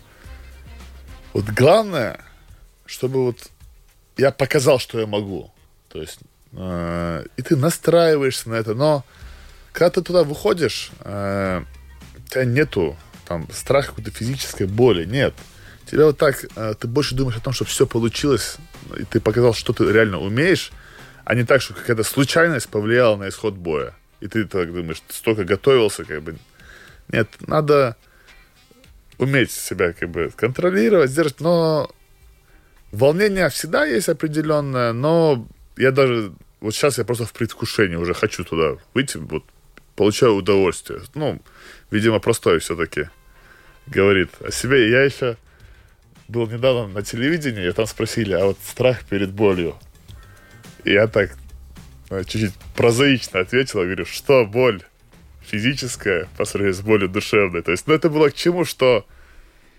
вот 1.32 1.46
главное, 1.46 2.20
чтобы 2.84 3.24
вот 3.24 3.50
я 4.16 4.30
показал, 4.30 4.78
что 4.78 5.00
я 5.00 5.06
могу. 5.06 5.52
То 5.88 6.00
есть, 6.00 6.20
э, 6.52 7.24
и 7.36 7.42
ты 7.42 7.56
настраиваешься 7.56 8.48
на 8.48 8.54
это, 8.54 8.74
но 8.74 9.04
когда 9.72 9.90
ты 9.90 10.02
туда 10.02 10.24
выходишь, 10.24 10.90
э, 11.00 11.62
у 12.16 12.28
тебя 12.28 12.44
нету 12.44 12.96
там 13.26 13.46
страха 13.52 13.88
какой-то 13.88 14.10
физической 14.10 14.66
боли, 14.66 15.04
нет. 15.04 15.34
Тебя 15.90 16.06
вот 16.06 16.18
так, 16.18 16.44
э, 16.56 16.74
ты 16.78 16.88
больше 16.88 17.14
думаешь 17.14 17.36
о 17.36 17.40
том, 17.40 17.52
что 17.52 17.64
все 17.64 17.86
получилось, 17.86 18.56
и 18.98 19.04
ты 19.04 19.20
показал, 19.20 19.54
что 19.54 19.72
ты 19.72 19.84
реально 19.84 20.18
умеешь, 20.18 20.72
а 21.24 21.34
не 21.34 21.44
так, 21.44 21.60
что 21.60 21.74
какая-то 21.74 22.04
случайность 22.04 22.68
повлияла 22.68 23.16
на 23.16 23.28
исход 23.28 23.54
боя. 23.54 23.94
И 24.20 24.28
ты 24.28 24.46
так 24.46 24.72
думаешь, 24.72 25.02
ты 25.06 25.12
столько 25.14 25.44
готовился, 25.44 26.04
как 26.04 26.22
бы. 26.22 26.36
Нет, 27.08 27.28
надо 27.40 27.96
уметь 29.18 29.50
себя 29.50 29.92
как 29.92 30.10
бы 30.10 30.32
контролировать, 30.34 31.10
сдержать, 31.10 31.40
но 31.40 31.90
волнение 32.93 33.49
всегда 33.49 33.84
есть 33.84 34.09
определенное, 34.09 34.93
но 34.93 35.47
я 35.76 35.91
даже, 35.91 36.32
вот 36.61 36.74
сейчас 36.74 36.99
я 36.99 37.05
просто 37.05 37.26
в 37.26 37.32
предвкушении 37.32 37.97
уже 37.97 38.14
хочу 38.14 38.45
туда 38.45 38.76
выйти, 38.95 39.18
вот 39.18 39.45
получаю 39.95 40.34
удовольствие. 40.34 41.01
Ну, 41.14 41.41
видимо, 41.91 42.20
простой 42.20 42.61
все-таки 42.61 43.09
говорит 43.87 44.30
о 44.41 44.51
себе. 44.51 44.91
Я 44.91 45.03
еще 45.03 45.37
был 46.28 46.47
недавно 46.47 46.89
на 46.89 47.03
телевидении, 47.03 47.68
и 47.68 47.72
там 47.72 47.87
спросили, 47.87 48.34
а 48.34 48.45
вот 48.47 48.59
страх 48.64 49.05
перед 49.05 49.32
болью. 49.32 49.76
И 50.84 50.93
я 50.93 51.07
так 51.07 51.37
э, 52.11 52.24
чуть-чуть 52.24 52.55
прозаично 52.74 53.41
ответил, 53.41 53.80
говорю, 53.80 54.05
что 54.05 54.45
боль 54.45 54.82
физическая 55.41 56.28
по 56.37 56.45
сравнению 56.45 56.74
с 56.74 56.80
болью 56.80 57.09
душевной. 57.09 57.62
То 57.62 57.70
есть, 57.70 57.87
ну, 57.87 57.95
это 57.95 58.11
было 58.11 58.30
к 58.30 58.34
чему, 58.34 58.64
что 58.64 59.07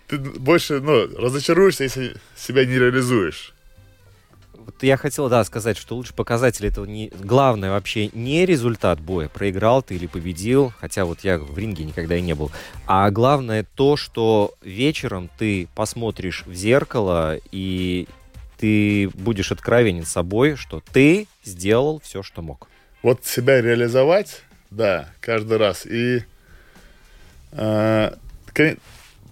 ты 0.08 0.18
больше, 0.18 0.80
ну, 0.80 1.06
разочаруешься, 1.16 1.84
если 1.84 2.14
себя 2.36 2.64
не 2.64 2.74
реализуешь. 2.74 3.54
Вот 4.54 4.82
я 4.82 4.96
хотел, 4.96 5.28
да, 5.28 5.44
сказать, 5.44 5.78
что 5.78 5.96
лучше 5.96 6.12
показатель 6.12 6.66
этого 6.66 6.84
не... 6.84 7.10
Главное 7.20 7.70
вообще 7.70 8.08
не 8.12 8.44
результат 8.44 9.00
боя, 9.00 9.28
проиграл 9.28 9.82
ты 9.82 9.94
или 9.94 10.06
победил, 10.06 10.72
хотя 10.78 11.04
вот 11.04 11.20
я 11.20 11.38
в 11.38 11.56
ринге 11.56 11.84
никогда 11.84 12.16
и 12.16 12.20
не 12.20 12.34
был, 12.34 12.50
а 12.86 13.10
главное 13.10 13.64
то, 13.74 13.96
что 13.96 14.54
вечером 14.62 15.30
ты 15.38 15.68
посмотришь 15.74 16.44
в 16.46 16.52
зеркало 16.54 17.38
и 17.50 18.08
ты 18.58 19.08
будешь 19.10 19.52
откровенен 19.52 20.04
с 20.04 20.10
собой, 20.10 20.56
что 20.56 20.82
ты 20.92 21.28
сделал 21.44 22.00
все, 22.00 22.22
что 22.22 22.42
мог. 22.42 22.68
Вот 23.02 23.24
себя 23.24 23.62
реализовать, 23.62 24.42
да, 24.70 25.08
каждый 25.20 25.58
раз. 25.58 25.86
И 25.86 26.24
э, 27.52 28.10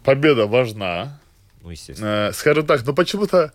победа 0.07 0.47
важна, 0.47 1.21
Ну, 1.63 1.71
естественно. 1.71 2.29
Э, 2.29 2.33
скажем 2.33 2.65
так, 2.65 2.87
но 2.87 2.95
почему-то 2.95 3.53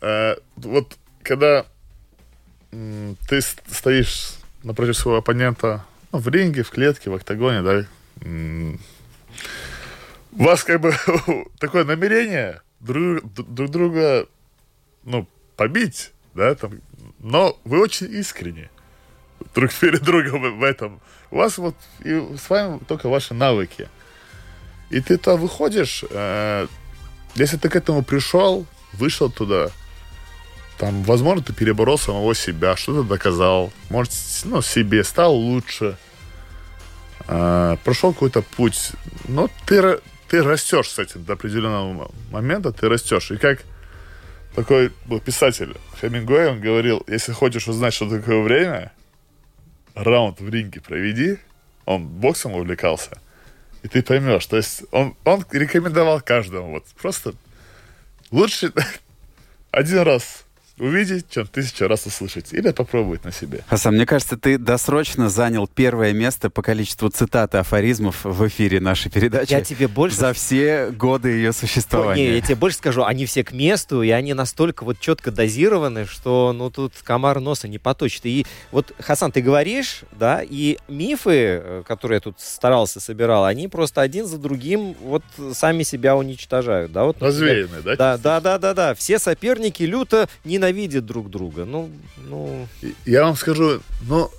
э, 0.00 0.36
вот 0.56 0.96
когда 1.22 1.66
м, 2.72 3.16
ты 3.28 3.40
стоишь 3.42 4.32
напротив 4.62 4.96
своего 4.96 5.18
оппонента 5.18 5.84
ну, 6.10 6.18
в 6.18 6.28
ринге, 6.28 6.62
в 6.62 6.70
клетке, 6.70 7.10
в 7.10 7.14
октагоне, 7.14 7.62
да, 7.62 7.84
м, 8.22 8.80
у 10.32 10.44
вас 10.44 10.64
как 10.64 10.80
бы 10.80 10.94
такое 11.58 11.84
намерение 11.84 12.62
друг, 12.80 13.22
друг 13.32 13.70
друга, 13.70 14.26
ну, 15.04 15.28
побить, 15.56 16.12
да, 16.34 16.54
там, 16.54 16.80
но 17.18 17.58
вы 17.64 17.80
очень 17.80 18.10
искренне 18.12 18.70
друг 19.54 19.72
перед 19.74 20.02
другом 20.02 20.58
в 20.58 20.62
этом. 20.62 21.00
У 21.30 21.36
вас 21.36 21.58
вот 21.58 21.76
и 22.04 22.10
с 22.38 22.48
вами 22.48 22.78
только 22.88 23.08
ваши 23.08 23.34
навыки. 23.34 23.88
И 24.90 25.00
ты 25.00 25.16
то 25.18 25.36
выходишь, 25.36 26.04
э, 26.08 26.66
если 27.34 27.56
ты 27.56 27.68
к 27.68 27.76
этому 27.76 28.02
пришел, 28.02 28.66
вышел 28.92 29.30
туда, 29.30 29.70
там, 30.78 31.02
возможно, 31.04 31.42
ты 31.42 31.52
переборол 31.52 31.98
самого 31.98 32.34
себя, 32.34 32.76
что-то 32.76 33.02
доказал, 33.02 33.72
может, 33.90 34.12
ну, 34.44 34.60
себе 34.62 35.04
стал 35.04 35.34
лучше, 35.34 35.96
э, 37.26 37.76
прошел 37.84 38.12
какой-то 38.12 38.42
путь, 38.42 38.92
но 39.28 39.48
ты, 39.66 40.00
ты 40.28 40.42
растешь 40.42 40.90
с 40.90 40.98
этим 40.98 41.24
до 41.24 41.34
определенного 41.34 42.10
момента, 42.30 42.72
ты 42.72 42.88
растешь. 42.88 43.30
И 43.30 43.36
как 43.36 43.60
такой 44.54 44.92
был 45.06 45.20
писатель 45.20 45.76
Хемингуэй, 46.00 46.50
он 46.50 46.60
говорил, 46.60 47.04
если 47.06 47.32
хочешь 47.32 47.68
узнать, 47.68 47.94
что 47.94 48.08
такое 48.08 48.42
время, 48.42 48.92
раунд 49.94 50.40
в 50.40 50.48
ринге 50.48 50.80
проведи, 50.80 51.38
он 51.84 52.06
боксом 52.06 52.54
увлекался, 52.54 53.18
и 53.84 53.88
ты 53.88 54.02
поймешь. 54.02 54.46
То 54.46 54.56
есть 54.56 54.82
он, 54.90 55.14
он 55.24 55.44
рекомендовал 55.50 56.20
каждому 56.22 56.72
вот 56.72 56.86
просто 57.00 57.34
лучше 58.30 58.72
один 59.70 60.00
раз 60.00 60.43
увидеть, 60.78 61.26
чем 61.30 61.46
тысячу 61.46 61.86
раз 61.86 62.06
услышать. 62.06 62.52
Или 62.52 62.70
попробовать 62.72 63.24
на 63.24 63.32
себе. 63.32 63.60
Хасан, 63.68 63.94
мне 63.94 64.06
кажется, 64.06 64.36
ты 64.36 64.58
досрочно 64.58 65.28
занял 65.28 65.66
первое 65.66 66.12
место 66.12 66.50
по 66.50 66.62
количеству 66.62 67.08
цитат 67.08 67.54
и 67.54 67.58
афоризмов 67.58 68.24
в 68.24 68.46
эфире 68.48 68.80
нашей 68.80 69.10
передачи. 69.10 69.52
Я 69.52 69.60
тебе 69.60 69.88
больше 69.88 70.16
За 70.16 70.32
все 70.32 70.90
годы 70.90 71.30
ее 71.30 71.48
Не, 71.48 71.52
существования. 71.52 72.34
я 72.36 72.40
тебе 72.40 72.56
больше 72.56 72.78
скажу, 72.78 73.04
они 73.04 73.26
все 73.26 73.44
к 73.44 73.52
месту, 73.52 74.02
и 74.02 74.10
они 74.10 74.34
настолько 74.34 74.84
вот 74.84 74.98
четко 74.98 75.30
дозированы, 75.30 76.06
что 76.06 76.52
ну 76.52 76.70
тут 76.70 76.92
комар 77.02 77.40
носа 77.40 77.68
не 77.68 77.78
поточит. 77.78 78.26
И 78.26 78.46
вот, 78.72 78.92
Хасан, 78.98 79.32
ты 79.32 79.40
говоришь, 79.42 80.02
да, 80.12 80.42
и 80.42 80.78
мифы, 80.88 81.30
э, 81.62 81.82
которые 81.86 82.16
я 82.16 82.20
тут 82.20 82.40
старался, 82.40 83.00
собирал, 83.00 83.44
они 83.44 83.68
просто 83.68 84.00
один 84.00 84.26
за 84.26 84.38
другим 84.38 84.94
вот 85.00 85.22
сами 85.52 85.82
себя 85.82 86.16
уничтожают, 86.16 86.92
да, 86.92 87.04
вот. 87.04 87.20
например, 87.20 87.82
да? 87.84 87.96
Да, 87.96 88.18
да, 88.18 88.40
да, 88.40 88.58
да, 88.58 88.74
да. 88.74 88.94
Все 88.94 89.18
соперники 89.18 89.82
люто 89.82 90.28
ненавидят 90.64 91.06
друг 91.06 91.30
друга. 91.30 91.64
Ну, 91.64 91.90
ну, 92.16 92.66
Я 93.04 93.24
вам 93.24 93.36
скажу, 93.36 93.80
ну, 94.02 94.30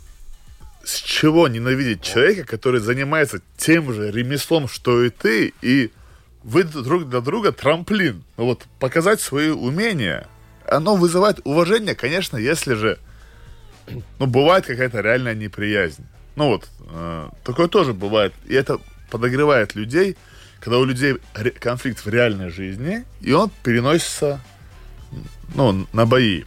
с 0.84 1.02
чего 1.02 1.48
ненавидеть 1.48 2.02
человека, 2.02 2.46
который 2.46 2.80
занимается 2.80 3.42
тем 3.58 3.94
же 3.94 4.12
ремеслом, 4.12 4.68
что 4.68 5.04
и 5.04 5.10
ты, 5.10 5.54
и 5.62 5.92
вы 6.44 6.64
друг 6.64 7.10
для 7.10 7.22
друга 7.22 7.52
трамплин. 7.52 8.24
Ну 8.38 8.46
вот, 8.46 8.66
показать 8.80 9.20
свои 9.20 9.50
умения, 9.50 10.28
оно 10.68 10.96
вызывает 10.96 11.40
уважение, 11.44 11.96
конечно, 11.96 12.38
если 12.38 12.76
же, 12.76 13.00
ну, 14.20 14.28
бывает 14.28 14.66
какая-то 14.66 15.02
реальная 15.02 15.36
неприязнь. 15.36 16.06
Ну 16.36 16.48
вот, 16.48 16.70
э, 16.92 17.30
такое 17.44 17.68
тоже 17.68 17.94
бывает. 17.94 18.34
И 18.46 18.54
это 18.54 18.80
подогревает 19.10 19.76
людей, 19.76 20.18
когда 20.60 20.78
у 20.80 20.86
людей 20.86 21.16
конфликт 21.60 22.06
в 22.06 22.10
реальной 22.10 22.50
жизни, 22.50 23.06
и 23.22 23.32
он 23.32 23.52
переносится 23.64 24.42
ну, 25.54 25.88
на 25.94 26.06
бои. 26.06 26.44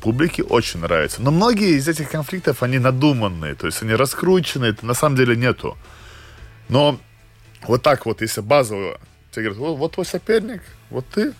Публике 0.00 0.44
очень 0.44 0.80
нравится. 0.80 1.20
Но 1.20 1.32
многие 1.32 1.76
из 1.76 1.88
этих 1.88 2.10
конфликтов, 2.10 2.62
они 2.62 2.78
надуманные, 2.78 3.56
то 3.56 3.66
есть 3.66 3.82
они 3.82 3.94
раскрученные, 3.94 4.70
это 4.70 4.86
на 4.86 4.94
самом 4.94 5.16
деле 5.16 5.34
нету. 5.34 5.76
Но 6.68 7.00
вот 7.66 7.82
так 7.82 8.06
вот, 8.06 8.20
если 8.20 8.40
базово, 8.40 9.00
тебе 9.32 9.46
говорят, 9.46 9.58
вот, 9.58 9.76
вот 9.76 9.92
твой 9.92 10.06
соперник, 10.06 10.62
вот 10.90 11.04
ты, 11.08 11.34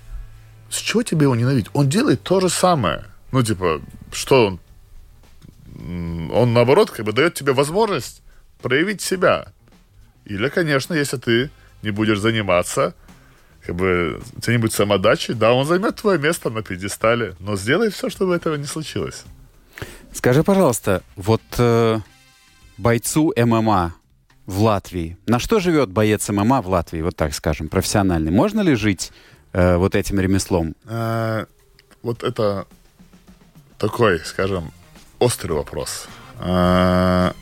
с 0.71 0.77
чего 0.77 1.03
тебе 1.05 1.25
его 1.25 1.37
ненавидеть? 1.37 1.71
Он 1.73 1.89
делает 1.89 2.23
то 2.23 2.41
же 2.41 2.49
самое. 2.49 3.05
Ну, 3.31 3.43
типа, 3.43 3.81
что 4.13 4.47
он? 4.47 4.61
Он, 6.33 6.53
наоборот, 6.53 6.91
как 6.91 7.07
бы 7.07 7.13
дает 7.13 7.35
тебе 7.35 7.53
возможность 7.53 8.23
проявить 8.61 9.01
себя. 9.01 9.53
Или, 10.25 10.49
конечно, 10.49 10.95
если 10.95 11.17
ты 11.17 11.51
не 11.83 11.91
будешь 11.91 12.19
заниматься, 12.19 12.95
как 13.69 13.77
бы, 13.77 14.19
будет 14.47 14.73
самодачи, 14.73 15.35
да, 15.35 15.53
он 15.53 15.67
займет 15.67 15.97
твое 15.97 16.19
место 16.19 16.49
на 16.49 16.63
пьедестале, 16.63 17.35
но 17.39 17.55
сделай 17.55 17.91
все, 17.91 18.09
чтобы 18.09 18.35
этого 18.35 18.55
не 18.55 18.65
случилось. 18.65 19.25
Скажи, 20.15 20.43
пожалуйста, 20.43 21.03
вот 21.17 21.43
э, 21.59 21.99
бойцу 22.79 23.35
ММА 23.37 23.95
в 24.47 24.63
Латвии, 24.63 25.19
на 25.27 25.39
что 25.39 25.61
живет 25.61 25.91
боец 25.91 26.31
ММА 26.31 26.63
в 26.63 26.69
Латвии, 26.69 27.03
вот 27.03 27.15
так 27.15 27.35
скажем, 27.35 27.69
профессиональный? 27.69 28.31
Можно 28.31 28.63
ли 28.63 28.75
жить 28.75 29.13
э, 29.53 29.77
вот 29.77 29.95
этим 29.95 30.19
ремеслом? 30.19 30.75
Э, 30.87 31.45
вот 32.03 32.23
это 32.23 32.67
такой, 33.77 34.21
скажем, 34.21 34.73
острый 35.19 35.53
вопрос. 35.53 36.09
Э, 36.41 37.33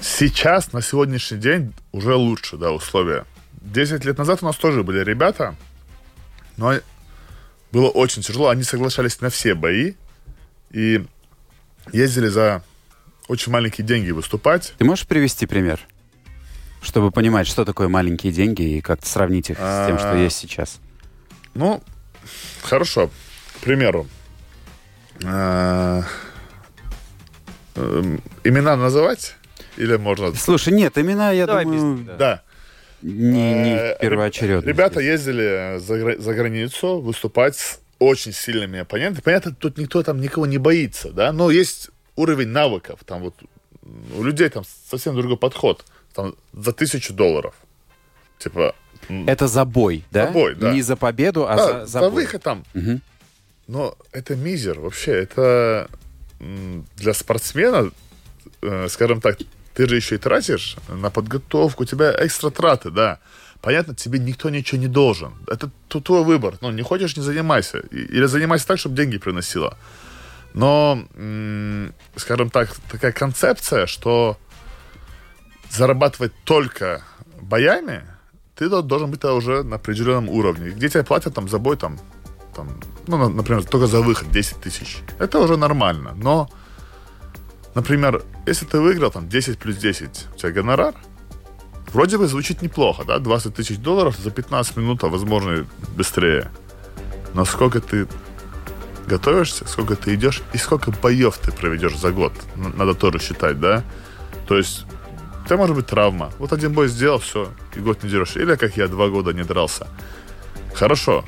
сейчас, 0.00 0.72
на 0.72 0.80
сегодняшний 0.80 1.36
день, 1.36 1.74
уже 1.92 2.14
лучше, 2.14 2.56
да, 2.56 2.72
условия. 2.72 3.26
Десять 3.66 4.04
лет 4.04 4.16
назад 4.16 4.42
у 4.42 4.46
нас 4.46 4.56
тоже 4.56 4.82
были 4.84 5.00
ребята, 5.02 5.56
но 6.56 6.74
было 7.72 7.88
очень 7.88 8.22
тяжело. 8.22 8.48
Они 8.48 8.62
соглашались 8.62 9.20
на 9.20 9.28
все 9.28 9.54
бои 9.54 9.94
и 10.70 11.04
ездили 11.92 12.28
за 12.28 12.62
очень 13.28 13.50
маленькие 13.52 13.84
деньги 13.86 14.12
выступать. 14.12 14.72
Ты 14.78 14.84
можешь 14.84 15.06
привести 15.06 15.46
пример? 15.46 15.80
Чтобы 16.80 17.10
понимать, 17.10 17.48
что 17.48 17.64
такое 17.64 17.88
маленькие 17.88 18.32
деньги 18.32 18.62
и 18.62 18.80
как-то 18.80 19.06
сравнить 19.08 19.50
их 19.50 19.58
с 19.58 19.86
тем, 19.88 19.98
что 19.98 20.12
А. 20.12 20.16
есть 20.16 20.36
сейчас. 20.36 20.78
Ну, 21.54 21.82
хорошо. 22.62 23.10
К 23.56 23.58
примеру, 23.64 24.06
эм, 25.22 26.04
имена 28.44 28.76
называть? 28.76 29.34
Или 29.76 29.96
можно... 29.96 30.32
Слушай, 30.34 30.72
нет, 30.72 30.96
имена, 30.96 31.32
я 31.32 31.46
Давай 31.46 31.64
думаю, 31.64 31.96
без- 31.98 32.06
да. 32.06 32.16
Да. 32.16 32.42
Не, 33.02 33.54
не 33.54 33.76
Э, 33.76 33.98
первоочередно. 34.00 34.68
Ребята 34.68 35.00
ездили 35.00 35.78
за, 35.78 36.20
за 36.20 36.34
границу 36.34 37.00
выступать 37.00 37.56
с 37.56 37.80
очень 37.98 38.32
сильными 38.32 38.80
оппонентами. 38.80 39.22
Понятно, 39.22 39.54
тут 39.54 39.78
никто 39.78 40.02
там 40.02 40.20
никого 40.20 40.46
не 40.46 40.58
боится, 40.58 41.10
да, 41.10 41.32
но 41.32 41.50
есть 41.50 41.90
уровень 42.14 42.48
навыков. 42.48 43.00
Там 43.04 43.22
вот 43.22 43.34
у 44.16 44.22
людей 44.22 44.48
там 44.48 44.64
совсем 44.90 45.14
другой 45.14 45.36
подход. 45.36 45.84
Там 46.14 46.34
за 46.52 46.72
тысячу 46.72 47.12
долларов. 47.12 47.54
Типа... 48.38 48.74
Это 49.08 49.46
за 49.46 49.64
бой, 49.64 50.04
да? 50.10 50.26
За 50.26 50.32
бой, 50.32 50.54
да. 50.54 50.72
Не 50.72 50.82
за 50.82 50.96
победу, 50.96 51.46
а 51.46 51.56
да, 51.56 51.66
за, 51.66 51.72
за 51.80 51.86
за 51.86 52.00
бой. 52.00 52.10
выход 52.10 52.42
там. 52.42 52.64
Мгм. 52.74 53.00
Но 53.68 53.96
это 54.12 54.34
мизер 54.34 54.80
вообще. 54.80 55.12
Это 55.12 55.88
для 56.96 57.14
спортсмена, 57.14 57.90
э, 58.62 58.88
скажем 58.88 59.20
так, 59.20 59.38
ты 59.76 59.86
же 59.88 59.96
еще 59.96 60.14
и 60.14 60.18
тратишь 60.18 60.76
на 60.88 61.10
подготовку, 61.10 61.82
у 61.82 61.86
тебя 61.86 62.12
экстра 62.26 62.50
траты, 62.50 62.90
да. 62.90 63.18
Понятно, 63.60 63.94
тебе 63.94 64.18
никто 64.18 64.50
ничего 64.50 64.80
не 64.80 64.88
должен. 64.88 65.32
Это 65.48 65.70
твой 65.88 66.24
выбор. 66.24 66.54
Ну, 66.60 66.70
не 66.72 66.82
хочешь, 66.82 67.16
не 67.16 67.22
занимайся. 67.22 67.78
Или 67.90 68.26
занимайся 68.26 68.66
так, 68.66 68.78
чтобы 68.78 68.96
деньги 68.96 69.18
приносило. 69.18 69.76
Но, 70.54 70.98
скажем 72.16 72.50
так, 72.50 72.70
такая 72.90 73.12
концепция, 73.12 73.86
что 73.86 74.36
зарабатывать 75.70 76.32
только 76.44 77.02
боями, 77.40 78.02
ты 78.54 78.68
до- 78.68 78.82
должен 78.82 79.10
быть 79.10 79.24
уже 79.24 79.62
на 79.62 79.76
определенном 79.76 80.28
уровне. 80.30 80.70
Где 80.70 80.88
тебе 80.88 81.02
платят 81.04 81.34
там 81.34 81.48
за 81.48 81.58
бой, 81.58 81.76
там, 81.76 81.98
там, 82.54 82.68
ну, 83.06 83.16
на- 83.18 83.28
например, 83.28 83.64
только 83.64 83.86
за 83.86 84.00
выход 84.00 84.30
10 84.30 84.56
тысяч. 84.62 84.98
Это 85.18 85.38
уже 85.38 85.56
нормально. 85.56 86.14
Но, 86.16 86.48
например, 87.76 88.22
если 88.46 88.64
ты 88.64 88.80
выиграл 88.80 89.10
там 89.10 89.28
10 89.28 89.58
плюс 89.58 89.76
10, 89.76 90.26
у 90.34 90.38
тебя 90.38 90.50
гонорар, 90.50 90.94
вроде 91.92 92.18
бы 92.18 92.26
звучит 92.26 92.62
неплохо, 92.62 93.04
да, 93.04 93.18
20 93.18 93.54
тысяч 93.54 93.78
долларов 93.78 94.16
за 94.18 94.30
15 94.30 94.76
минут, 94.78 95.04
а 95.04 95.08
возможно 95.08 95.66
быстрее. 95.96 96.50
Но 97.34 97.44
сколько 97.44 97.80
ты 97.80 98.08
готовишься, 99.06 99.68
сколько 99.68 99.94
ты 99.94 100.14
идешь 100.14 100.42
и 100.54 100.58
сколько 100.58 100.90
боев 100.90 101.38
ты 101.38 101.52
проведешь 101.52 101.96
за 101.96 102.10
год. 102.10 102.32
Надо 102.56 102.94
тоже 102.94 103.18
считать, 103.18 103.60
да? 103.60 103.84
То 104.48 104.56
есть 104.56 104.86
тебя 105.44 105.58
может 105.58 105.76
быть 105.76 105.86
травма. 105.86 106.32
Вот 106.38 106.52
один 106.52 106.72
бой 106.72 106.88
сделал, 106.88 107.18
все, 107.18 107.50
и 107.74 107.80
год 107.80 108.02
не 108.02 108.08
дерешь. 108.08 108.36
Или 108.36 108.56
как 108.56 108.76
я 108.76 108.88
два 108.88 109.08
года 109.08 109.32
не 109.32 109.44
дрался. 109.44 109.86
Хорошо. 110.74 111.24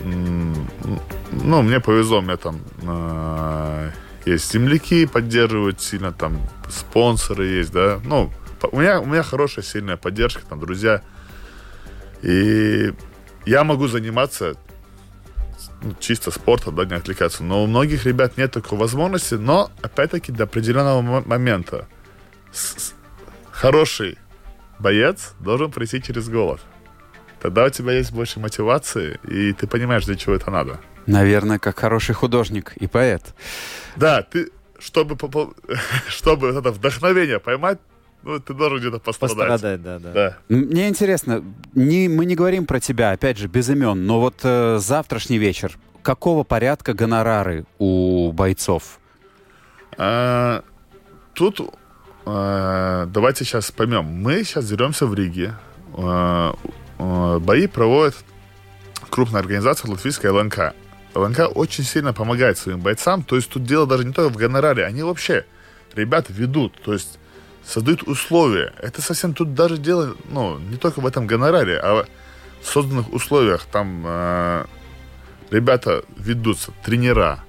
Ну, 0.00 1.62
мне 1.62 1.80
повезло, 1.80 2.20
меня 2.20 2.36
там 2.36 2.60
э, 2.82 3.90
есть 4.28 4.52
земляки 4.52 5.06
поддерживают 5.06 5.80
сильно, 5.80 6.12
там 6.12 6.40
спонсоры 6.68 7.46
есть, 7.46 7.72
да. 7.72 8.00
Ну, 8.04 8.32
у 8.72 8.80
меня, 8.80 9.00
у 9.00 9.06
меня 9.06 9.22
хорошая, 9.22 9.64
сильная 9.64 9.96
поддержка, 9.96 10.42
там, 10.48 10.60
друзья. 10.60 11.02
И 12.22 12.92
я 13.46 13.64
могу 13.64 13.86
заниматься 13.86 14.56
ну, 15.82 15.94
чисто 16.00 16.30
спортом, 16.30 16.74
да, 16.74 16.84
не 16.84 16.94
отвлекаться. 16.94 17.44
Но 17.44 17.62
у 17.62 17.66
многих 17.66 18.04
ребят 18.06 18.36
нет 18.36 18.52
такой 18.52 18.78
возможности, 18.78 19.34
но, 19.34 19.70
опять-таки, 19.82 20.32
до 20.32 20.44
определенного 20.44 21.00
мо- 21.02 21.22
момента 21.24 21.86
хороший 23.50 24.18
боец 24.78 25.34
должен 25.40 25.70
пройти 25.70 26.02
через 26.02 26.28
голод. 26.28 26.60
Тогда 27.40 27.64
у 27.64 27.70
тебя 27.70 27.92
есть 27.92 28.12
больше 28.12 28.40
мотивации, 28.40 29.20
и 29.28 29.52
ты 29.52 29.66
понимаешь, 29.66 30.04
для 30.06 30.16
чего 30.16 30.34
это 30.34 30.50
надо. 30.50 30.80
Наверное, 31.08 31.58
как 31.58 31.78
хороший 31.78 32.14
художник 32.14 32.74
и 32.76 32.86
поэт. 32.86 33.34
Да, 33.96 34.22
ты, 34.22 34.50
чтобы, 34.78 35.16
чтобы 36.08 36.48
это 36.48 36.70
вдохновение 36.70 37.40
поймать, 37.40 37.78
ну, 38.22 38.38
ты 38.40 38.52
должен 38.52 38.78
где-то 38.78 38.98
пострадать. 38.98 39.48
Пострадать, 39.48 39.82
да, 39.82 39.98
да. 39.98 40.12
Да. 40.12 40.38
Мне 40.48 40.88
интересно, 40.88 41.42
не, 41.74 42.08
мы 42.08 42.26
не 42.26 42.34
говорим 42.34 42.66
про 42.66 42.78
тебя, 42.78 43.12
опять 43.12 43.38
же, 43.38 43.48
без 43.48 43.70
имен, 43.70 44.06
но 44.06 44.20
вот 44.20 44.40
э, 44.42 44.78
завтрашний 44.80 45.38
вечер, 45.38 45.78
какого 46.02 46.44
порядка 46.44 46.92
гонорары 46.92 47.64
у 47.78 48.30
бойцов? 48.32 48.98
А, 49.96 50.62
тут 51.32 51.60
а, 52.26 53.06
давайте 53.06 53.46
сейчас 53.46 53.70
поймем. 53.70 54.04
Мы 54.04 54.44
сейчас 54.44 54.68
деремся 54.68 55.06
в 55.06 55.14
Риге. 55.14 55.54
А, 55.96 56.54
а, 56.98 57.38
бои 57.38 57.66
проводит 57.66 58.16
крупная 59.08 59.40
организация 59.40 59.90
латвийская 59.90 60.32
ЛНК. 60.32 60.74
ЛНК 61.20 61.56
очень 61.56 61.84
сильно 61.84 62.12
помогает 62.12 62.58
своим 62.58 62.80
бойцам. 62.80 63.22
То 63.22 63.36
есть 63.36 63.50
тут 63.50 63.64
дело 63.64 63.86
даже 63.86 64.04
не 64.04 64.12
только 64.12 64.32
в 64.32 64.36
гонораре. 64.36 64.84
Они 64.84 65.02
вообще 65.02 65.44
ребят 65.94 66.26
ведут. 66.28 66.80
То 66.82 66.92
есть 66.92 67.18
создают 67.64 68.02
условия. 68.04 68.72
Это 68.78 69.02
совсем 69.02 69.34
тут 69.34 69.54
даже 69.54 69.78
дело, 69.78 70.14
ну, 70.30 70.58
не 70.58 70.76
только 70.76 71.00
в 71.00 71.06
этом 71.06 71.26
гонораре, 71.26 71.78
а 71.78 72.04
в 72.62 72.66
созданных 72.66 73.12
условиях. 73.12 73.64
Там 73.66 74.02
а, 74.06 74.66
ребята 75.50 76.02
ведутся, 76.16 76.72
тренера, 76.84 77.44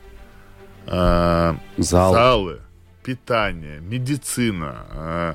а, 0.88 1.56
Зал. 1.78 2.14
залы, 2.14 2.60
питание, 3.04 3.80
медицина. 3.80 4.76
э, 4.92 5.34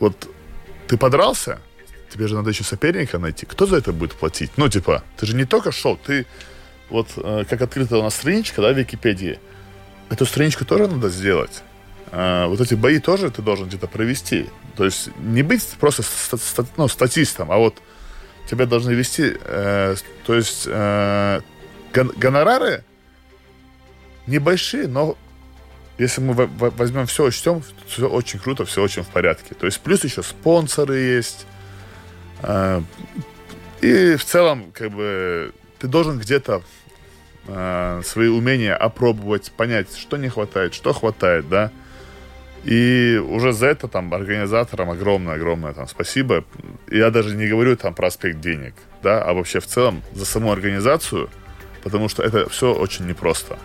Вот 0.00 0.28
ты 0.88 0.96
подрался, 0.96 1.58
тебе 2.12 2.26
же 2.28 2.34
надо 2.34 2.50
еще 2.50 2.64
соперника 2.64 3.18
найти. 3.18 3.46
Кто 3.46 3.66
за 3.66 3.76
это 3.76 3.92
будет 3.92 4.12
платить? 4.14 4.50
Ну, 4.56 4.68
типа, 4.68 5.02
ты 5.16 5.26
же 5.26 5.34
не 5.36 5.44
только 5.44 5.72
шел, 5.72 5.96
ты 5.96 6.26
вот 6.90 7.08
э, 7.16 7.44
как 7.48 7.62
открыта 7.62 7.98
у 7.98 8.02
нас 8.02 8.14
страничка, 8.14 8.62
да, 8.62 8.72
в 8.72 8.78
Википедии, 8.78 9.38
эту 10.10 10.26
страничку 10.26 10.64
тоже 10.64 10.86
надо 10.88 11.08
сделать. 11.08 11.62
А, 12.12 12.46
вот 12.46 12.60
эти 12.60 12.74
бои 12.74 12.98
тоже 13.00 13.30
ты 13.30 13.42
должен 13.42 13.66
где-то 13.68 13.86
провести. 13.88 14.46
То 14.76 14.84
есть 14.84 15.08
не 15.18 15.42
быть 15.42 15.62
просто 15.80 16.02
ста- 16.02 16.36
ста- 16.36 16.66
ну, 16.76 16.86
статистом, 16.88 17.50
а 17.50 17.56
вот 17.56 17.82
тебя 18.48 18.66
должны 18.66 18.92
вести, 18.92 19.36
э, 19.40 19.96
то 20.24 20.34
есть 20.34 20.64
э, 20.66 21.40
гон- 21.92 22.12
гонорары 22.16 22.84
небольшие, 24.26 24.86
но 24.88 25.16
если 25.98 26.20
мы 26.20 26.34
во- 26.34 26.46
во- 26.46 26.70
возьмем 26.70 27.06
все, 27.06 27.24
учтем, 27.24 27.62
все 27.88 28.08
очень 28.08 28.38
круто, 28.38 28.64
все 28.64 28.82
очень 28.82 29.02
в 29.02 29.08
порядке. 29.08 29.54
То 29.54 29.66
есть 29.66 29.80
плюс 29.80 30.04
еще 30.04 30.22
спонсоры 30.22 30.96
есть. 30.98 31.46
э, 32.42 32.82
И 33.82 34.16
в 34.16 34.24
целом, 34.24 34.72
как 34.72 34.90
бы, 34.90 35.52
ты 35.78 35.88
должен 35.88 36.18
где-то 36.18 36.62
э, 37.46 38.02
свои 38.04 38.28
умения 38.28 38.76
опробовать, 38.76 39.52
понять, 39.52 39.96
что 39.96 40.16
не 40.16 40.28
хватает, 40.28 40.74
что 40.74 40.92
хватает, 40.92 41.48
да. 41.48 41.70
И 42.64 43.22
уже 43.24 43.52
за 43.52 43.66
это 43.66 43.86
там 43.86 44.12
организаторам 44.12 44.90
огромное-огромное 44.90 45.72
там 45.72 45.86
спасибо. 45.86 46.44
Я 46.90 47.10
даже 47.10 47.36
не 47.36 47.46
говорю 47.46 47.76
там 47.76 47.94
про 47.94 48.08
аспект 48.08 48.40
денег, 48.40 48.74
да, 49.02 49.22
а 49.22 49.34
вообще 49.34 49.60
в 49.60 49.66
целом 49.66 50.02
за 50.12 50.26
саму 50.26 50.50
организацию, 50.50 51.30
потому 51.84 52.08
что 52.08 52.22
это 52.24 52.48
все 52.48 52.74
очень 52.74 53.06
непросто. 53.06 53.56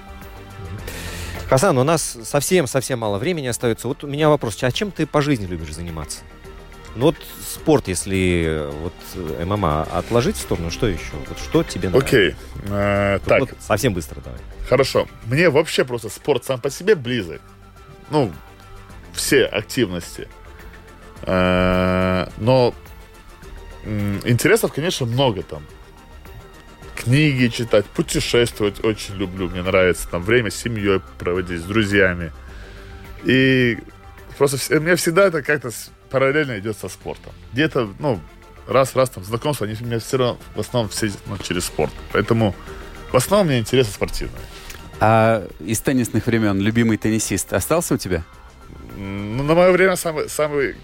Хасан, 1.50 1.78
у 1.78 1.84
нас 1.84 2.18
совсем-совсем 2.24 3.00
мало 3.00 3.18
времени 3.18 3.48
остается. 3.48 3.88
Вот 3.88 4.04
у 4.06 4.08
меня 4.08 4.30
вопрос. 4.30 4.64
А 4.64 4.72
чем 4.72 4.90
ты 4.92 5.06
по 5.06 5.22
жизни 5.22 5.46
любишь 5.46 5.74
заниматься? 5.74 6.20
Ну 6.96 7.06
вот 7.06 7.16
спорт, 7.42 7.88
если 7.88 8.44
э, 8.46 8.70
вот 8.70 8.94
э, 9.16 9.46
ММА 9.46 9.84
отложить 9.84 10.36
в 10.36 10.42
сторону, 10.42 10.72
что 10.72 10.88
еще? 10.88 11.14
Вот 11.30 11.40
что 11.40 11.64
тебе 11.64 11.90
нравится? 11.90 12.08
Окей, 12.08 12.36
э, 12.68 13.20
так, 13.26 13.40
вот 13.40 13.50
совсем 13.60 13.94
быстро 13.94 14.20
давай. 14.20 14.40
Хорошо. 14.68 15.08
Мне 15.26 15.50
вообще 15.50 15.86
просто 15.86 16.10
спорт 16.10 16.44
сам 16.44 16.60
по 16.60 16.70
себе 16.70 16.96
близок. 16.96 17.42
Ну, 18.10 18.32
все 19.14 19.46
активности. 19.46 20.28
Э, 21.24 22.28
Но 22.38 22.74
интересов, 23.86 24.74
конечно, 24.74 25.06
много 25.06 25.44
там. 25.44 25.66
Книги 26.96 27.48
читать, 27.48 27.86
путешествовать 27.86 28.84
очень 28.84 29.16
люблю. 29.16 29.50
Мне 29.50 29.64
нравится 29.64 30.08
там 30.10 30.22
время 30.22 30.52
с 30.52 30.56
семьей 30.56 31.02
проводить, 31.18 31.62
с 31.62 31.64
друзьями. 31.64 32.32
И 33.24 33.78
просто 34.38 34.80
мне 34.80 34.96
всегда 34.98 35.28
это 35.28 35.42
как-то 35.42 35.72
параллельно 36.12 36.60
идет 36.60 36.78
со 36.78 36.90
спортом. 36.90 37.34
Где-то, 37.54 37.90
ну, 38.00 38.20
раз-раз 38.68 39.10
там 39.10 39.24
знакомства, 39.24 39.66
они 39.66 39.76
у 39.80 39.86
меня 39.86 40.00
все 40.00 40.18
равно 40.18 40.38
в 40.56 40.60
основном 40.60 40.90
все 40.90 41.12
ну, 41.28 41.38
через 41.38 41.66
спорт. 41.66 41.92
Поэтому 42.12 42.56
в 43.12 43.16
основном 43.16 43.48
мне 43.48 43.60
интересы 43.60 43.92
спортивные. 43.92 44.42
А 45.00 45.48
из 45.60 45.80
теннисных 45.80 46.28
времен 46.28 46.60
любимый 46.60 46.98
теннисист 46.98 47.54
остался 47.54 47.96
у 47.96 47.98
тебя? 47.98 48.24
Ну, 48.96 49.44
на 49.44 49.56
мое 49.56 49.72
время 49.72 49.96
самый, 49.96 50.30
самый 50.30 50.76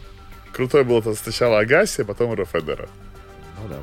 крутой 0.54 0.84
был 0.84 1.00
это 1.00 1.14
сначала 1.14 1.60
Агаси, 1.60 2.02
а 2.02 2.06
потом 2.06 2.34
Ро 2.34 2.46
Федерер. 2.46 2.90
Ну 3.62 3.68
да. 3.70 3.78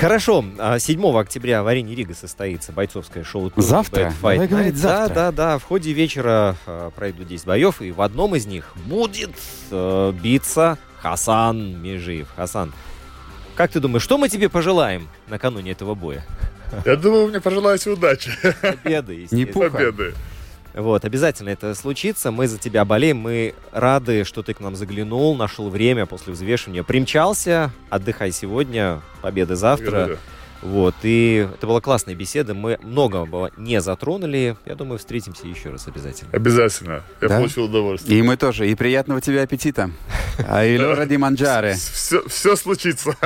Хорошо, 0.00 0.42
а 0.58 0.78
7 0.78 1.18
октября 1.18 1.62
в 1.62 1.66
арене 1.66 1.94
Рига 1.94 2.14
состоится 2.14 2.72
бойцовское 2.72 3.22
шоу 3.22 3.50
«Тур 3.50 3.62
Завтра? 3.62 4.14
Говорить 4.22 4.50
Night». 4.50 4.74
завтра. 4.74 5.14
Да, 5.14 5.30
да, 5.30 5.32
да. 5.32 5.58
В 5.58 5.64
ходе 5.64 5.92
вечера 5.92 6.56
а, 6.66 6.88
пройдут 6.90 7.28
10 7.28 7.44
боев, 7.46 7.82
и 7.82 7.92
в 7.92 8.00
одном 8.00 8.34
из 8.34 8.46
них 8.46 8.72
будет 8.86 9.32
э, 9.70 10.12
биться 10.22 10.78
Хасан 11.02 11.82
Межиев. 11.82 12.28
Хасан, 12.34 12.72
как 13.56 13.72
ты 13.72 13.80
думаешь, 13.80 14.02
что 14.02 14.16
мы 14.16 14.30
тебе 14.30 14.48
пожелаем 14.48 15.06
накануне 15.28 15.72
этого 15.72 15.94
боя? 15.94 16.24
Я 16.86 16.96
думаю, 16.96 17.28
мне 17.28 17.40
пожелаете 17.40 17.90
удачи, 17.90 18.30
Победы, 18.62 19.16
Не 19.16 19.22
естественно. 19.22 19.52
пуха. 19.52 19.70
победы. 19.70 20.14
Вот, 20.74 21.04
обязательно 21.04 21.48
это 21.50 21.74
случится. 21.74 22.30
Мы 22.30 22.46
за 22.46 22.58
тебя 22.58 22.84
болеем. 22.84 23.18
Мы 23.18 23.54
рады, 23.72 24.24
что 24.24 24.42
ты 24.42 24.54
к 24.54 24.60
нам 24.60 24.76
заглянул, 24.76 25.36
нашел 25.36 25.68
время 25.68 26.06
после 26.06 26.32
взвешивания. 26.32 26.82
Примчался. 26.82 27.72
Отдыхай 27.88 28.30
сегодня. 28.32 29.00
Победы 29.22 29.56
завтра. 29.56 30.18
Вот, 30.62 30.94
и 31.04 31.48
это 31.54 31.66
была 31.66 31.80
классная 31.80 32.14
беседа. 32.14 32.52
Мы 32.52 32.78
многого 32.82 33.50
не 33.56 33.80
затронули. 33.80 34.58
Я 34.66 34.74
думаю, 34.74 34.98
встретимся 34.98 35.46
еще 35.46 35.70
раз 35.70 35.88
обязательно. 35.88 36.30
Обязательно. 36.34 37.02
Я 37.22 37.28
Да? 37.28 37.38
получил 37.38 37.64
удовольствие. 37.64 38.18
И 38.18 38.22
мы 38.22 38.36
тоже. 38.36 38.68
И 38.70 38.74
приятного 38.74 39.22
тебе 39.22 39.40
аппетита. 39.40 39.90
А 40.46 40.64
Илюра 40.66 41.06
Диманджаре. 41.06 41.74
Все, 41.74 42.22
все 42.28 42.56
случится. 42.56 43.16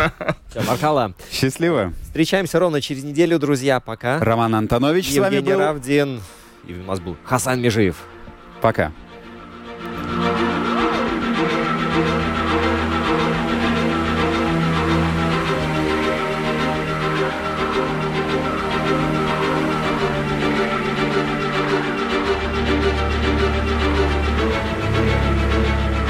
Маркала. 0.66 1.12
Счастливо. 1.30 1.92
Встречаемся 2.04 2.60
ровно 2.60 2.80
через 2.80 3.02
неделю, 3.02 3.40
друзья. 3.40 3.80
Пока. 3.80 4.20
Роман 4.20 4.54
Антонович 4.54 5.12
с 5.12 5.18
вами 5.18 5.34
Евгений 5.34 5.54
был. 5.54 5.60
Равдин. 5.60 6.20
И 6.66 6.74
у 6.74 6.84
нас 6.84 7.00
был 7.00 7.16
Хасан 7.24 7.60
Межиев. 7.60 7.96
Пока. 8.60 8.92
Пока. 10.16 10.43